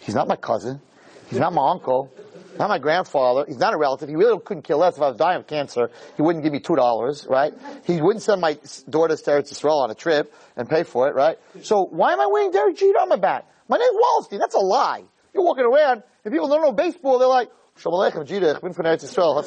He's 0.00 0.14
not 0.14 0.28
my 0.28 0.36
cousin. 0.36 0.80
He's 1.28 1.38
not 1.38 1.52
my 1.52 1.70
uncle. 1.70 2.12
Not 2.58 2.68
my 2.68 2.78
grandfather. 2.78 3.44
He's 3.46 3.58
not 3.58 3.72
a 3.72 3.76
relative. 3.76 4.08
He 4.08 4.16
really 4.16 4.38
couldn't 4.44 4.64
care 4.64 4.76
less 4.76 4.96
if 4.96 5.02
I 5.02 5.08
was 5.08 5.16
dying 5.16 5.38
of 5.38 5.46
cancer. 5.46 5.90
He 6.16 6.22
wouldn't 6.22 6.44
give 6.44 6.52
me 6.52 6.60
two 6.60 6.74
dollars, 6.76 7.26
right? 7.28 7.54
He 7.86 8.02
wouldn't 8.02 8.22
send 8.22 8.40
my 8.40 8.58
daughter 8.88 9.16
to 9.16 9.22
Eretz 9.22 9.52
Yisrael 9.52 9.82
on 9.82 9.90
a 9.90 9.94
trip 9.94 10.34
and 10.56 10.68
pay 10.68 10.82
for 10.82 11.08
it, 11.08 11.14
right? 11.14 11.38
So 11.62 11.86
why 11.90 12.12
am 12.12 12.20
I 12.20 12.26
wearing 12.26 12.50
Derek 12.50 12.76
Jeter 12.76 12.98
on 12.98 13.08
my 13.08 13.16
back? 13.16 13.46
My 13.68 13.78
name's 13.78 13.94
Wallerstein. 13.94 14.40
That's 14.40 14.56
a 14.56 14.60
lie. 14.60 15.04
You're 15.32 15.44
walking 15.44 15.64
around, 15.64 16.02
and 16.24 16.32
people 16.32 16.48
don't 16.48 16.62
know 16.62 16.72
baseball, 16.72 17.18
they're 17.18 17.28
like, 17.28 17.50
Shalom 17.76 18.00
Aleichem, 18.00 18.26
Jeter, 18.26 18.56
ich 18.56 18.60
bin 18.60 18.72
von 18.72 18.84
Eretz 18.84 19.04
Yisrael. 19.04 19.42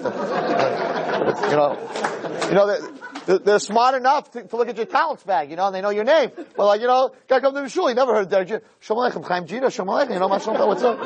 you 1.49 1.55
know, 1.55 2.47
you 2.49 2.55
know, 2.55 2.89
they're, 3.25 3.39
they're 3.39 3.59
smart 3.59 3.95
enough 3.95 4.31
to, 4.31 4.43
to, 4.43 4.57
look 4.57 4.69
at 4.69 4.77
your 4.77 4.85
tallis 4.85 5.23
bag, 5.23 5.49
you 5.51 5.55
know, 5.55 5.67
and 5.67 5.75
they 5.75 5.81
know 5.81 5.91
your 5.91 6.03
name. 6.03 6.31
But 6.35 6.65
like, 6.65 6.81
you 6.81 6.87
know, 6.87 7.11
guy 7.27 7.39
comes 7.39 7.55
to 7.55 7.61
the 7.61 7.69
shul, 7.69 7.87
he 7.87 7.93
never 7.93 8.13
heard 8.13 8.33
of 8.33 8.47
Jeter. 8.47 8.63
Shalom 8.79 9.11
Aleichem, 9.11 9.27
Chaim 9.27 9.45
Jeter, 9.45 9.69
Shalom 9.69 9.89
Aleichem, 9.89 10.13
you 10.13 10.19
know, 10.19 10.27
what's 10.27 10.83
up? 10.83 10.99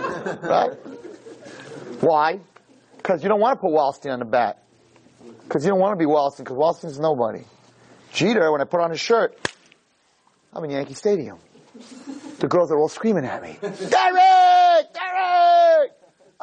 Right? 0.43 0.71
Why? 2.01 2.39
Because 2.97 3.23
you 3.23 3.29
don't 3.29 3.41
want 3.41 3.57
to 3.57 3.61
put 3.61 3.71
Wallerstein 3.71 4.13
on 4.13 4.19
the 4.19 4.25
bat. 4.25 4.63
Because 5.43 5.63
you 5.65 5.71
don't 5.71 5.79
want 5.79 5.99
to 5.99 6.05
be 6.05 6.09
Wallerstein, 6.09 6.39
because 6.39 6.55
Wallerstein's 6.55 6.99
nobody. 6.99 7.43
Jeter, 8.13 8.51
when 8.51 8.61
I 8.61 8.65
put 8.65 8.81
on 8.81 8.91
his 8.91 8.99
shirt, 8.99 9.37
I'm 10.53 10.63
in 10.63 10.71
Yankee 10.71 10.93
Stadium. 10.93 11.39
The 12.39 12.47
girls 12.47 12.71
are 12.71 12.77
all 12.77 12.89
screaming 12.89 13.25
at 13.25 13.41
me. 13.41 13.57
Derek! 13.61 14.66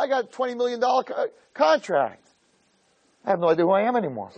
I 0.05 0.07
got 0.07 0.25
a 0.25 0.27
$20 0.27 0.57
million 0.59 0.81
co- 0.81 1.29
contract. 1.55 2.27
I 3.25 3.31
have 3.31 3.41
no 3.41 3.49
idea 3.49 3.65
who 3.65 3.71
I 3.71 3.83
am 3.89 3.97
anymore. 3.97 4.31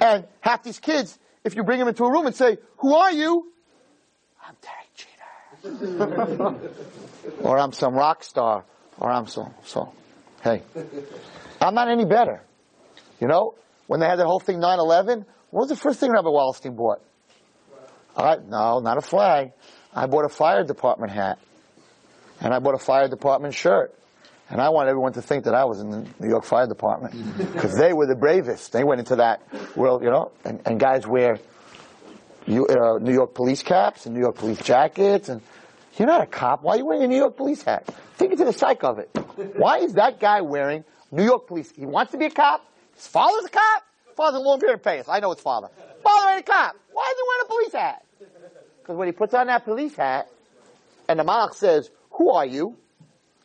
And 0.00 0.24
half 0.40 0.62
these 0.62 0.78
kids, 0.78 1.18
if 1.44 1.54
you 1.54 1.62
bring 1.62 1.78
them 1.78 1.88
into 1.88 2.04
a 2.04 2.10
room 2.10 2.26
and 2.26 2.34
say, 2.34 2.56
who 2.78 2.94
are 2.94 3.12
you? 3.12 3.52
I'm 4.42 4.54
Derek 5.62 5.84
Jeter. 6.32 7.40
or 7.42 7.58
I'm 7.58 7.72
some 7.72 7.92
rock 7.92 8.24
star. 8.24 8.64
Or 8.98 9.10
I'm 9.10 9.26
so, 9.26 9.52
so. 9.64 9.92
Hey, 10.42 10.62
I'm 11.60 11.74
not 11.74 11.88
any 11.88 12.06
better. 12.06 12.42
You 13.20 13.28
know, 13.28 13.54
when 13.88 14.00
they 14.00 14.06
had 14.06 14.18
the 14.18 14.26
whole 14.26 14.40
thing 14.40 14.56
9-11, 14.56 15.26
what 15.50 15.60
was 15.60 15.68
the 15.68 15.76
first 15.76 16.00
thing 16.00 16.10
Rabbi 16.10 16.28
Wallerstein 16.28 16.74
bought? 16.74 17.02
Uh, 18.16 18.36
no, 18.48 18.80
not 18.80 18.96
a 18.96 19.02
flag. 19.02 19.52
I 19.94 20.06
bought 20.06 20.24
a 20.24 20.30
fire 20.30 20.64
department 20.64 21.12
hat. 21.12 21.38
And 22.40 22.54
I 22.54 22.58
bought 22.58 22.74
a 22.74 22.78
fire 22.78 23.08
department 23.08 23.54
shirt. 23.54 23.94
And 24.52 24.60
I 24.60 24.68
want 24.68 24.88
everyone 24.88 25.14
to 25.14 25.22
think 25.22 25.44
that 25.44 25.54
I 25.54 25.64
was 25.64 25.80
in 25.80 25.90
the 25.90 26.06
New 26.20 26.28
York 26.28 26.44
Fire 26.44 26.66
Department. 26.68 27.14
Because 27.52 27.76
they 27.76 27.92
were 27.92 28.06
the 28.06 28.14
bravest. 28.14 28.72
They 28.72 28.84
went 28.84 29.00
into 29.00 29.16
that 29.16 29.42
world, 29.76 30.02
you 30.04 30.10
know, 30.10 30.30
and, 30.44 30.60
and 30.64 30.78
guys 30.78 31.06
wear 31.06 31.40
you, 32.46 32.66
uh, 32.66 32.98
New 32.98 33.12
York 33.12 33.34
police 33.34 33.62
caps 33.62 34.06
and 34.06 34.14
New 34.14 34.20
York 34.20 34.36
police 34.36 34.60
jackets. 34.62 35.28
And 35.28 35.40
you're 35.98 36.08
not 36.08 36.22
a 36.22 36.26
cop. 36.26 36.62
Why 36.62 36.74
are 36.74 36.76
you 36.78 36.86
wearing 36.86 37.02
a 37.02 37.08
New 37.08 37.16
York 37.16 37.36
police 37.36 37.62
hat? 37.62 37.86
Think 38.16 38.32
into 38.32 38.44
the 38.44 38.52
psyche 38.52 38.86
of 38.86 38.98
it. 38.98 39.10
Why 39.56 39.78
is 39.78 39.94
that 39.94 40.20
guy 40.20 40.42
wearing 40.42 40.84
New 41.12 41.24
York 41.24 41.46
police. 41.46 41.70
He 41.70 41.84
wants 41.84 42.12
to 42.12 42.18
be 42.18 42.24
a 42.24 42.30
cop. 42.30 42.66
His 42.94 43.06
father's 43.06 43.44
a 43.44 43.50
cop. 43.50 43.82
Father's 44.16 44.40
a 44.40 44.42
long 44.42 44.58
beard 44.58 44.72
and 44.72 44.82
face. 44.82 45.04
I 45.08 45.20
know 45.20 45.30
his 45.30 45.40
father. 45.40 45.68
Father 46.02 46.30
ain't 46.30 46.40
a 46.40 46.50
cop. 46.50 46.74
Why 46.90 47.12
is 47.12 47.18
he 47.18 47.22
wearing 47.28 47.42
a 47.42 47.48
police 47.48 47.72
hat? 47.72 48.04
Because 48.80 48.96
when 48.96 49.08
he 49.08 49.12
puts 49.12 49.34
on 49.34 49.46
that 49.46 49.64
police 49.64 49.94
hat, 49.94 50.28
and 51.08 51.20
the 51.20 51.24
malach 51.24 51.54
says, 51.54 51.90
"Who 52.12 52.30
are 52.30 52.46
you?" 52.46 52.76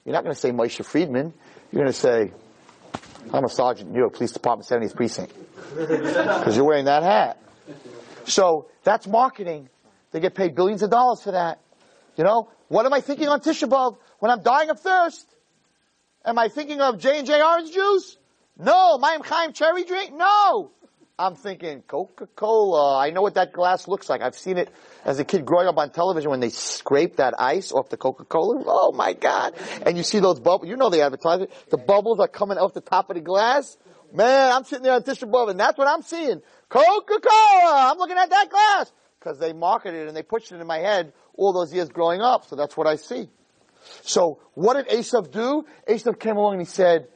You're 0.08 0.14
not 0.14 0.24
going 0.24 0.34
to 0.34 0.40
say 0.40 0.52
Moshe 0.52 0.86
Friedman. 0.86 1.34
You're 1.70 1.84
going 1.84 1.92
to 1.92 2.00
say, 2.00 2.32
"I'm 3.34 3.44
a 3.44 3.50
sergeant, 3.50 3.90
in 3.90 3.94
New 3.94 4.00
York 4.00 4.14
Police 4.14 4.32
Department, 4.32 4.70
70th 4.70 4.96
precinct," 4.96 5.34
because 5.78 6.56
you're 6.56 6.64
wearing 6.64 6.86
that 6.86 7.04
hat. 7.04 7.38
So 8.24 8.70
that's 8.86 9.06
marketing. 9.06 9.68
They 10.12 10.22
get 10.22 10.34
paid 10.34 10.56
billions 10.56 10.82
of 10.82 10.92
dollars 10.92 11.22
for 11.22 11.32
that. 11.32 11.60
You 12.16 12.24
know, 12.24 12.50
what 12.70 12.86
am 12.86 12.94
I 12.94 13.02
thinking 13.02 13.28
on 13.28 13.42
Tisha 13.42 13.68
B'av 13.68 13.98
when 14.20 14.32
I'm 14.32 14.44
dying 14.44 14.70
of 14.70 14.80
thirst? 14.80 15.28
Am 16.24 16.40
I 16.40 16.48
thinking 16.48 16.80
of 16.80 17.00
J 17.00 17.18
and 17.18 17.28
J 17.28 17.42
orange 17.42 17.74
juice? 17.74 18.16
No. 18.58 18.98
Mayim 19.00 19.26
Chaim 19.26 19.52
cherry 19.52 19.84
drink? 19.84 20.14
No. 20.14 20.72
I'm 21.20 21.34
thinking 21.34 21.82
Coca-Cola. 21.82 23.00
I 23.00 23.10
know 23.10 23.24
what 23.24 23.34
that 23.36 23.52
glass 23.52 23.88
looks 23.88 24.08
like. 24.08 24.22
I've 24.22 24.38
seen 24.38 24.60
it 24.60 24.70
as 25.04 25.18
a 25.18 25.26
kid 25.26 25.48
growing 25.48 25.68
up 25.68 25.76
on 25.76 25.90
television 25.90 26.30
when 26.30 26.42
they 26.42 26.50
scrape 26.50 27.16
that 27.16 27.34
ice 27.40 27.72
off 27.72 27.90
the 27.90 27.98
Coca-Cola. 27.98 28.64
Oh 28.68 28.92
my 28.92 29.14
God. 29.14 29.56
And 29.84 29.98
you 29.98 30.04
see 30.04 30.20
those 30.20 30.40
bubbles. 30.40 30.70
You 30.70 30.76
know 30.76 30.92
they 30.92 31.02
advertise 31.02 31.42
it. 31.42 31.52
The 31.72 31.78
bubbles 31.78 32.20
are 32.20 32.28
coming 32.28 32.60
off 32.60 32.76
the 32.76 32.82
top 32.82 33.10
of 33.10 33.16
the 33.16 33.22
glass. 33.22 33.78
Man, 34.14 34.52
I'm 34.52 34.64
sitting 34.64 34.84
there 34.84 34.94
on 34.94 35.02
Tisha 35.02 35.28
B'av 35.28 35.50
and 35.50 35.60
that's 35.60 35.76
what 35.76 35.88
I'm 35.88 36.04
seeing. 36.04 36.40
Coca-Cola! 36.70 37.92
I'm 37.92 37.98
looking 37.98 38.18
at 38.18 38.30
that 38.30 38.52
glass! 38.52 38.92
Because 39.20 39.40
they 39.40 39.54
marketed 39.54 40.02
it 40.02 40.08
and 40.10 40.16
they 40.16 40.22
pushed 40.22 40.52
it 40.52 40.62
in 40.62 40.68
my 40.68 40.78
head 40.78 41.14
all 41.34 41.52
those 41.52 41.74
years 41.74 41.90
growing 41.90 42.22
up, 42.22 42.46
so 42.46 42.56
that's 42.56 42.78
what 42.78 42.86
I 42.86 42.96
see. 42.96 43.28
So, 44.04 44.40
what 44.54 44.76
did 44.76 44.88
Esav 44.90 45.32
do? 45.32 45.66
Esav 45.90 46.20
came 46.20 46.38
along 46.38 46.54
and 46.54 46.62
he 46.62 46.68
said, 46.68 47.08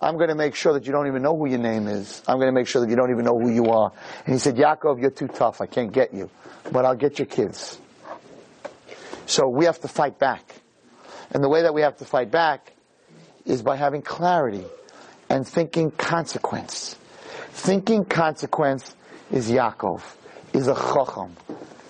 I'm 0.00 0.16
going 0.16 0.28
to 0.28 0.34
make 0.34 0.54
sure 0.54 0.72
that 0.72 0.86
you 0.86 0.92
don't 0.92 1.08
even 1.08 1.20
know 1.22 1.36
who 1.36 1.46
your 1.46 1.58
name 1.58 1.86
is. 1.86 2.22
I'm 2.26 2.36
going 2.36 2.48
to 2.48 2.58
make 2.58 2.66
sure 2.66 2.80
that 2.80 2.88
you 2.88 2.96
don't 2.96 3.10
even 3.10 3.24
know 3.24 3.38
who 3.38 3.50
you 3.50 3.66
are. 3.66 3.92
And 4.24 4.34
he 4.34 4.38
said, 4.38 4.56
Yaakov, 4.56 5.00
you're 5.00 5.10
too 5.10 5.28
tough. 5.28 5.60
I 5.60 5.66
can't 5.66 5.92
get 5.92 6.14
you. 6.14 6.30
But 6.72 6.86
I'll 6.86 6.96
get 6.96 7.18
your 7.18 7.26
kids. 7.26 7.78
So 9.26 9.46
we 9.48 9.66
have 9.66 9.80
to 9.82 9.88
fight 9.88 10.18
back. 10.18 10.54
And 11.32 11.44
the 11.44 11.48
way 11.48 11.62
that 11.62 11.74
we 11.74 11.82
have 11.82 11.98
to 11.98 12.04
fight 12.04 12.30
back 12.30 12.72
is 13.44 13.62
by 13.62 13.76
having 13.76 14.00
clarity 14.02 14.64
and 15.28 15.46
thinking 15.46 15.90
consequence. 15.90 16.96
Thinking 17.50 18.04
consequence 18.04 18.94
is 19.30 19.50
Yaakov, 19.50 20.02
is 20.52 20.66
a 20.66 20.74
chacham. 20.74 21.36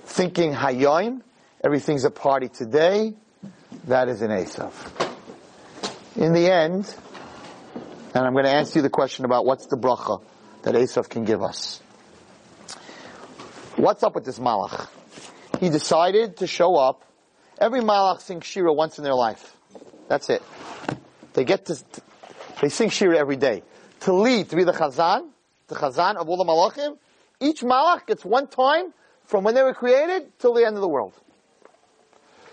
Thinking 0.04 0.52
hayoim, 0.52 1.22
everything's 1.62 2.04
a 2.04 2.10
party 2.10 2.48
today, 2.48 3.14
that 3.84 4.08
is 4.08 4.20
an 4.20 4.30
Esav. 4.30 4.72
In 6.16 6.32
the 6.32 6.50
end, 6.50 6.94
and 8.14 8.26
I'm 8.26 8.32
going 8.32 8.44
to 8.44 8.50
answer 8.50 8.78
you 8.78 8.82
the 8.82 8.90
question 8.90 9.24
about 9.24 9.46
what's 9.46 9.66
the 9.66 9.76
bracha 9.76 10.22
that 10.62 10.74
Esav 10.74 11.08
can 11.08 11.24
give 11.24 11.42
us. 11.42 11.80
What's 13.76 14.02
up 14.02 14.14
with 14.14 14.24
this 14.24 14.38
malach? 14.38 14.88
He 15.60 15.68
decided 15.68 16.38
to 16.38 16.46
show 16.46 16.76
up. 16.76 17.04
Every 17.58 17.80
malach 17.80 18.20
sings 18.20 18.44
shira 18.44 18.72
once 18.72 18.98
in 18.98 19.04
their 19.04 19.14
life. 19.14 19.56
That's 20.08 20.28
it. 20.28 20.42
They 21.34 21.44
get 21.44 21.66
to, 21.66 21.76
they 22.60 22.68
sing 22.68 22.90
shira 22.90 23.16
every 23.16 23.36
day. 23.36 23.62
To 24.00 24.12
lead, 24.12 24.50
to 24.50 24.56
be 24.56 24.64
the 24.64 24.72
chazan, 24.72 25.28
the 25.68 25.76
chazan 25.76 26.16
of 26.16 26.28
all 26.28 26.36
the 26.36 26.44
malachim, 26.44 26.98
each 27.38 27.60
malach 27.60 28.06
gets 28.06 28.24
one 28.24 28.48
time 28.48 28.92
from 29.24 29.44
when 29.44 29.54
they 29.54 29.62
were 29.62 29.74
created 29.74 30.32
till 30.38 30.54
the 30.54 30.66
end 30.66 30.74
of 30.74 30.80
the 30.82 30.88
world. 30.88 31.12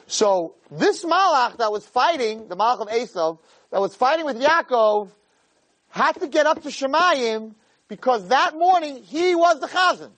So 0.06 0.56
this 0.70 1.04
malach 1.04 1.58
that 1.58 1.72
was 1.72 1.86
fighting, 1.86 2.48
the 2.48 2.56
malach 2.56 2.80
of 2.80 2.90
Esav, 2.90 3.40
that 3.72 3.82
was 3.82 3.96
fighting 3.96 4.26
with 4.26 4.40
Yaakov, 4.40 5.10
had 5.98 6.14
to 6.20 6.28
get 6.28 6.46
up 6.46 6.62
to 6.64 6.70
Shemayim 6.70 7.56
because 7.88 8.28
that 8.28 8.56
morning 8.56 9.04
he 9.04 9.34
was 9.34 9.60
the 9.60 9.68
chazan. 9.68 10.12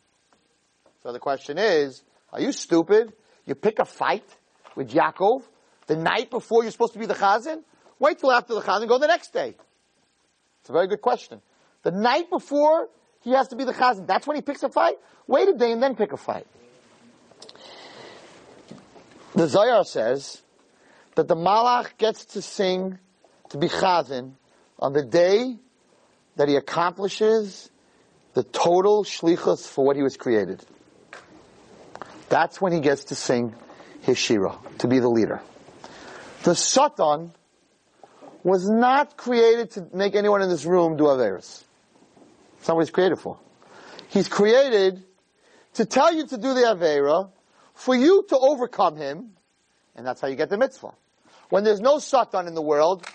So 1.04 1.14
the 1.14 1.20
question 1.20 1.58
is, 1.58 2.04
are 2.34 2.42
you 2.42 2.52
stupid? 2.52 3.14
You 3.46 3.56
pick 3.56 3.80
a 3.80 3.86
fight 3.86 4.26
with 4.76 4.92
Yaakov 4.92 5.44
the 5.88 5.96
night 5.96 6.30
before 6.30 6.64
you're 6.64 6.72
supposed 6.72 6.94
to 6.94 7.00
be 7.00 7.06
the 7.06 7.16
chazan? 7.16 7.64
Wait 7.98 8.20
till 8.20 8.32
after 8.32 8.54
the 8.54 8.62
chazan, 8.62 8.88
go 8.88 8.98
the 8.98 9.08
next 9.08 9.32
day. 9.34 9.56
It's 10.60 10.70
a 10.70 10.74
very 10.74 10.88
good 10.88 11.02
question. 11.02 11.42
The 11.84 11.92
night 11.92 12.30
before 12.30 12.90
he 13.22 13.32
has 13.32 13.48
to 13.50 13.56
be 13.56 13.64
the 13.64 13.74
chazan. 13.74 14.06
That's 14.06 14.28
when 14.28 14.36
he 14.36 14.42
picks 14.42 14.64
a 14.64 14.70
fight. 14.70 14.96
Wait 15.28 15.48
a 15.48 15.54
day 15.54 15.72
and 15.72 15.82
then 15.82 15.96
pick 15.96 16.12
a 16.12 16.18
fight. 16.18 16.48
The 19.34 19.48
Zohar 19.48 19.86
says 19.86 20.42
that 21.16 21.28
the 21.28 21.36
malach 21.36 21.98
gets 21.98 22.26
to 22.34 22.42
sing 22.42 23.00
to 23.50 23.58
be 23.58 23.68
chazan 23.68 24.34
on 24.78 24.94
the 24.94 25.04
day 25.04 25.58
that 26.40 26.48
he 26.48 26.56
accomplishes 26.56 27.70
the 28.34 28.44
total 28.44 29.04
shlichus 29.04 29.68
for 29.68 29.84
what 29.84 29.98
he 29.98 30.02
was 30.02 30.16
created. 30.16 30.64
That's 32.30 32.62
when 32.62 32.72
he 32.72 32.80
gets 32.80 33.04
to 33.06 33.16
sing 33.16 33.54
his 34.04 34.18
shira, 34.18 34.58
to 34.78 34.88
be 34.88 35.00
the 35.00 35.10
leader. 35.10 35.42
The 36.44 36.56
Satan 36.56 37.34
was 38.42 38.70
not 38.70 39.18
created 39.18 39.72
to 39.72 39.88
make 39.94 40.16
anyone 40.16 40.42
in 40.42 40.48
this 40.48 40.64
room 40.64 40.96
do 40.96 41.04
Averis. 41.04 41.66
That's 42.56 42.70
not 42.70 42.78
what 42.78 42.86
he's 42.86 42.92
created 42.92 43.20
for. 43.20 43.38
He's 44.08 44.30
created 44.30 45.04
to 45.74 45.84
tell 45.84 46.14
you 46.14 46.26
to 46.26 46.38
do 46.38 46.54
the 46.54 46.62
Avera, 46.62 47.30
for 47.74 47.98
you 47.98 48.24
to 48.30 48.38
overcome 48.38 48.96
him, 48.96 49.32
and 49.94 50.08
that's 50.08 50.22
how 50.22 50.30
you 50.30 50.38
get 50.38 50.50
the 50.50 50.58
mitzvah. 50.58 50.94
When 51.50 51.66
there's 51.66 51.82
no 51.82 52.00
Satan 52.00 52.48
in 52.48 52.54
the 52.54 52.62
world, 52.62 53.06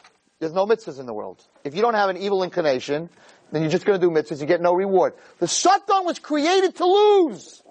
there's 0.45 0.55
no 0.55 0.67
mitzvahs 0.67 1.01
in 1.01 1.07
the 1.07 1.15
world. 1.15 1.43
If 1.65 1.75
you 1.75 1.81
don't 1.81 1.95
have 1.95 2.11
an 2.11 2.19
evil 2.19 2.43
inclination, 2.43 3.09
then 3.51 3.63
you're 3.63 3.71
just 3.71 3.87
going 3.87 3.99
to 3.99 4.07
do 4.07 4.13
mitzvahs, 4.13 4.41
you 4.41 4.47
get 4.47 4.61
no 4.61 4.75
reward. 4.75 5.15
The 5.39 5.49
Satan 5.49 6.05
was 6.05 6.19
created 6.19 6.77
to 6.77 6.85
lose. 6.85 7.63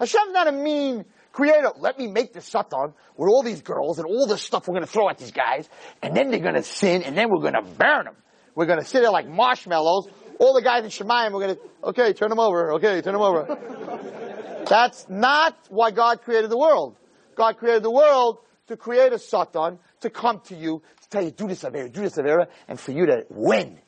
Hashem's 0.00 0.32
not 0.32 0.48
a 0.48 0.52
mean 0.52 1.04
creator. 1.30 1.70
Let 1.78 1.98
me 1.98 2.08
make 2.08 2.32
the 2.32 2.40
Satan 2.40 2.94
with 3.16 3.28
all 3.28 3.44
these 3.44 3.62
girls 3.62 3.98
and 3.98 4.06
all 4.06 4.26
this 4.26 4.42
stuff 4.42 4.66
we're 4.66 4.74
going 4.74 4.86
to 4.86 4.90
throw 4.90 5.08
at 5.08 5.18
these 5.18 5.30
guys, 5.30 5.68
and 6.02 6.16
then 6.16 6.30
they're 6.30 6.40
going 6.40 6.54
to 6.54 6.64
sin, 6.64 7.04
and 7.04 7.16
then 7.16 7.30
we're 7.30 7.40
going 7.40 7.54
to 7.54 7.62
burn 7.62 8.06
them. 8.06 8.16
We're 8.56 8.66
going 8.66 8.80
to 8.80 8.84
sit 8.84 9.02
there 9.02 9.12
like 9.12 9.28
marshmallows, 9.28 10.08
all 10.40 10.54
the 10.54 10.62
guys 10.62 10.82
in 10.82 10.90
Shemayim, 10.90 11.32
we're 11.32 11.40
gonna, 11.40 11.56
okay, 11.84 12.12
turn 12.12 12.30
them 12.30 12.40
over, 12.40 12.72
okay, 12.74 13.00
turn 13.00 13.12
them 13.12 13.22
over. 13.22 14.64
That's 14.68 15.08
not 15.08 15.56
why 15.68 15.92
God 15.92 16.22
created 16.22 16.50
the 16.50 16.58
world. 16.58 16.96
God 17.36 17.56
created 17.58 17.84
the 17.84 17.92
world 17.92 18.38
to 18.66 18.76
create 18.76 19.12
a 19.12 19.18
Satan, 19.18 19.78
to 20.00 20.10
come 20.10 20.40
to 20.46 20.56
you, 20.56 20.82
to 21.01 21.01
tell 21.12 21.22
you, 21.22 21.30
do 21.30 21.46
this 21.46 21.62
Avera, 21.62 21.92
do 21.92 22.00
this 22.00 22.16
Avera, 22.16 22.48
and 22.68 22.80
for 22.80 22.92
you 22.92 23.06
to 23.06 23.24
win. 23.28 23.78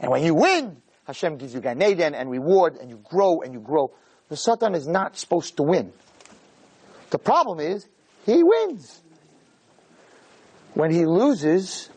And 0.00 0.10
when 0.10 0.24
you 0.24 0.34
win, 0.34 0.82
Hashem 1.04 1.36
gives 1.36 1.54
you 1.54 1.60
Gan 1.60 1.82
Eden 1.82 2.14
and 2.14 2.30
reward, 2.30 2.76
and 2.76 2.90
you 2.90 3.00
grow 3.02 3.40
and 3.40 3.52
you 3.52 3.60
grow. 3.60 3.92
The 4.28 4.36
Satan 4.36 4.74
is 4.74 4.86
not 4.86 5.16
supposed 5.16 5.56
to 5.58 5.62
win. 5.62 5.92
The 7.10 7.18
problem 7.18 7.60
is, 7.60 7.86
he 8.24 8.42
wins. 8.42 9.02
When 10.74 10.90
he 10.90 11.04
loses, 11.04 11.90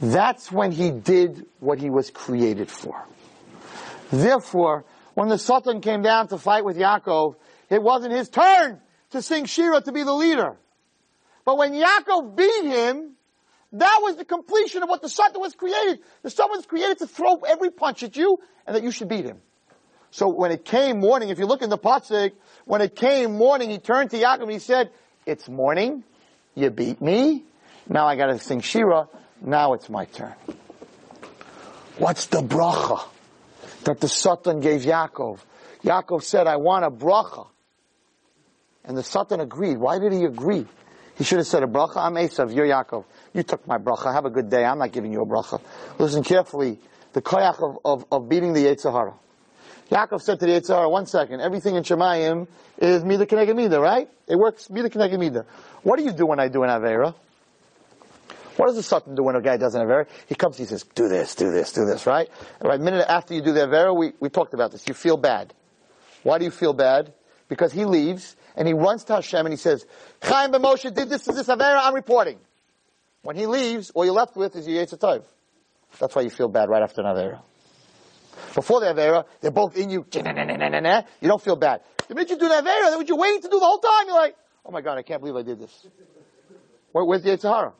that's 0.00 0.50
when 0.50 0.72
he 0.72 0.90
did 0.90 1.46
what 1.60 1.78
he 1.78 1.90
was 1.90 2.10
created 2.10 2.70
for. 2.70 3.06
Therefore, 4.10 4.84
when 5.14 5.28
the 5.28 5.38
Satan 5.38 5.80
came 5.80 6.02
down 6.02 6.28
to 6.28 6.38
fight 6.38 6.64
with 6.64 6.76
Yaakov, 6.76 7.36
it 7.70 7.82
wasn't 7.82 8.14
his 8.14 8.28
turn 8.28 8.80
to 9.10 9.22
sing 9.22 9.44
Shira 9.44 9.80
to 9.82 9.92
be 9.92 10.02
the 10.02 10.12
leader. 10.12 10.56
But 11.44 11.58
when 11.58 11.72
Yaakov 11.72 12.36
beat 12.36 12.64
him, 12.64 13.16
that 13.72 13.98
was 14.02 14.16
the 14.16 14.24
completion 14.24 14.82
of 14.82 14.88
what 14.88 15.02
the 15.02 15.08
Satan 15.08 15.40
was 15.40 15.54
created. 15.54 16.00
The 16.22 16.30
Satan 16.30 16.50
was 16.50 16.66
created 16.66 16.98
to 16.98 17.06
throw 17.06 17.36
every 17.46 17.70
punch 17.70 18.02
at 18.02 18.16
you 18.16 18.38
and 18.66 18.74
that 18.74 18.82
you 18.82 18.90
should 18.90 19.08
beat 19.08 19.24
him. 19.24 19.40
So 20.10 20.28
when 20.28 20.52
it 20.52 20.64
came 20.64 21.00
morning, 21.00 21.28
if 21.28 21.38
you 21.38 21.46
look 21.46 21.60
in 21.60 21.68
the 21.68 21.78
pasuk, 21.78 22.32
when 22.64 22.80
it 22.80 22.96
came 22.96 23.36
morning, 23.36 23.68
he 23.70 23.78
turned 23.78 24.10
to 24.10 24.16
Yaakov 24.16 24.42
and 24.42 24.52
he 24.52 24.58
said, 24.58 24.90
it's 25.26 25.48
morning, 25.48 26.02
you 26.54 26.70
beat 26.70 27.02
me, 27.02 27.44
now 27.88 28.06
I 28.06 28.16
gotta 28.16 28.38
sing 28.38 28.60
Shira, 28.60 29.08
now 29.42 29.74
it's 29.74 29.90
my 29.90 30.06
turn. 30.06 30.34
What's 31.98 32.26
the 32.26 32.40
bracha 32.40 33.04
that 33.84 34.00
the 34.00 34.08
Satan 34.08 34.60
gave 34.60 34.82
Yaakov? 34.82 35.40
Yaakov 35.82 36.22
said, 36.22 36.46
I 36.46 36.56
want 36.56 36.84
a 36.84 36.90
bracha. 36.90 37.48
And 38.84 38.96
the 38.96 39.02
Satan 39.02 39.40
agreed. 39.40 39.76
Why 39.76 39.98
did 39.98 40.12
he 40.12 40.24
agree? 40.24 40.66
He 41.16 41.24
should 41.24 41.38
have 41.38 41.46
said 41.46 41.62
a 41.62 41.66
bracha. 41.66 41.98
I'm 41.98 42.14
Esav, 42.14 42.54
you're 42.54 42.66
Yaakov. 42.66 43.04
You 43.32 43.42
took 43.42 43.66
my 43.66 43.78
bracha. 43.78 44.12
Have 44.12 44.24
a 44.24 44.30
good 44.30 44.50
day. 44.50 44.64
I'm 44.64 44.78
not 44.78 44.92
giving 44.92 45.12
you 45.12 45.22
a 45.22 45.26
bracha. 45.26 45.60
Listen 45.98 46.22
carefully. 46.22 46.78
The 47.12 47.22
koyach 47.22 47.62
of, 47.62 47.78
of, 47.84 48.04
of 48.10 48.28
beating 48.28 48.52
the 48.52 48.64
Yetzirah. 48.66 49.14
Yaakov 49.90 50.20
said 50.20 50.38
to 50.40 50.46
the 50.46 50.52
Yetzirah, 50.52 50.90
one 50.90 51.06
second, 51.06 51.40
everything 51.40 51.74
in 51.74 51.82
Shemayim 51.82 52.46
is 52.78 53.02
mida 53.04 53.26
keneged 53.26 53.56
mida, 53.56 53.80
right? 53.80 54.08
It 54.26 54.36
works 54.36 54.68
mida 54.68 54.90
keneged 54.90 55.18
mida. 55.18 55.46
What 55.82 55.98
do 55.98 56.04
you 56.04 56.12
do 56.12 56.26
when 56.26 56.38
I 56.40 56.48
do 56.48 56.62
an 56.62 56.70
Avera? 56.70 57.14
What 58.56 58.66
does 58.66 58.76
the 58.76 58.82
Satan 58.82 59.14
do 59.14 59.22
when 59.22 59.36
a 59.36 59.40
guy 59.40 59.56
does 59.56 59.74
an 59.74 59.86
Avera? 59.86 60.06
He 60.26 60.34
comes, 60.34 60.58
he 60.58 60.64
says, 60.64 60.82
do 60.82 61.08
this, 61.08 61.36
do 61.36 61.50
this, 61.52 61.72
do 61.72 61.86
this, 61.86 62.06
right? 62.06 62.28
Right, 62.60 62.80
minute 62.80 63.06
after 63.08 63.32
you 63.32 63.40
do 63.40 63.52
the 63.52 63.60
Avera, 63.60 63.96
we, 63.96 64.12
we 64.20 64.28
talked 64.28 64.52
about 64.52 64.72
this. 64.72 64.86
You 64.88 64.94
feel 64.94 65.16
bad. 65.16 65.54
Why 66.24 66.38
do 66.38 66.44
you 66.44 66.50
feel 66.50 66.72
bad? 66.72 67.12
Because 67.48 67.72
he 67.72 67.84
leaves, 67.84 68.36
and 68.56 68.66
he 68.66 68.74
runs 68.74 69.04
to 69.04 69.14
Hashem, 69.14 69.46
and 69.46 69.52
he 69.52 69.56
says, 69.56 69.86
Chaim 70.22 70.50
ben 70.50 70.60
Moshe 70.60 70.92
did 70.92 71.08
this 71.08 71.24
to 71.24 71.32
this 71.32 71.46
Avera, 71.46 71.78
I'm 71.82 71.94
reporting. 71.94 72.38
When 73.28 73.36
he 73.36 73.44
leaves, 73.44 73.90
all 73.90 74.06
you're 74.06 74.14
left 74.14 74.36
with 74.36 74.56
is 74.56 74.66
your 74.66 74.82
Yetzirah 74.82 75.22
That's 76.00 76.16
why 76.16 76.22
you 76.22 76.30
feel 76.30 76.48
bad 76.48 76.70
right 76.70 76.82
after 76.82 77.02
an 77.02 77.08
Avera. 77.08 77.42
Before 78.54 78.80
the 78.80 78.86
Avera, 78.86 79.26
they're 79.42 79.50
both 79.50 79.76
in 79.76 79.90
you. 79.90 80.06
You 80.10 81.28
don't 81.28 81.42
feel 81.42 81.56
bad. 81.56 81.82
The 82.08 82.14
minute 82.14 82.30
you 82.30 82.38
do 82.38 82.48
the 82.48 82.54
Avera, 82.54 82.96
what 82.96 83.06
you're 83.06 83.18
waiting 83.18 83.42
to 83.42 83.48
do 83.48 83.60
the 83.60 83.66
whole 83.66 83.80
time, 83.80 84.06
you're 84.06 84.16
like, 84.16 84.34
oh 84.64 84.70
my 84.70 84.80
God, 84.80 84.96
I 84.96 85.02
can't 85.02 85.20
believe 85.20 85.36
I 85.36 85.42
did 85.42 85.60
this. 85.60 85.86
Where, 86.92 87.04
where's 87.04 87.22
the 87.22 87.28
Yetzer 87.28 87.54
Hara? 87.54 87.74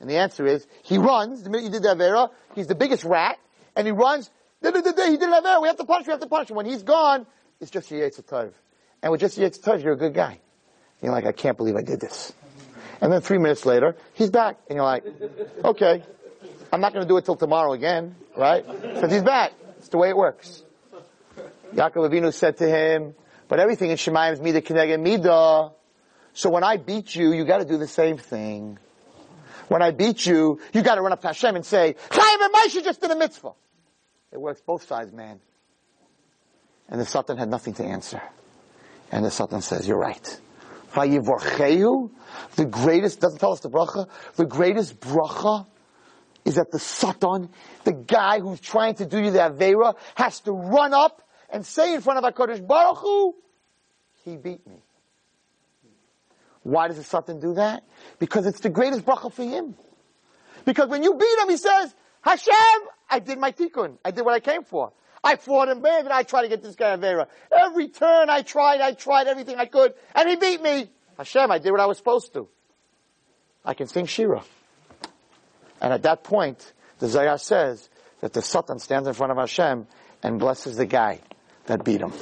And 0.00 0.08
the 0.08 0.16
answer 0.16 0.46
is, 0.46 0.66
he 0.82 0.96
runs, 0.96 1.42
the 1.42 1.50
minute 1.50 1.64
you 1.64 1.70
did 1.72 1.82
the 1.82 1.94
Avera, 1.94 2.30
he's 2.54 2.66
the 2.66 2.74
biggest 2.74 3.04
rat, 3.04 3.36
and 3.76 3.86
he 3.86 3.92
runs, 3.92 4.30
he 4.62 4.70
did 4.70 4.86
an 4.86 5.42
Avera, 5.42 5.60
we 5.60 5.68
have 5.68 5.76
to 5.76 5.84
punish 5.84 6.06
we 6.06 6.12
have 6.12 6.20
to 6.20 6.26
punish 6.26 6.48
him. 6.48 6.56
When 6.56 6.64
he's 6.64 6.84
gone, 6.84 7.26
it's 7.60 7.70
just 7.70 7.90
your 7.90 8.08
Yetzer 8.08 8.24
Tov. 8.24 8.52
And 9.02 9.12
with 9.12 9.20
just 9.20 9.36
your 9.36 9.50
Yetzer 9.50 9.60
Tov, 9.60 9.84
you're 9.84 9.92
a 9.92 9.98
good 9.98 10.14
guy. 10.14 10.40
You're 11.02 11.12
like, 11.12 11.26
I 11.26 11.32
can't 11.32 11.58
believe 11.58 11.76
I 11.76 11.82
did 11.82 12.00
this. 12.00 12.32
And 13.00 13.12
then 13.12 13.20
three 13.20 13.38
minutes 13.38 13.64
later, 13.64 13.96
he's 14.14 14.30
back. 14.30 14.58
And 14.68 14.76
you're 14.76 14.84
like, 14.84 15.04
okay, 15.64 16.02
I'm 16.72 16.80
not 16.80 16.92
going 16.92 17.04
to 17.04 17.08
do 17.08 17.16
it 17.16 17.24
till 17.24 17.36
tomorrow 17.36 17.72
again, 17.72 18.14
right? 18.36 18.66
Because 18.66 19.10
he's 19.10 19.22
back. 19.22 19.52
It's 19.78 19.88
the 19.88 19.98
way 19.98 20.10
it 20.10 20.16
works. 20.16 20.62
Yaakov 21.74 22.10
Avinu 22.10 22.32
said 22.32 22.58
to 22.58 22.68
him, 22.68 23.14
but 23.48 23.58
everything 23.58 23.90
in 23.90 23.96
Shemayim 23.96 24.32
is 24.34 24.40
Mida 24.40 24.60
Keneged 24.60 25.00
Mida. 25.00 25.72
So 26.34 26.50
when 26.50 26.62
I 26.62 26.76
beat 26.76 27.14
you, 27.14 27.32
you 27.32 27.44
gotta 27.44 27.64
do 27.64 27.78
the 27.78 27.88
same 27.88 28.18
thing. 28.18 28.78
When 29.68 29.82
I 29.82 29.92
beat 29.92 30.26
you, 30.26 30.60
you 30.72 30.82
gotta 30.82 31.00
run 31.00 31.12
up 31.12 31.20
to 31.22 31.28
Hashem 31.28 31.56
and 31.56 31.64
say, 31.64 31.96
Chaim 32.10 32.42
and 32.42 32.54
Moshe 32.54 32.84
just 32.84 33.00
did 33.00 33.10
a 33.10 33.16
mitzvah. 33.16 33.52
It 34.32 34.40
works 34.40 34.60
both 34.60 34.86
sides, 34.86 35.12
man. 35.12 35.40
And 36.88 37.00
the 37.00 37.06
Satan 37.06 37.36
had 37.36 37.48
nothing 37.48 37.74
to 37.74 37.84
answer. 37.84 38.20
And 39.12 39.24
the 39.24 39.30
Satan 39.30 39.60
says, 39.62 39.86
you're 39.88 39.98
right. 39.98 40.40
The 40.94 42.66
greatest, 42.68 43.20
doesn't 43.20 43.38
tell 43.38 43.52
us 43.52 43.60
the 43.60 43.70
bracha, 43.70 44.08
the 44.36 44.46
greatest 44.46 45.00
bracha 45.00 45.66
is 46.44 46.56
that 46.56 46.70
the 46.70 46.78
Satan, 46.78 47.50
the 47.84 47.92
guy 47.92 48.40
who's 48.40 48.60
trying 48.60 48.94
to 48.96 49.06
do 49.06 49.22
you 49.22 49.30
the 49.30 49.38
Avera, 49.38 49.94
has 50.14 50.40
to 50.40 50.52
run 50.52 50.94
up 50.94 51.22
and 51.50 51.64
say 51.64 51.94
in 51.94 52.00
front 52.00 52.24
of 52.24 52.34
HaKadosh 52.34 52.66
Baruch 52.66 52.98
Hu, 52.98 53.34
he 54.24 54.36
beat 54.36 54.66
me. 54.66 54.82
Why 56.62 56.88
does 56.88 56.96
the 56.96 57.04
Satan 57.04 57.40
do 57.40 57.54
that? 57.54 57.84
Because 58.18 58.46
it's 58.46 58.60
the 58.60 58.68
greatest 58.68 59.04
bracha 59.04 59.32
for 59.32 59.44
him. 59.44 59.74
Because 60.64 60.88
when 60.88 61.02
you 61.02 61.14
beat 61.14 61.38
him, 61.38 61.48
he 61.48 61.56
says, 61.56 61.94
Hashem, 62.20 62.54
I 63.08 63.18
did 63.18 63.38
my 63.38 63.52
tikkun. 63.52 63.96
I 64.04 64.10
did 64.10 64.24
what 64.24 64.34
I 64.34 64.40
came 64.40 64.62
for. 64.64 64.92
I 65.22 65.36
fought 65.36 65.68
him 65.68 65.82
bad 65.82 66.04
and 66.04 66.12
I 66.12 66.22
tried 66.22 66.42
to 66.42 66.48
get 66.48 66.62
this 66.62 66.76
guy 66.76 66.96
Avera. 66.96 67.26
Every 67.52 67.88
turn 67.88 68.30
I 68.30 68.42
tried, 68.42 68.80
I 68.80 68.92
tried 68.92 69.26
everything 69.26 69.56
I 69.56 69.66
could, 69.66 69.94
and 70.14 70.28
he 70.28 70.36
beat 70.36 70.62
me. 70.62 70.90
Hashem, 71.18 71.50
I 71.50 71.58
did 71.58 71.70
what 71.70 71.80
I 71.80 71.86
was 71.86 71.98
supposed 71.98 72.32
to. 72.32 72.48
I 73.64 73.74
can 73.74 73.86
sing 73.86 74.06
Shira. 74.06 74.42
And 75.80 75.92
at 75.92 76.02
that 76.02 76.24
point, 76.24 76.72
the 76.98 77.08
Zohar 77.08 77.38
says 77.38 77.88
that 78.20 78.32
the 78.32 78.42
Satan 78.42 78.78
stands 78.78 79.06
in 79.08 79.14
front 79.14 79.32
of 79.32 79.38
Hashem 79.38 79.86
and 80.22 80.38
blesses 80.38 80.76
the 80.76 80.86
guy 80.86 81.20
that 81.66 81.84
beat 81.84 82.00
him. 82.00 82.12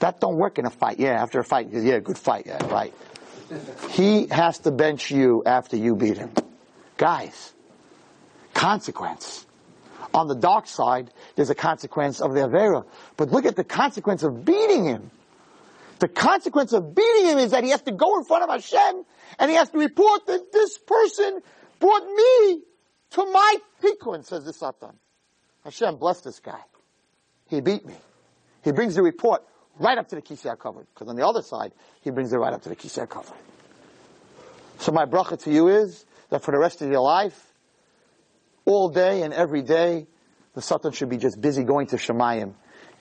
That 0.00 0.20
don't 0.20 0.36
work 0.36 0.58
in 0.58 0.66
a 0.66 0.70
fight. 0.70 0.98
Yeah, 0.98 1.22
after 1.22 1.40
a 1.40 1.44
fight, 1.44 1.68
yeah, 1.70 1.98
good 1.98 2.18
fight, 2.18 2.44
yeah, 2.46 2.64
right. 2.66 2.94
He 3.90 4.26
has 4.28 4.58
to 4.60 4.70
bench 4.70 5.10
you 5.10 5.42
after 5.44 5.76
you 5.76 5.94
beat 5.94 6.16
him. 6.16 6.30
Guys, 6.96 7.52
consequence. 8.54 9.46
On 10.12 10.26
the 10.26 10.34
dark 10.34 10.66
side, 10.66 11.10
there's 11.36 11.50
a 11.50 11.54
consequence 11.54 12.20
of 12.20 12.34
the 12.34 12.40
Avera. 12.40 12.84
But 13.16 13.30
look 13.30 13.46
at 13.46 13.56
the 13.56 13.64
consequence 13.64 14.22
of 14.22 14.44
beating 14.44 14.84
him. 14.84 15.10
The 16.00 16.08
consequence 16.08 16.72
of 16.72 16.94
beating 16.94 17.26
him 17.26 17.38
is 17.38 17.50
that 17.52 17.62
he 17.62 17.70
has 17.70 17.82
to 17.82 17.92
go 17.92 18.18
in 18.18 18.24
front 18.24 18.42
of 18.42 18.50
Hashem 18.50 19.04
and 19.38 19.50
he 19.50 19.56
has 19.56 19.68
to 19.70 19.78
report 19.78 20.26
that 20.26 20.50
this 20.50 20.78
person 20.78 21.40
brought 21.78 22.06
me 22.06 22.62
to 23.10 23.26
my 23.26 23.56
tikkun, 23.82 24.24
says 24.24 24.44
the 24.44 24.52
Satan. 24.52 24.96
Hashem, 25.64 25.96
bless 25.96 26.22
this 26.22 26.40
guy. 26.40 26.60
He 27.48 27.60
beat 27.60 27.84
me. 27.84 27.94
He 28.64 28.72
brings 28.72 28.94
the 28.94 29.02
report 29.02 29.42
right 29.78 29.98
up 29.98 30.08
to 30.08 30.16
the 30.16 30.22
Kisei 30.22 30.56
HaKavod. 30.56 30.86
Because 30.94 31.08
on 31.08 31.16
the 31.16 31.26
other 31.26 31.42
side, 31.42 31.72
he 32.00 32.10
brings 32.10 32.32
it 32.32 32.36
right 32.36 32.52
up 32.52 32.62
to 32.62 32.68
the 32.68 32.76
Kisei 32.76 33.06
HaKavod. 33.06 33.36
So 34.78 34.92
my 34.92 35.04
bracha 35.04 35.42
to 35.44 35.52
you 35.52 35.68
is 35.68 36.06
that 36.30 36.42
for 36.42 36.52
the 36.52 36.58
rest 36.58 36.80
of 36.80 36.90
your 36.90 37.00
life, 37.00 37.49
all 38.64 38.88
day 38.88 39.22
and 39.22 39.32
every 39.32 39.62
day, 39.62 40.06
the 40.54 40.62
Satan 40.62 40.92
should 40.92 41.08
be 41.08 41.16
just 41.16 41.40
busy 41.40 41.64
going 41.64 41.86
to 41.88 41.96
Shemayim 41.96 42.54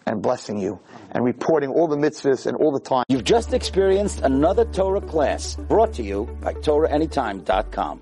and 0.05 0.21
blessing 0.21 0.59
you 0.59 0.79
and 1.11 1.23
reporting 1.23 1.69
all 1.69 1.87
the 1.87 1.95
mitzvahs 1.95 2.45
and 2.45 2.57
all 2.57 2.71
the 2.71 2.79
time. 2.79 3.05
You've 3.09 3.23
just 3.23 3.53
experienced 3.53 4.21
another 4.21 4.65
Torah 4.65 5.01
class 5.01 5.55
brought 5.55 5.93
to 5.93 6.03
you 6.03 6.25
by 6.41 6.53
TorahAnytime.com. 6.53 8.01